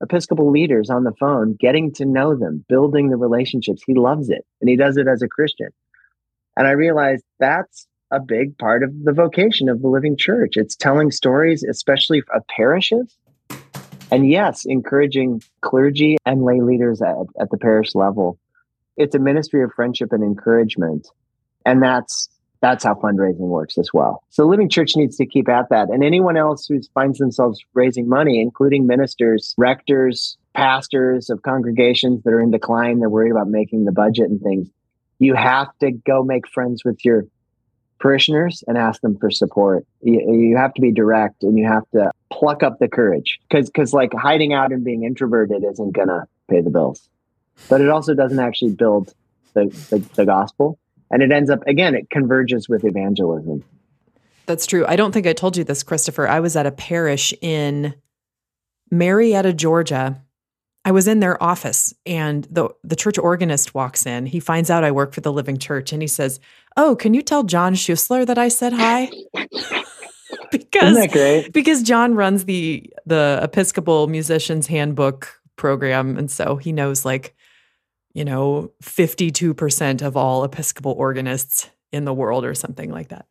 Episcopal 0.00 0.50
leaders 0.50 0.90
on 0.90 1.04
the 1.04 1.12
phone, 1.18 1.56
getting 1.58 1.92
to 1.92 2.04
know 2.04 2.36
them, 2.36 2.64
building 2.68 3.10
the 3.10 3.16
relationships. 3.16 3.82
He 3.86 3.94
loves 3.94 4.30
it 4.30 4.46
and 4.60 4.70
he 4.70 4.76
does 4.76 4.96
it 4.96 5.08
as 5.08 5.22
a 5.22 5.28
Christian. 5.28 5.68
And 6.56 6.66
I 6.66 6.72
realized 6.72 7.24
that's 7.38 7.86
a 8.10 8.20
big 8.20 8.56
part 8.58 8.82
of 8.82 9.04
the 9.04 9.12
vocation 9.12 9.68
of 9.68 9.82
the 9.82 9.88
living 9.88 10.16
church. 10.16 10.56
It's 10.56 10.76
telling 10.76 11.10
stories, 11.10 11.62
especially 11.62 12.22
of 12.34 12.46
parishes. 12.48 13.16
And 14.10 14.28
yes, 14.28 14.64
encouraging 14.64 15.42
clergy 15.60 16.16
and 16.24 16.42
lay 16.42 16.60
leaders 16.60 17.02
at, 17.02 17.16
at 17.40 17.50
the 17.50 17.58
parish 17.58 17.94
level. 17.94 18.38
It's 18.96 19.14
a 19.14 19.18
ministry 19.18 19.62
of 19.62 19.72
friendship 19.74 20.12
and 20.12 20.24
encouragement. 20.24 21.08
And 21.66 21.82
that's 21.82 22.28
that's 22.60 22.84
how 22.84 22.94
fundraising 22.94 23.38
works 23.38 23.78
as 23.78 23.90
well. 23.92 24.24
So 24.30 24.46
Living 24.46 24.68
Church 24.68 24.96
needs 24.96 25.16
to 25.16 25.26
keep 25.26 25.48
at 25.48 25.68
that. 25.70 25.90
And 25.90 26.02
anyone 26.02 26.36
else 26.36 26.66
who 26.66 26.80
finds 26.94 27.18
themselves 27.18 27.60
raising 27.74 28.08
money, 28.08 28.40
including 28.40 28.86
ministers, 28.86 29.54
rectors, 29.56 30.36
pastors 30.54 31.30
of 31.30 31.42
congregations 31.42 32.22
that 32.24 32.32
are 32.32 32.40
in 32.40 32.50
decline, 32.50 32.98
they're 32.98 33.08
worried 33.08 33.30
about 33.30 33.48
making 33.48 33.84
the 33.84 33.92
budget 33.92 34.28
and 34.28 34.40
things. 34.40 34.68
You 35.20 35.34
have 35.34 35.68
to 35.80 35.92
go 35.92 36.24
make 36.24 36.48
friends 36.48 36.84
with 36.84 37.04
your 37.04 37.24
parishioners 38.00 38.64
and 38.66 38.76
ask 38.76 39.00
them 39.00 39.16
for 39.18 39.30
support. 39.30 39.86
You, 40.02 40.48
you 40.48 40.56
have 40.56 40.74
to 40.74 40.80
be 40.80 40.92
direct 40.92 41.42
and 41.42 41.58
you 41.58 41.66
have 41.66 41.88
to 41.92 42.10
pluck 42.32 42.62
up 42.62 42.78
the 42.78 42.88
courage 42.88 43.38
because 43.48 43.68
because 43.68 43.92
like 43.92 44.12
hiding 44.14 44.52
out 44.52 44.72
and 44.72 44.84
being 44.84 45.04
introverted 45.04 45.64
isn't 45.64 45.92
gonna 45.92 46.26
pay 46.48 46.60
the 46.60 46.70
bills. 46.70 47.08
But 47.68 47.80
it 47.80 47.88
also 47.88 48.14
doesn't 48.14 48.38
actually 48.38 48.72
build 48.72 49.14
the, 49.54 49.66
the, 49.90 49.98
the 50.14 50.24
gospel 50.24 50.78
and 51.10 51.22
it 51.22 51.32
ends 51.32 51.50
up 51.50 51.66
again 51.66 51.94
it 51.94 52.10
converges 52.10 52.68
with 52.68 52.84
evangelism. 52.84 53.64
That's 54.46 54.66
true. 54.66 54.86
I 54.86 54.96
don't 54.96 55.12
think 55.12 55.26
i 55.26 55.32
told 55.32 55.56
you 55.56 55.64
this 55.64 55.82
christopher. 55.82 56.28
I 56.28 56.40
was 56.40 56.56
at 56.56 56.66
a 56.66 56.72
parish 56.72 57.34
in 57.40 57.94
marietta 58.90 59.52
georgia. 59.52 60.22
I 60.84 60.92
was 60.92 61.06
in 61.06 61.20
their 61.20 61.42
office 61.42 61.92
and 62.06 62.44
the 62.50 62.70
the 62.82 62.96
church 62.96 63.18
organist 63.18 63.74
walks 63.74 64.06
in. 64.06 64.26
He 64.26 64.40
finds 64.40 64.70
out 64.70 64.84
i 64.84 64.90
work 64.90 65.12
for 65.12 65.20
the 65.20 65.32
living 65.32 65.58
church 65.58 65.92
and 65.92 66.02
he 66.02 66.08
says 66.08 66.40
oh 66.76 66.96
can 66.96 67.14
you 67.14 67.22
tell 67.22 67.42
john 67.42 67.74
schuessler 67.74 68.26
that 68.26 68.38
i 68.38 68.48
said 68.48 68.72
hi? 68.72 69.10
Because 70.50 71.48
because 71.52 71.82
john 71.82 72.14
runs 72.14 72.44
the 72.44 72.90
the 73.06 73.38
episcopal 73.42 74.06
musicians 74.06 74.66
handbook 74.66 75.40
program 75.56 76.16
and 76.16 76.30
so 76.30 76.56
he 76.56 76.72
knows 76.72 77.04
like 77.04 77.34
you 78.18 78.24
know, 78.24 78.72
52% 78.82 80.02
of 80.02 80.16
all 80.16 80.42
Episcopal 80.42 80.90
organists 80.90 81.70
in 81.92 82.04
the 82.04 82.12
world 82.12 82.44
or 82.44 82.52
something 82.52 82.90
like 82.90 83.10
that. 83.10 83.26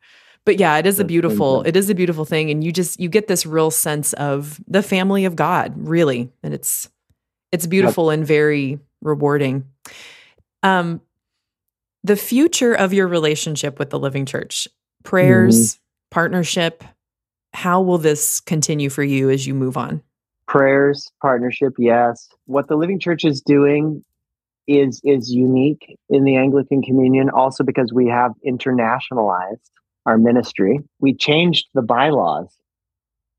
But 0.46 0.62
yeah, 0.62 0.78
it 0.78 0.86
is 0.86 0.98
a 0.98 1.04
beautiful, 1.04 1.62
it 1.64 1.76
is 1.76 1.90
a 1.90 1.94
beautiful 1.94 2.24
thing. 2.24 2.50
And 2.52 2.64
you 2.64 2.72
just, 2.72 2.98
you 2.98 3.10
get 3.10 3.28
this 3.28 3.46
real 3.46 3.70
sense 3.70 4.14
of 4.14 4.62
the 4.66 4.82
family 4.82 5.26
of 5.26 5.36
God, 5.36 5.74
really. 5.76 6.32
And 6.42 6.54
it's, 6.54 6.90
it's 7.52 7.68
beautiful 7.68 8.12
and 8.12 8.26
very 8.26 8.80
rewarding. 9.02 9.66
Um, 10.64 11.02
the 12.06 12.16
future 12.16 12.74
of 12.74 12.94
your 12.94 13.10
relationship 13.10 13.80
with 13.80 13.90
the 13.90 14.00
Living 14.00 14.26
Church, 14.26 14.70
prayers, 15.04 15.74
mm-hmm. 15.74 15.80
partnership, 16.12 16.82
how 17.52 17.82
will 17.82 17.98
this 17.98 18.40
continue 18.40 18.90
for 18.90 19.04
you 19.04 19.30
as 19.30 19.46
you 19.46 19.54
move 19.54 19.76
on? 19.76 20.02
Prayers, 20.48 21.12
partnership, 21.22 21.74
yes. 21.78 22.30
What 22.46 22.70
the 22.70 22.78
Living 22.78 23.02
Church 23.02 23.26
is 23.26 23.42
doing 23.42 24.06
is 24.68 25.02
is 25.04 25.32
unique 25.32 25.98
in 26.10 26.24
the 26.24 26.36
Anglican 26.36 26.82
Communion 26.82 27.30
also 27.30 27.64
because 27.64 27.94
we 27.94 28.08
have 28.08 28.34
internationalized 28.46 29.70
our 30.06 30.18
ministry. 30.18 30.80
We 31.00 31.14
changed 31.14 31.68
the 31.74 31.82
bylaws 31.82 32.58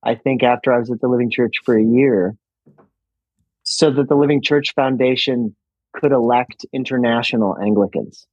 I 0.03 0.15
think 0.15 0.43
after 0.43 0.73
I 0.73 0.79
was 0.79 0.91
at 0.91 1.01
the 1.01 1.09
Living 1.09 1.31
Church 1.31 1.57
for 1.65 1.77
a 1.77 1.85
year 1.85 2.37
so 3.65 3.91
that 3.91 4.09
the 4.09 4.15
Living 4.15 4.43
Church 4.43 4.73
Foundation 4.75 5.55
could 5.93 6.13
elect 6.13 6.65
international 6.73 7.57
Anglicans 7.59 8.27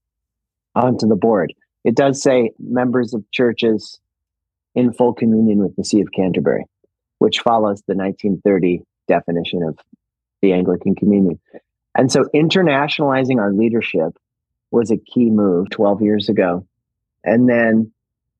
onto 0.76 1.08
the 1.08 1.16
board. 1.16 1.54
It 1.84 1.96
does 1.96 2.22
say 2.22 2.52
members 2.60 3.14
of 3.14 3.24
churches 3.32 4.00
in 4.76 4.94
full 4.94 5.14
communion 5.14 5.60
with 5.60 5.76
the 5.76 5.84
See 5.84 6.02
of 6.02 6.12
Canterbury, 6.14 6.66
which 7.20 7.40
follows 7.40 7.82
the 7.88 7.96
1930 7.96 8.82
definition 9.08 9.64
of 9.64 9.78
the 10.42 10.54
Anglican 10.54 10.96
Communion. 10.96 11.40
And 11.96 12.12
so 12.12 12.26
internationalizing 12.36 13.40
our 13.40 13.54
leadership 13.54 14.18
was 14.70 14.92
a 14.92 14.98
key 14.98 15.30
move 15.30 15.70
12 15.70 16.02
years 16.02 16.30
ago. 16.30 16.68
And 17.24 17.50
then 17.50 17.92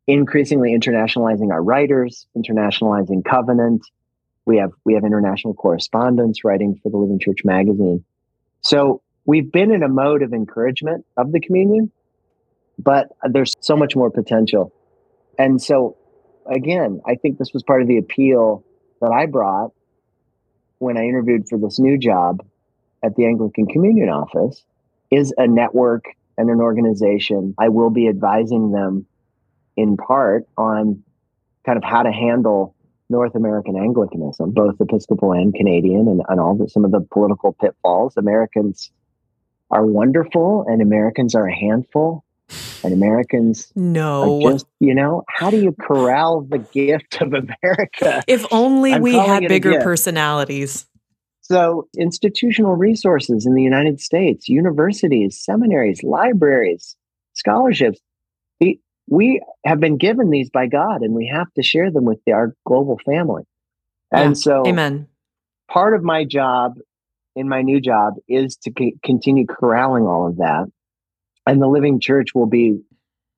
increasingly 0.08 0.78
internationalizing 0.78 1.52
our 1.52 1.64
writers, 1.64 2.28
internationalizing 2.38 3.24
Covenant. 3.26 3.88
We 4.46 4.58
have 4.58 4.72
we 4.84 4.94
have 4.94 5.04
international 5.04 5.56
correspondents 5.56 6.44
writing 6.44 6.80
for 6.84 6.90
the 6.92 6.98
Living 6.98 7.18
Church 7.18 7.40
magazine. 7.44 8.04
So 8.62 9.02
we've 9.26 9.52
been 9.52 9.72
in 9.72 9.82
a 9.82 9.88
mode 9.88 10.22
of 10.22 10.34
encouragement 10.34 11.06
of 11.18 11.32
the 11.32 11.40
communion, 11.40 11.92
but 12.78 13.08
there's 13.24 13.56
so 13.62 13.76
much 13.76 13.96
more 13.96 14.12
potential. 14.12 14.72
And 15.40 15.60
so 15.60 15.98
again, 16.46 17.02
I 17.08 17.16
think 17.16 17.40
this 17.40 17.54
was 17.54 17.64
part 17.64 17.82
of 17.82 17.88
the 17.88 17.98
appeal 17.98 18.64
that 19.02 19.12
I 19.12 19.26
brought 19.26 19.72
when 20.78 20.98
I 20.98 21.06
interviewed 21.06 21.50
for 21.50 21.58
this 21.58 21.80
new 21.80 21.98
job 21.98 22.46
at 23.06 23.16
the 23.16 23.26
Anglican 23.26 23.68
Communion 23.68 24.10
Office 24.10 24.64
is 25.12 25.34
a 25.38 25.48
network 25.48 26.06
and 26.38 26.50
an 26.50 26.60
organization. 26.60 27.54
I 27.58 27.70
will 27.70 27.92
be 27.92 28.08
advising 28.08 28.72
them 28.72 29.06
in 29.78 29.96
part 29.96 30.48
on 30.58 31.04
kind 31.66 31.78
of 31.78 31.84
how 31.84 32.04
to 32.04 32.12
handle 32.12 32.76
North 33.10 33.36
American 33.36 33.76
Anglicanism, 33.76 34.52
both 34.52 34.82
Episcopal 34.82 35.32
and 35.32 35.54
Canadian, 35.54 36.08
and, 36.08 36.22
and 36.28 36.40
all 36.40 36.56
the, 36.56 36.68
some 36.68 36.84
of 36.84 36.92
the 36.92 37.02
political 37.12 37.54
pitfalls. 37.54 38.18
Americans 38.18 38.92
are 39.70 39.86
wonderful, 39.86 40.66
and 40.68 40.82
Americans 40.82 41.36
are 41.36 41.48
a 41.48 41.56
handful, 41.56 42.24
and 42.84 42.94
Americans 42.94 43.72
no, 43.76 44.42
just 44.42 44.66
you 44.80 44.96
know 44.96 45.24
how 45.30 45.52
do 45.52 45.62
you 45.62 45.76
corral 45.80 46.42
the 46.42 46.60
gift 46.60 47.22
of 47.22 47.34
America? 47.34 48.24
If 48.28 48.46
only 48.52 48.94
I'm 48.94 49.02
we 49.02 49.14
had 49.14 49.48
bigger 49.48 49.82
personalities. 49.82 50.88
So, 51.48 51.88
institutional 51.96 52.74
resources 52.74 53.46
in 53.46 53.54
the 53.54 53.62
United 53.62 54.02
States, 54.02 54.50
universities, 54.50 55.40
seminaries, 55.40 56.02
libraries, 56.02 56.96
scholarships, 57.34 58.00
the, 58.60 58.80
we 59.08 59.44
have 59.64 59.80
been 59.80 59.98
given 59.98 60.32
these 60.32 60.50
by 60.50 60.66
God 60.66 61.02
and 61.02 61.14
we 61.14 61.32
have 61.32 61.54
to 61.54 61.62
share 61.62 61.92
them 61.92 62.04
with 62.04 62.18
the, 62.26 62.32
our 62.32 62.56
global 62.66 63.00
family. 63.06 63.44
And 64.12 64.32
yeah. 64.32 64.42
so, 64.42 64.64
amen. 64.66 65.08
Part 65.70 65.94
of 65.94 66.04
my 66.04 66.26
job 66.26 66.80
in 67.36 67.48
my 67.48 67.62
new 67.62 67.80
job 67.80 68.16
is 68.28 68.56
to 68.64 68.72
c- 68.76 68.96
continue 69.04 69.46
corralling 69.46 70.06
all 70.08 70.28
of 70.28 70.38
that. 70.38 70.66
And 71.46 71.62
the 71.62 71.68
Living 71.68 72.00
Church 72.00 72.30
will 72.34 72.48
be 72.48 72.80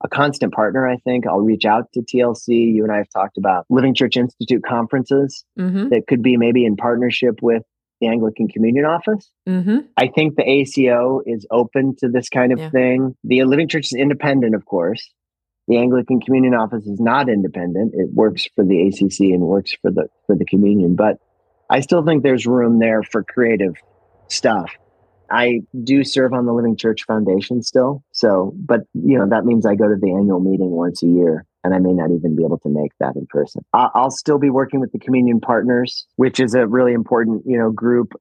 a 0.01 0.07
constant 0.07 0.53
partner, 0.53 0.87
I 0.87 0.95
think. 0.95 1.27
I'll 1.27 1.41
reach 1.41 1.65
out 1.65 1.91
to 1.93 1.99
TLC. 1.99 2.73
You 2.73 2.83
and 2.83 2.93
I 2.93 2.97
have 2.97 3.09
talked 3.09 3.37
about 3.37 3.65
Living 3.69 3.93
Church 3.93 4.15
Institute 4.15 4.63
conferences 4.65 5.43
mm-hmm. 5.59 5.89
that 5.89 6.07
could 6.07 6.21
be 6.21 6.37
maybe 6.37 6.63
in 6.63 6.77
partnership 6.77 7.41
with 7.41 7.63
the 7.99 8.07
Anglican 8.07 8.47
Communion 8.47 8.85
Office. 8.85 9.31
Mm-hmm. 9.47 9.79
I 9.97 10.07
think 10.07 10.35
the 10.35 10.47
ACO 10.47 11.21
is 11.25 11.47
open 11.51 11.95
to 11.99 12.09
this 12.09 12.29
kind 12.29 12.51
of 12.53 12.59
yeah. 12.59 12.69
thing. 12.69 13.15
The 13.23 13.43
Living 13.43 13.67
Church 13.67 13.87
is 13.87 13.97
independent, 13.97 14.55
of 14.55 14.65
course. 14.65 15.09
The 15.67 15.77
Anglican 15.77 16.21
Communion 16.21 16.53
Office 16.53 16.85
is 16.85 16.99
not 16.99 17.27
independent. 17.27 17.93
It 17.93 18.13
works 18.13 18.47
for 18.55 18.63
the 18.63 18.87
ACC 18.87 19.31
and 19.33 19.41
works 19.41 19.73
for 19.81 19.91
the 19.91 20.07
for 20.25 20.35
the 20.35 20.45
communion, 20.45 20.95
but 20.95 21.17
I 21.69 21.81
still 21.81 22.05
think 22.05 22.23
there's 22.23 22.45
room 22.45 22.79
there 22.79 23.03
for 23.03 23.23
creative 23.23 23.75
stuff. 24.29 24.71
I 25.31 25.61
do 25.83 26.03
serve 26.03 26.33
on 26.33 26.45
the 26.45 26.53
Living 26.53 26.75
Church 26.75 27.03
Foundation 27.05 27.61
still. 27.61 28.03
So, 28.11 28.53
but 28.55 28.81
you 28.93 29.17
know, 29.17 29.27
that 29.29 29.45
means 29.45 29.65
I 29.65 29.75
go 29.75 29.87
to 29.87 29.95
the 29.99 30.11
annual 30.11 30.39
meeting 30.39 30.71
once 30.71 31.03
a 31.03 31.07
year 31.07 31.45
and 31.63 31.73
I 31.73 31.79
may 31.79 31.93
not 31.93 32.11
even 32.11 32.35
be 32.35 32.43
able 32.43 32.59
to 32.59 32.69
make 32.69 32.91
that 32.99 33.15
in 33.15 33.25
person. 33.27 33.63
I'll 33.73 34.11
still 34.11 34.37
be 34.37 34.49
working 34.49 34.79
with 34.79 34.91
the 34.91 34.99
Communion 34.99 35.39
Partners, 35.39 36.05
which 36.15 36.39
is 36.39 36.53
a 36.53 36.65
really 36.65 36.93
important, 36.93 37.43
you 37.45 37.57
know, 37.57 37.71
group 37.71 38.13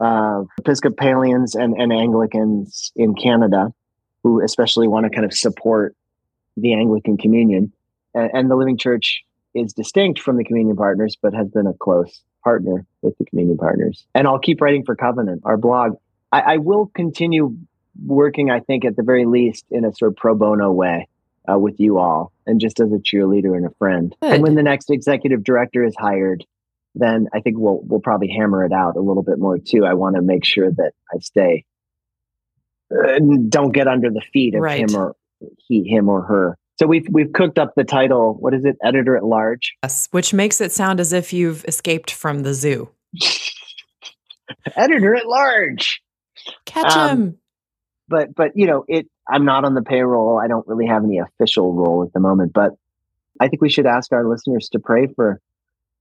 of 0.00 0.48
Episcopalians 0.58 1.54
and, 1.54 1.74
and 1.74 1.92
Anglicans 1.92 2.92
in 2.96 3.14
Canada 3.14 3.72
who 4.22 4.42
especially 4.42 4.88
want 4.88 5.04
to 5.04 5.10
kind 5.10 5.24
of 5.24 5.32
support 5.32 5.94
the 6.56 6.74
Anglican 6.74 7.16
Communion. 7.16 7.72
And, 8.14 8.30
and 8.32 8.50
the 8.50 8.56
Living 8.56 8.78
Church 8.78 9.22
is 9.54 9.72
distinct 9.72 10.20
from 10.20 10.36
the 10.36 10.44
Communion 10.44 10.76
Partners, 10.76 11.16
but 11.20 11.34
has 11.34 11.48
been 11.48 11.66
a 11.66 11.74
close 11.74 12.22
partner 12.44 12.86
with 13.02 13.16
the 13.18 13.24
Communion 13.24 13.56
Partners. 13.56 14.06
And 14.14 14.26
I'll 14.26 14.38
keep 14.38 14.60
writing 14.60 14.84
for 14.84 14.96
Covenant, 14.96 15.42
our 15.44 15.56
blog. 15.56 15.96
I, 16.32 16.40
I 16.40 16.56
will 16.56 16.86
continue 16.86 17.56
working, 18.04 18.50
I 18.50 18.60
think, 18.60 18.84
at 18.84 18.96
the 18.96 19.02
very 19.02 19.26
least, 19.26 19.66
in 19.70 19.84
a 19.84 19.92
sort 19.92 20.12
of 20.12 20.16
pro 20.16 20.34
bono 20.34 20.72
way 20.72 21.08
uh, 21.50 21.58
with 21.58 21.78
you 21.78 21.98
all, 21.98 22.32
and 22.46 22.60
just 22.60 22.80
as 22.80 22.90
a 22.92 22.96
cheerleader 22.96 23.56
and 23.56 23.66
a 23.66 23.70
friend. 23.78 24.14
Good. 24.22 24.32
And 24.32 24.42
when 24.42 24.54
the 24.54 24.62
next 24.62 24.90
executive 24.90 25.44
director 25.44 25.84
is 25.84 25.94
hired, 25.96 26.44
then 26.94 27.28
I 27.32 27.40
think 27.40 27.56
we'll 27.58 27.80
we'll 27.82 28.00
probably 28.00 28.28
hammer 28.28 28.64
it 28.64 28.72
out 28.72 28.96
a 28.96 29.00
little 29.00 29.22
bit 29.22 29.38
more 29.38 29.58
too. 29.58 29.84
I 29.84 29.94
want 29.94 30.16
to 30.16 30.22
make 30.22 30.44
sure 30.44 30.70
that 30.70 30.92
I 31.12 31.18
stay, 31.20 31.64
uh, 32.92 33.18
don't 33.48 33.72
get 33.72 33.88
under 33.88 34.10
the 34.10 34.22
feet 34.32 34.54
of 34.54 34.60
right. 34.60 34.80
him 34.80 34.94
or 34.94 35.16
he, 35.58 35.84
him, 35.84 36.08
or 36.08 36.22
her. 36.22 36.58
So 36.78 36.86
we've 36.86 37.06
we've 37.10 37.32
cooked 37.32 37.58
up 37.58 37.74
the 37.76 37.84
title. 37.84 38.34
What 38.34 38.54
is 38.54 38.64
it? 38.64 38.76
Editor 38.82 39.16
at 39.16 39.24
large. 39.24 39.74
Yes, 39.82 40.08
which 40.10 40.34
makes 40.34 40.60
it 40.60 40.72
sound 40.72 41.00
as 41.00 41.12
if 41.12 41.32
you've 41.32 41.64
escaped 41.66 42.10
from 42.10 42.42
the 42.42 42.54
zoo. 42.54 42.90
Editor 44.76 45.14
at 45.14 45.26
large. 45.26 46.01
Catch 46.66 46.92
um, 46.92 47.08
him. 47.08 47.38
But 48.08 48.34
but 48.34 48.52
you 48.54 48.66
know 48.66 48.84
it. 48.88 49.06
I'm 49.28 49.44
not 49.44 49.64
on 49.64 49.74
the 49.74 49.82
payroll. 49.82 50.38
I 50.38 50.48
don't 50.48 50.66
really 50.66 50.86
have 50.86 51.04
any 51.04 51.18
official 51.18 51.72
role 51.74 52.02
at 52.02 52.12
the 52.12 52.20
moment. 52.20 52.52
But 52.52 52.72
I 53.40 53.48
think 53.48 53.62
we 53.62 53.70
should 53.70 53.86
ask 53.86 54.12
our 54.12 54.28
listeners 54.28 54.68
to 54.72 54.78
pray 54.78 55.06
for 55.14 55.40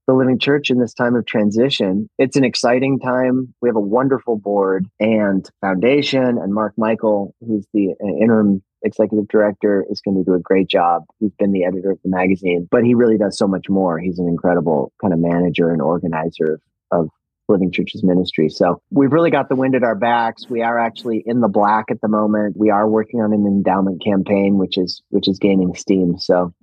the 0.08 0.14
Living 0.14 0.40
Church 0.40 0.70
in 0.70 0.80
this 0.80 0.94
time 0.94 1.16
of 1.16 1.26
transition. 1.26 2.10
It's 2.18 2.36
an 2.36 2.44
exciting 2.44 3.00
time. 3.00 3.54
We 3.62 3.70
have 3.70 3.76
a 3.76 3.82
wonderful 3.82 4.38
board 4.38 4.88
and 5.00 5.48
foundation, 5.62 6.24
and 6.24 6.54
Mark 6.54 6.74
Michael, 6.78 7.36
who's 7.40 7.66
the 7.74 7.94
uh, 8.04 8.08
interim 8.22 8.62
executive 8.84 9.28
director, 9.28 9.86
is 9.90 10.02
going 10.02 10.18
to 10.18 10.24
do 10.24 10.34
a 10.34 10.40
great 10.40 10.68
job. 10.68 11.04
He's 11.20 11.32
been 11.38 11.52
the 11.52 11.64
editor 11.64 11.92
of 11.92 12.00
the 12.04 12.10
magazine, 12.10 12.68
but 12.72 12.84
he 12.84 12.96
really 12.96 13.18
does 13.18 13.38
so 13.38 13.48
much 13.48 13.70
more. 13.70 14.00
He's 14.00 14.20
an 14.20 14.28
incredible 14.28 14.92
kind 15.02 15.14
of 15.14 15.20
manager 15.20 15.72
and 15.72 15.82
organizer 15.82 16.60
of 16.92 17.10
Living 17.52 17.72
Church's 17.72 18.04
ministry. 18.04 18.50
So 18.50 18.82
we've 18.90 19.12
really 19.12 19.30
got 19.30 19.50
the 19.50 19.56
wind 19.56 19.76
at 19.76 19.84
our 19.84 19.96
backs. 19.96 20.50
We 20.50 20.62
are 20.62 20.80
actually 20.80 21.24
in 21.26 21.42
the 21.42 21.48
black 21.48 21.86
at 21.92 22.02
the 22.02 22.08
moment. 22.08 22.58
We 22.58 22.70
are 22.70 22.88
working 22.88 23.22
on 23.22 23.34
an 23.34 23.46
endowment 23.46 24.04
campaign, 24.04 24.58
which 24.58 24.78
is 24.78 25.04
which 25.10 25.28
is 25.28 25.38
gaining 25.38 25.76
steam. 25.76 26.18
So 26.18 26.54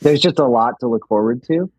there's 0.00 0.20
just 0.20 0.38
a 0.38 0.46
lot 0.46 0.74
to 0.80 0.88
look 0.88 1.06
forward 1.08 1.42
to. 1.44 1.70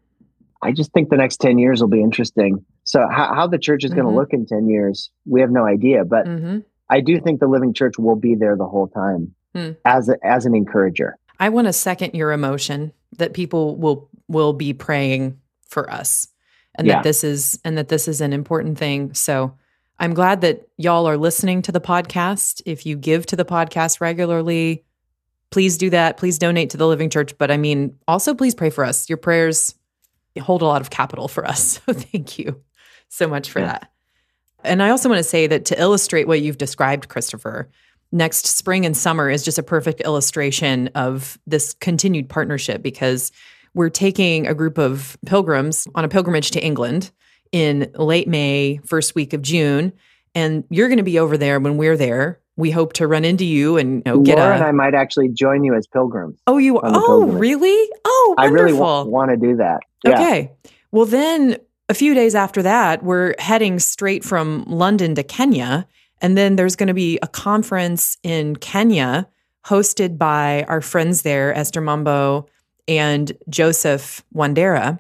I 0.62 0.72
just 0.72 0.92
think 0.92 1.10
the 1.10 1.18
next 1.18 1.38
10 1.38 1.58
years 1.58 1.82
will 1.82 1.88
be 1.88 2.02
interesting. 2.02 2.66
So 2.84 3.08
how, 3.10 3.34
how 3.34 3.48
the 3.48 3.58
church 3.58 3.84
is 3.84 3.92
mm-hmm. 3.92 4.02
going 4.02 4.14
to 4.14 4.20
look 4.20 4.34
in 4.34 4.46
10 4.46 4.68
years, 4.68 5.10
we 5.26 5.42
have 5.42 5.52
no 5.52 5.66
idea, 5.66 6.04
but 6.04 6.26
mm-hmm. 6.26 6.60
I 6.90 7.02
do 7.02 7.22
think 7.22 7.40
the 7.40 7.48
living 7.48 7.74
church 7.74 7.98
will 7.98 8.16
be 8.16 8.36
there 8.36 8.58
the 8.58 8.68
whole 8.68 8.88
time 8.88 9.36
mm. 9.56 9.78
as 9.86 10.10
a, 10.10 10.18
as 10.26 10.46
an 10.46 10.56
encourager. 10.56 11.18
I 11.40 11.50
want 11.50 11.68
to 11.68 11.74
second 11.74 12.14
your 12.14 12.32
emotion 12.32 12.92
that 13.18 13.34
people 13.34 13.76
will 13.78 14.10
will 14.28 14.54
be 14.54 14.74
praying 14.74 15.40
for 15.68 15.90
us 15.90 16.28
and 16.80 16.88
yeah. 16.88 16.96
that 16.96 17.04
this 17.04 17.24
is 17.24 17.60
and 17.64 17.78
that 17.78 17.90
this 17.90 18.08
is 18.08 18.22
an 18.22 18.34
important 18.34 18.78
thing. 18.78 19.14
So 19.14 19.54
I'm 20.00 20.14
glad 20.14 20.42
that 20.42 20.68
y'all 20.78 21.08
are 21.08 21.18
listening 21.18 21.62
to 21.64 21.72
the 21.74 21.82
podcast. 21.82 22.62
If 22.66 22.86
you 22.86 22.96
give 22.96 23.26
to 23.28 23.36
the 23.36 23.46
podcast 23.46 24.00
regularly, 24.00 24.86
please 25.52 25.78
do 25.78 25.90
that. 25.90 26.16
Please 26.16 26.40
donate 26.40 26.70
to 26.70 26.78
the 26.78 26.88
Living 26.88 27.10
Church, 27.10 27.38
but 27.38 27.52
I 27.52 27.58
mean 27.58 27.98
also 28.08 28.34
please 28.34 28.56
pray 28.56 28.70
for 28.70 28.86
us. 28.86 29.10
Your 29.10 29.18
prayers 29.18 29.76
hold 30.40 30.62
a 30.62 30.66
lot 30.66 30.80
of 30.80 30.90
capital 30.90 31.28
for 31.28 31.46
us. 31.46 31.82
So 31.86 31.94
thank 31.94 32.40
you 32.40 32.64
so 33.10 33.28
much 33.28 33.52
for 33.52 33.60
yeah. 33.60 33.66
that. 33.68 33.92
And 34.64 34.82
I 34.82 34.90
also 34.90 35.10
want 35.10 35.20
to 35.20 35.24
say 35.24 35.48
that 35.48 35.66
to 35.66 35.80
illustrate 35.80 36.28
what 36.28 36.42
you've 36.42 36.58
described, 36.58 37.10
Christopher, 37.10 37.70
next 38.12 38.48
spring 38.48 38.86
and 38.86 38.96
summer 38.96 39.30
is 39.30 39.44
just 39.44 39.58
a 39.58 39.64
perfect 39.64 40.02
illustration 40.02 40.90
of 40.96 41.38
this 41.46 41.74
continued 41.74 42.30
partnership 42.30 42.82
because 42.82 43.32
we're 43.74 43.90
taking 43.90 44.48
a 44.48 44.54
group 44.54 44.78
of 44.78 45.18
pilgrims 45.26 45.88
on 45.96 46.04
a 46.04 46.10
pilgrimage 46.10 46.52
to 46.52 46.64
England 46.64 47.12
in 47.52 47.92
late 47.96 48.28
May, 48.28 48.80
first 48.86 49.16
week 49.16 49.34
of 49.34 49.42
June. 49.42 49.94
And 50.36 50.64
you're 50.70 50.88
going 50.88 50.98
to 50.98 51.04
be 51.04 51.20
over 51.20 51.38
there 51.38 51.60
when 51.60 51.78
we're 51.78 51.98
there 51.98 52.40
we 52.60 52.72
hope 52.72 52.92
to 52.92 53.08
run 53.08 53.24
into 53.24 53.46
you 53.46 53.78
and 53.78 54.04
you 54.06 54.12
know, 54.12 54.20
get 54.20 54.38
Laura 54.38 54.52
a. 54.52 54.56
and 54.56 54.64
I 54.66 54.72
might 54.72 54.94
actually 54.94 55.30
join 55.30 55.64
you 55.64 55.74
as 55.76 55.88
pilgrims. 55.88 56.38
Oh, 56.46 56.58
you? 56.58 56.78
Oh, 56.84 57.26
really? 57.26 57.90
Oh, 58.04 58.36
wonderful. 58.38 58.60
I 58.60 58.62
really 58.62 58.78
w- 58.78 59.10
want 59.10 59.32
to 59.32 59.38
do 59.38 59.56
that. 59.56 59.80
Yeah. 60.04 60.12
Okay. 60.12 60.52
Well, 60.92 61.06
then 61.06 61.56
a 61.88 61.94
few 61.94 62.14
days 62.14 62.36
after 62.36 62.62
that, 62.64 63.02
we're 63.02 63.34
heading 63.40 63.80
straight 63.80 64.26
from 64.26 64.66
London 64.68 65.16
to 65.16 65.24
Kenya, 65.24 65.88
and 66.22 66.38
then 66.38 66.58
there's 66.58 66.76
going 66.76 66.88
to 66.88 66.94
be 66.94 67.18
a 67.22 67.28
conference 67.28 68.18
in 68.24 68.58
Kenya 68.58 69.30
hosted 69.66 70.18
by 70.18 70.66
our 70.68 70.82
friends 70.82 71.22
there, 71.22 71.56
Esther 71.56 71.82
Mombo 71.82 72.46
and 72.90 73.32
Joseph 73.48 74.26
Wandera 74.36 75.00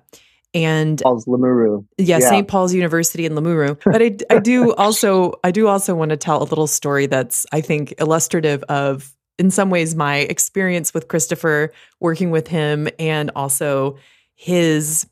and 0.54 1.02
Paul's 1.02 1.26
Limuru. 1.26 1.86
Yeah, 1.98 2.20
yeah. 2.20 2.30
St. 2.30 2.48
Paul's 2.48 2.74
University 2.74 3.26
in 3.26 3.34
Limuru. 3.34 3.80
But 3.84 4.02
I, 4.02 4.36
I 4.36 4.40
do 4.40 4.74
also 4.78 5.34
I 5.44 5.52
do 5.52 5.68
also 5.68 5.96
want 5.96 6.10
to 6.12 6.18
tell 6.18 6.42
a 6.42 6.46
little 6.46 6.68
story 6.68 7.08
that's 7.08 7.46
I 7.52 7.62
think 7.62 7.96
illustrative 8.00 8.64
of 8.64 9.14
in 9.38 9.52
some 9.52 9.70
ways 9.70 9.96
my 9.96 10.18
experience 10.18 10.94
with 10.94 11.08
Christopher 11.08 11.72
working 12.00 12.30
with 12.30 12.48
him 12.48 12.88
and 13.00 13.32
also 13.36 13.98
his 14.36 15.08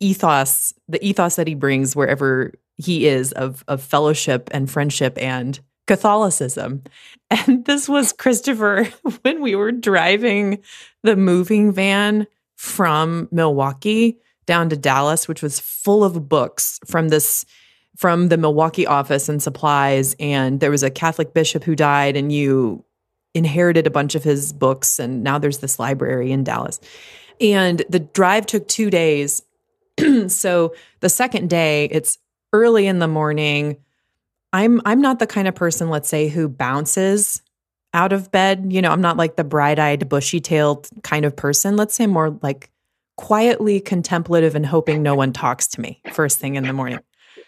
ethos, 0.00 0.72
the 0.88 1.04
ethos 1.06 1.36
that 1.36 1.46
he 1.46 1.54
brings 1.54 1.94
wherever 1.94 2.52
he 2.78 3.06
is 3.06 3.32
of 3.32 3.64
of 3.68 3.82
fellowship 3.82 4.48
and 4.52 4.70
friendship 4.70 5.16
and 5.18 5.60
Catholicism. 5.86 6.82
And 7.46 7.64
this 7.64 7.88
was 7.88 8.12
Christopher 8.12 8.84
when 9.22 9.40
we 9.40 9.54
were 9.54 9.72
driving 9.72 10.62
the 11.02 11.16
moving 11.16 11.72
van 11.72 12.26
from 12.56 13.26
Milwaukee 13.32 14.18
down 14.44 14.68
to 14.68 14.76
Dallas, 14.76 15.26
which 15.26 15.40
was 15.40 15.58
full 15.58 16.04
of 16.04 16.28
books 16.28 16.78
from 16.84 17.08
this 17.08 17.46
from 17.96 18.28
the 18.28 18.36
Milwaukee 18.36 18.86
office 18.86 19.30
and 19.30 19.42
supplies. 19.42 20.14
And 20.20 20.60
there 20.60 20.70
was 20.70 20.82
a 20.82 20.90
Catholic 20.90 21.32
bishop 21.32 21.64
who 21.64 21.74
died, 21.74 22.16
and 22.16 22.30
you 22.30 22.84
inherited 23.34 23.86
a 23.86 23.90
bunch 23.90 24.14
of 24.14 24.24
his 24.24 24.52
books. 24.52 24.98
And 24.98 25.22
now 25.22 25.38
there's 25.38 25.58
this 25.58 25.78
library 25.78 26.32
in 26.32 26.44
Dallas. 26.44 26.80
And 27.40 27.82
the 27.88 28.00
drive 28.00 28.46
took 28.46 28.68
two 28.68 28.90
days. 28.90 29.42
so 30.28 30.74
the 31.00 31.08
second 31.08 31.50
day, 31.50 31.86
it's 31.86 32.18
early 32.52 32.86
in 32.86 32.98
the 32.98 33.08
morning. 33.08 33.78
I'm 34.52 34.80
I'm 34.84 35.00
not 35.00 35.18
the 35.18 35.26
kind 35.26 35.48
of 35.48 35.54
person, 35.54 35.90
let's 35.90 36.08
say, 36.08 36.28
who 36.28 36.48
bounces 36.48 37.42
out 37.94 38.12
of 38.12 38.30
bed. 38.30 38.66
You 38.70 38.82
know, 38.82 38.90
I'm 38.90 39.00
not 39.00 39.16
like 39.16 39.36
the 39.36 39.44
bright-eyed, 39.44 40.08
bushy-tailed 40.08 40.88
kind 41.02 41.24
of 41.24 41.36
person. 41.36 41.76
Let's 41.76 41.94
say 41.94 42.06
more 42.06 42.38
like 42.42 42.70
quietly 43.16 43.80
contemplative 43.80 44.54
and 44.54 44.64
hoping 44.64 45.02
no 45.02 45.14
one 45.14 45.32
talks 45.32 45.66
to 45.68 45.80
me 45.80 46.00
first 46.12 46.38
thing 46.38 46.56
in 46.56 46.64
the 46.64 46.72
morning. 46.72 47.00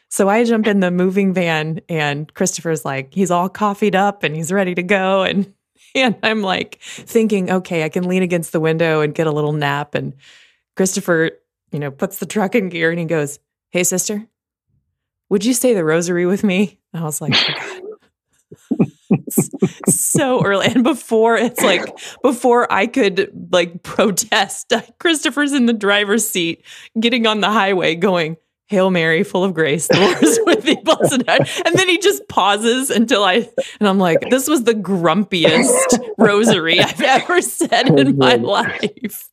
So 0.08 0.28
I 0.28 0.44
jump 0.44 0.66
in 0.66 0.80
the 0.80 0.90
moving 0.90 1.32
van 1.32 1.80
and 1.88 2.32
Christopher's 2.34 2.84
like, 2.84 3.12
he's 3.12 3.30
all 3.30 3.48
coffeeed 3.48 3.96
up 3.96 4.22
and 4.22 4.36
he's 4.36 4.52
ready 4.52 4.74
to 4.74 4.82
go. 4.82 5.22
And 5.22 5.52
and 5.94 6.16
I'm 6.22 6.42
like 6.42 6.78
thinking, 6.80 7.50
okay, 7.50 7.84
I 7.84 7.88
can 7.88 8.08
lean 8.08 8.22
against 8.22 8.52
the 8.52 8.60
window 8.60 9.00
and 9.00 9.14
get 9.14 9.26
a 9.26 9.32
little 9.32 9.52
nap. 9.52 9.94
And 9.94 10.14
Christopher, 10.76 11.32
you 11.72 11.78
know, 11.78 11.90
puts 11.90 12.18
the 12.18 12.26
truck 12.26 12.54
in 12.54 12.68
gear 12.68 12.90
and 12.90 12.98
he 12.98 13.06
goes, 13.06 13.38
Hey 13.70 13.82
sister, 13.82 14.26
would 15.30 15.44
you 15.44 15.54
say 15.54 15.74
the 15.74 15.84
rosary 15.84 16.26
with 16.26 16.44
me? 16.44 16.78
And 16.92 17.02
I 17.02 17.06
was 17.06 17.20
like, 17.20 17.34
oh, 17.34 17.80
so 19.88 20.44
early 20.44 20.66
and 20.66 20.84
before 20.84 21.36
it's 21.36 21.60
like 21.60 21.84
before 22.22 22.70
i 22.72 22.86
could 22.86 23.30
like 23.52 23.82
protest 23.82 24.72
uh, 24.72 24.82
christopher's 24.98 25.52
in 25.52 25.66
the 25.66 25.72
driver's 25.72 26.28
seat 26.28 26.64
getting 26.98 27.26
on 27.26 27.40
the 27.40 27.50
highway 27.50 27.94
going 27.94 28.36
hail 28.66 28.90
mary 28.90 29.22
full 29.22 29.44
of 29.44 29.52
grace 29.52 29.88
the 29.88 30.00
lord 30.00 30.22
is 30.22 30.40
with 30.44 30.62
thee 30.62 30.78
blessed 30.82 31.22
and 31.28 31.76
then 31.76 31.88
he 31.88 31.98
just 31.98 32.26
pauses 32.28 32.90
until 32.90 33.22
i 33.22 33.46
and 33.78 33.88
i'm 33.88 33.98
like 33.98 34.18
this 34.30 34.48
was 34.48 34.64
the 34.64 34.72
grumpiest 34.74 35.98
rosary 36.18 36.80
i've 36.80 37.00
ever 37.00 37.42
said 37.42 37.88
in 37.98 38.16
my 38.16 38.36
life. 38.36 39.28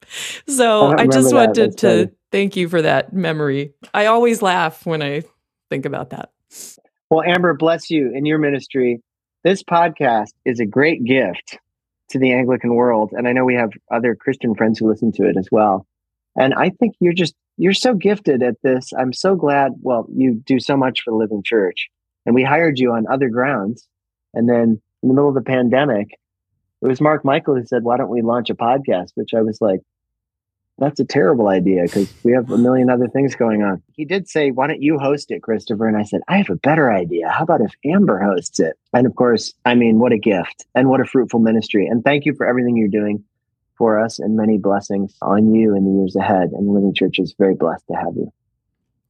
So 0.48 0.88
i, 0.88 1.04
I 1.04 1.08
just 1.08 1.34
wanted 1.34 1.78
to 1.80 2.12
thank 2.32 2.56
you 2.56 2.68
for 2.68 2.82
that 2.82 3.14
memory. 3.14 3.74
I 3.94 4.08
always 4.08 4.42
laugh 4.42 4.86
when 4.86 5.02
i 5.02 5.24
think 5.72 5.86
about 5.86 6.12
that 6.12 6.30
well, 7.12 7.24
Amber, 7.24 7.54
bless 7.54 7.90
you 7.90 8.10
in 8.16 8.26
your 8.26 8.38
ministry. 8.38 9.02
This 9.44 9.64
podcast 9.64 10.30
is 10.46 10.62
a 10.62 10.66
great 10.66 11.04
gift 11.04 11.58
to 12.10 12.18
the 12.18 12.32
Anglican 12.32 12.74
world. 12.74 13.12
And 13.12 13.28
I 13.28 13.34
know 13.34 13.44
we 13.44 13.56
have 13.56 13.72
other 13.92 14.16
Christian 14.16 14.56
friends 14.56 14.80
who 14.80 14.90
listen 14.90 15.12
to 15.14 15.28
it 15.28 15.36
as 15.36 15.50
well. 15.52 15.86
And 16.38 16.54
I 16.54 16.70
think 16.70 16.96
you're 17.02 17.12
just, 17.12 17.36
you're 17.58 17.74
so 17.74 17.94
gifted 17.96 18.42
at 18.42 18.56
this. 18.64 18.94
I'm 18.98 19.12
so 19.12 19.36
glad. 19.36 19.74
Well, 19.82 20.08
you 20.16 20.36
do 20.46 20.58
so 20.62 20.78
much 20.78 21.02
for 21.02 21.12
the 21.12 21.18
Living 21.18 21.44
Church. 21.44 21.90
And 22.26 22.34
we 22.34 22.44
hired 22.44 22.80
you 22.80 22.94
on 22.94 23.06
other 23.12 23.28
grounds. 23.28 23.86
And 24.34 24.48
then 24.48 24.82
in 25.04 25.10
the 25.10 25.14
middle 25.14 25.28
of 25.28 25.36
the 25.36 25.42
pandemic, 25.42 26.18
it 26.82 26.88
was 26.88 27.02
Mark 27.02 27.26
Michael 27.26 27.56
who 27.56 27.66
said, 27.66 27.84
Why 27.84 27.98
don't 27.98 28.10
we 28.10 28.22
launch 28.22 28.50
a 28.50 28.56
podcast? 28.56 29.10
Which 29.16 29.34
I 29.36 29.42
was 29.42 29.60
like, 29.60 29.82
that's 30.82 31.00
a 31.00 31.06
terrible 31.06 31.48
idea 31.48 31.84
because 31.84 32.12
we 32.24 32.32
have 32.32 32.50
a 32.50 32.58
million 32.58 32.90
other 32.90 33.08
things 33.08 33.36
going 33.36 33.62
on. 33.62 33.84
He 33.94 34.04
did 34.04 34.28
say, 34.28 34.50
Why 34.50 34.66
don't 34.66 34.82
you 34.82 34.98
host 34.98 35.30
it, 35.30 35.44
Christopher? 35.44 35.88
And 35.88 35.96
I 35.96 36.02
said, 36.02 36.22
I 36.28 36.38
have 36.38 36.50
a 36.50 36.56
better 36.56 36.92
idea. 36.92 37.30
How 37.30 37.44
about 37.44 37.62
if 37.62 37.72
Amber 37.86 38.20
hosts 38.20 38.60
it? 38.60 38.76
And 38.92 39.06
of 39.06 39.16
course, 39.16 39.54
I 39.64 39.76
mean, 39.76 40.00
what 40.00 40.12
a 40.12 40.18
gift 40.18 40.66
and 40.74 40.90
what 40.90 41.00
a 41.00 41.06
fruitful 41.06 41.40
ministry. 41.40 41.86
And 41.86 42.04
thank 42.04 42.26
you 42.26 42.34
for 42.34 42.48
everything 42.48 42.78
you're 42.78 42.88
doing 42.88 43.24
for 43.78 44.04
us 44.04 44.18
and 44.18 44.36
many 44.36 44.58
blessings 44.58 45.16
on 45.22 45.54
you 45.54 45.76
in 45.76 45.86
the 45.86 46.00
years 46.00 46.16
ahead. 46.16 46.50
And 46.52 46.68
Living 46.68 46.96
Church 46.96 47.20
is 47.20 47.36
very 47.38 47.54
blessed 47.54 47.86
to 47.88 47.94
have 47.94 48.16
you. 48.16 48.34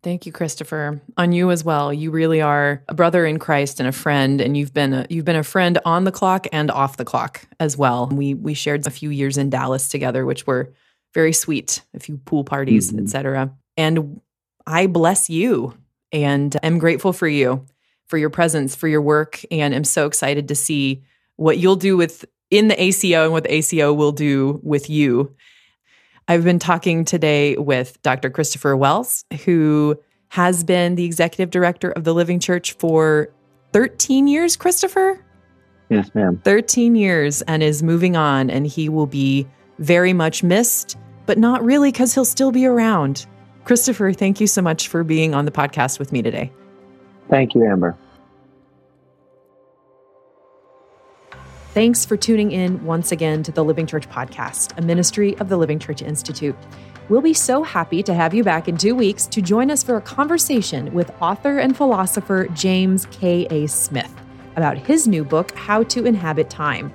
Thank 0.04 0.26
you, 0.26 0.34
Christopher. 0.34 1.00
On 1.16 1.32
you 1.32 1.52
as 1.52 1.64
well. 1.64 1.94
You 1.94 2.12
really 2.12 2.42
are 2.42 2.84
a 2.90 2.94
brother 2.94 3.26
in 3.26 3.40
Christ 3.40 3.80
and 3.80 3.88
a 3.88 3.94
friend, 3.94 4.42
and 4.42 4.58
you've 4.58 4.74
been 4.74 4.94
a, 4.94 5.06
you've 5.10 5.26
been 5.26 5.36
a 5.38 5.44
friend 5.44 5.78
on 5.86 6.04
the 6.04 6.12
clock 6.12 6.48
and 6.52 6.70
off 6.70 6.98
the 6.98 7.06
clock 7.06 7.48
as 7.60 7.78
well. 7.78 8.08
We 8.08 8.34
we 8.34 8.56
shared 8.56 8.86
a 8.88 8.90
few 8.90 9.12
years 9.12 9.38
in 9.38 9.52
Dallas 9.52 9.88
together, 9.88 10.26
which 10.26 10.48
were 10.48 10.74
very 11.14 11.34
sweet, 11.34 11.84
a 11.94 12.00
few 12.00 12.18
pool 12.18 12.44
parties, 12.44 12.92
mm-hmm. 12.92 13.04
etc. 13.04 13.54
And 13.78 14.22
I 14.66 14.88
bless 14.88 15.30
you 15.30 15.78
and 16.12 16.56
am 16.64 16.78
grateful 16.78 17.14
for 17.14 17.28
you, 17.28 17.66
for 18.08 18.18
your 18.18 18.30
presence, 18.30 18.76
for 18.76 18.88
your 18.88 19.02
work, 19.02 19.42
and 19.52 19.74
am 19.74 19.84
so 19.84 20.06
excited 20.06 20.48
to 20.48 20.56
see 20.56 21.04
what 21.36 21.58
you'll 21.58 21.76
do 21.76 21.98
with 21.98 22.26
in 22.50 22.68
the 22.68 22.82
ACO 22.82 23.24
and 23.24 23.32
what 23.32 23.44
the 23.44 23.54
ACO 23.54 23.94
will 23.94 24.12
do 24.12 24.60
with 24.64 24.90
you. 24.90 25.34
I've 26.28 26.44
been 26.44 26.60
talking 26.60 27.04
today 27.04 27.58
with 27.58 28.02
Dr. 28.04 28.30
Christopher 28.30 28.76
Wells, 28.78 29.26
who 29.46 30.00
has 30.30 30.64
been 30.64 30.96
the 30.96 31.06
executive 31.06 31.50
director 31.50 31.92
of 31.92 32.04
the 32.04 32.14
Living 32.14 32.40
Church 32.40 32.74
for 32.74 33.34
13 33.74 34.28
years, 34.28 34.56
Christopher? 34.56 35.26
Yes, 35.90 36.14
ma'am. 36.14 36.40
13 36.44 36.96
years 36.96 37.42
and 37.44 37.62
is 37.64 37.84
moving 37.84 38.16
on, 38.16 38.50
and 38.50 38.66
he 38.66 38.88
will 38.88 39.08
be 39.08 39.46
very 39.82 40.14
much 40.14 40.44
missed, 40.44 40.98
but 41.26 41.38
not 41.38 41.64
really 41.64 41.92
because 41.92 42.14
he'll 42.14 42.24
still 42.24 42.52
be 42.52 42.66
around. 42.66 43.26
Christopher, 43.66 44.14
thank 44.14 44.40
you 44.40 44.48
so 44.48 44.62
much 44.62 44.88
for 44.88 45.04
being 45.04 45.34
on 45.34 45.46
the 45.46 45.52
podcast 45.52 46.00
with 46.00 46.12
me 46.12 46.22
today. 46.22 46.52
Thank 47.30 47.54
you, 47.54 47.66
Amber. 47.66 47.98
Thanks 51.74 52.06
for 52.06 52.18
tuning 52.18 52.52
in 52.52 52.84
once 52.84 53.12
again 53.12 53.44
to 53.44 53.52
the 53.52 53.64
Living 53.64 53.88
Church 53.88 54.10
Podcast, 54.10 54.78
a 54.78 54.82
ministry 54.82 55.38
of 55.38 55.48
the 55.48 55.56
Living 55.56 55.80
Church 55.80 56.02
Institute. 56.02 56.56
We'll 57.08 57.22
be 57.22 57.34
so 57.34 57.64
happy 57.64 58.04
to 58.04 58.14
have 58.14 58.34
you 58.34 58.44
back 58.44 58.68
in 58.68 58.78
two 58.78 58.94
weeks 58.94 59.26
to 59.28 59.42
join 59.42 59.72
us 59.72 59.82
for 59.82 59.96
a 59.96 60.02
conversation 60.02 60.94
with 60.94 61.12
author 61.22 61.60
and 61.60 61.76
philosopher 61.76 62.48
James 62.54 63.06
K.A. 63.12 63.68
Smith 63.68 64.14
about 64.58 64.78
his 64.78 65.08
new 65.08 65.24
book, 65.24 65.52
How 65.52 65.84
to 65.84 66.06
Inhabit 66.06 66.50
Time. 66.50 66.94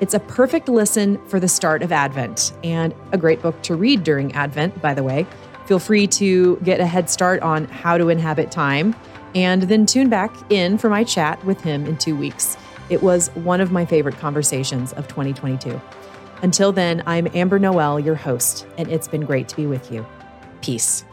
It's 0.00 0.14
a 0.14 0.20
perfect 0.20 0.68
listen 0.68 1.18
for 1.26 1.40
the 1.40 1.48
start 1.48 1.82
of 1.82 1.90
Advent 1.90 2.52
and 2.62 2.94
a 3.10 3.18
great 3.18 3.42
book 3.42 3.60
to 3.62 3.74
read 3.74 4.04
during 4.04 4.32
Advent, 4.32 4.80
by 4.80 4.94
the 4.94 5.02
way. 5.02 5.26
Feel 5.66 5.80
free 5.80 6.06
to 6.06 6.56
get 6.58 6.78
a 6.78 6.86
head 6.86 7.10
start 7.10 7.42
on 7.42 7.64
how 7.64 7.98
to 7.98 8.08
inhabit 8.08 8.52
time 8.52 8.94
and 9.34 9.62
then 9.62 9.86
tune 9.86 10.08
back 10.08 10.32
in 10.50 10.78
for 10.78 10.88
my 10.88 11.02
chat 11.02 11.44
with 11.44 11.60
him 11.60 11.84
in 11.84 11.96
two 11.96 12.16
weeks. 12.16 12.56
It 12.90 13.02
was 13.02 13.28
one 13.30 13.60
of 13.60 13.72
my 13.72 13.84
favorite 13.84 14.16
conversations 14.18 14.92
of 14.92 15.08
2022. 15.08 15.80
Until 16.42 16.70
then, 16.70 17.02
I'm 17.04 17.26
Amber 17.34 17.58
Noel, 17.58 17.98
your 17.98 18.14
host, 18.14 18.66
and 18.78 18.88
it's 18.90 19.08
been 19.08 19.26
great 19.26 19.48
to 19.48 19.56
be 19.56 19.66
with 19.66 19.90
you. 19.90 20.06
Peace. 20.62 21.04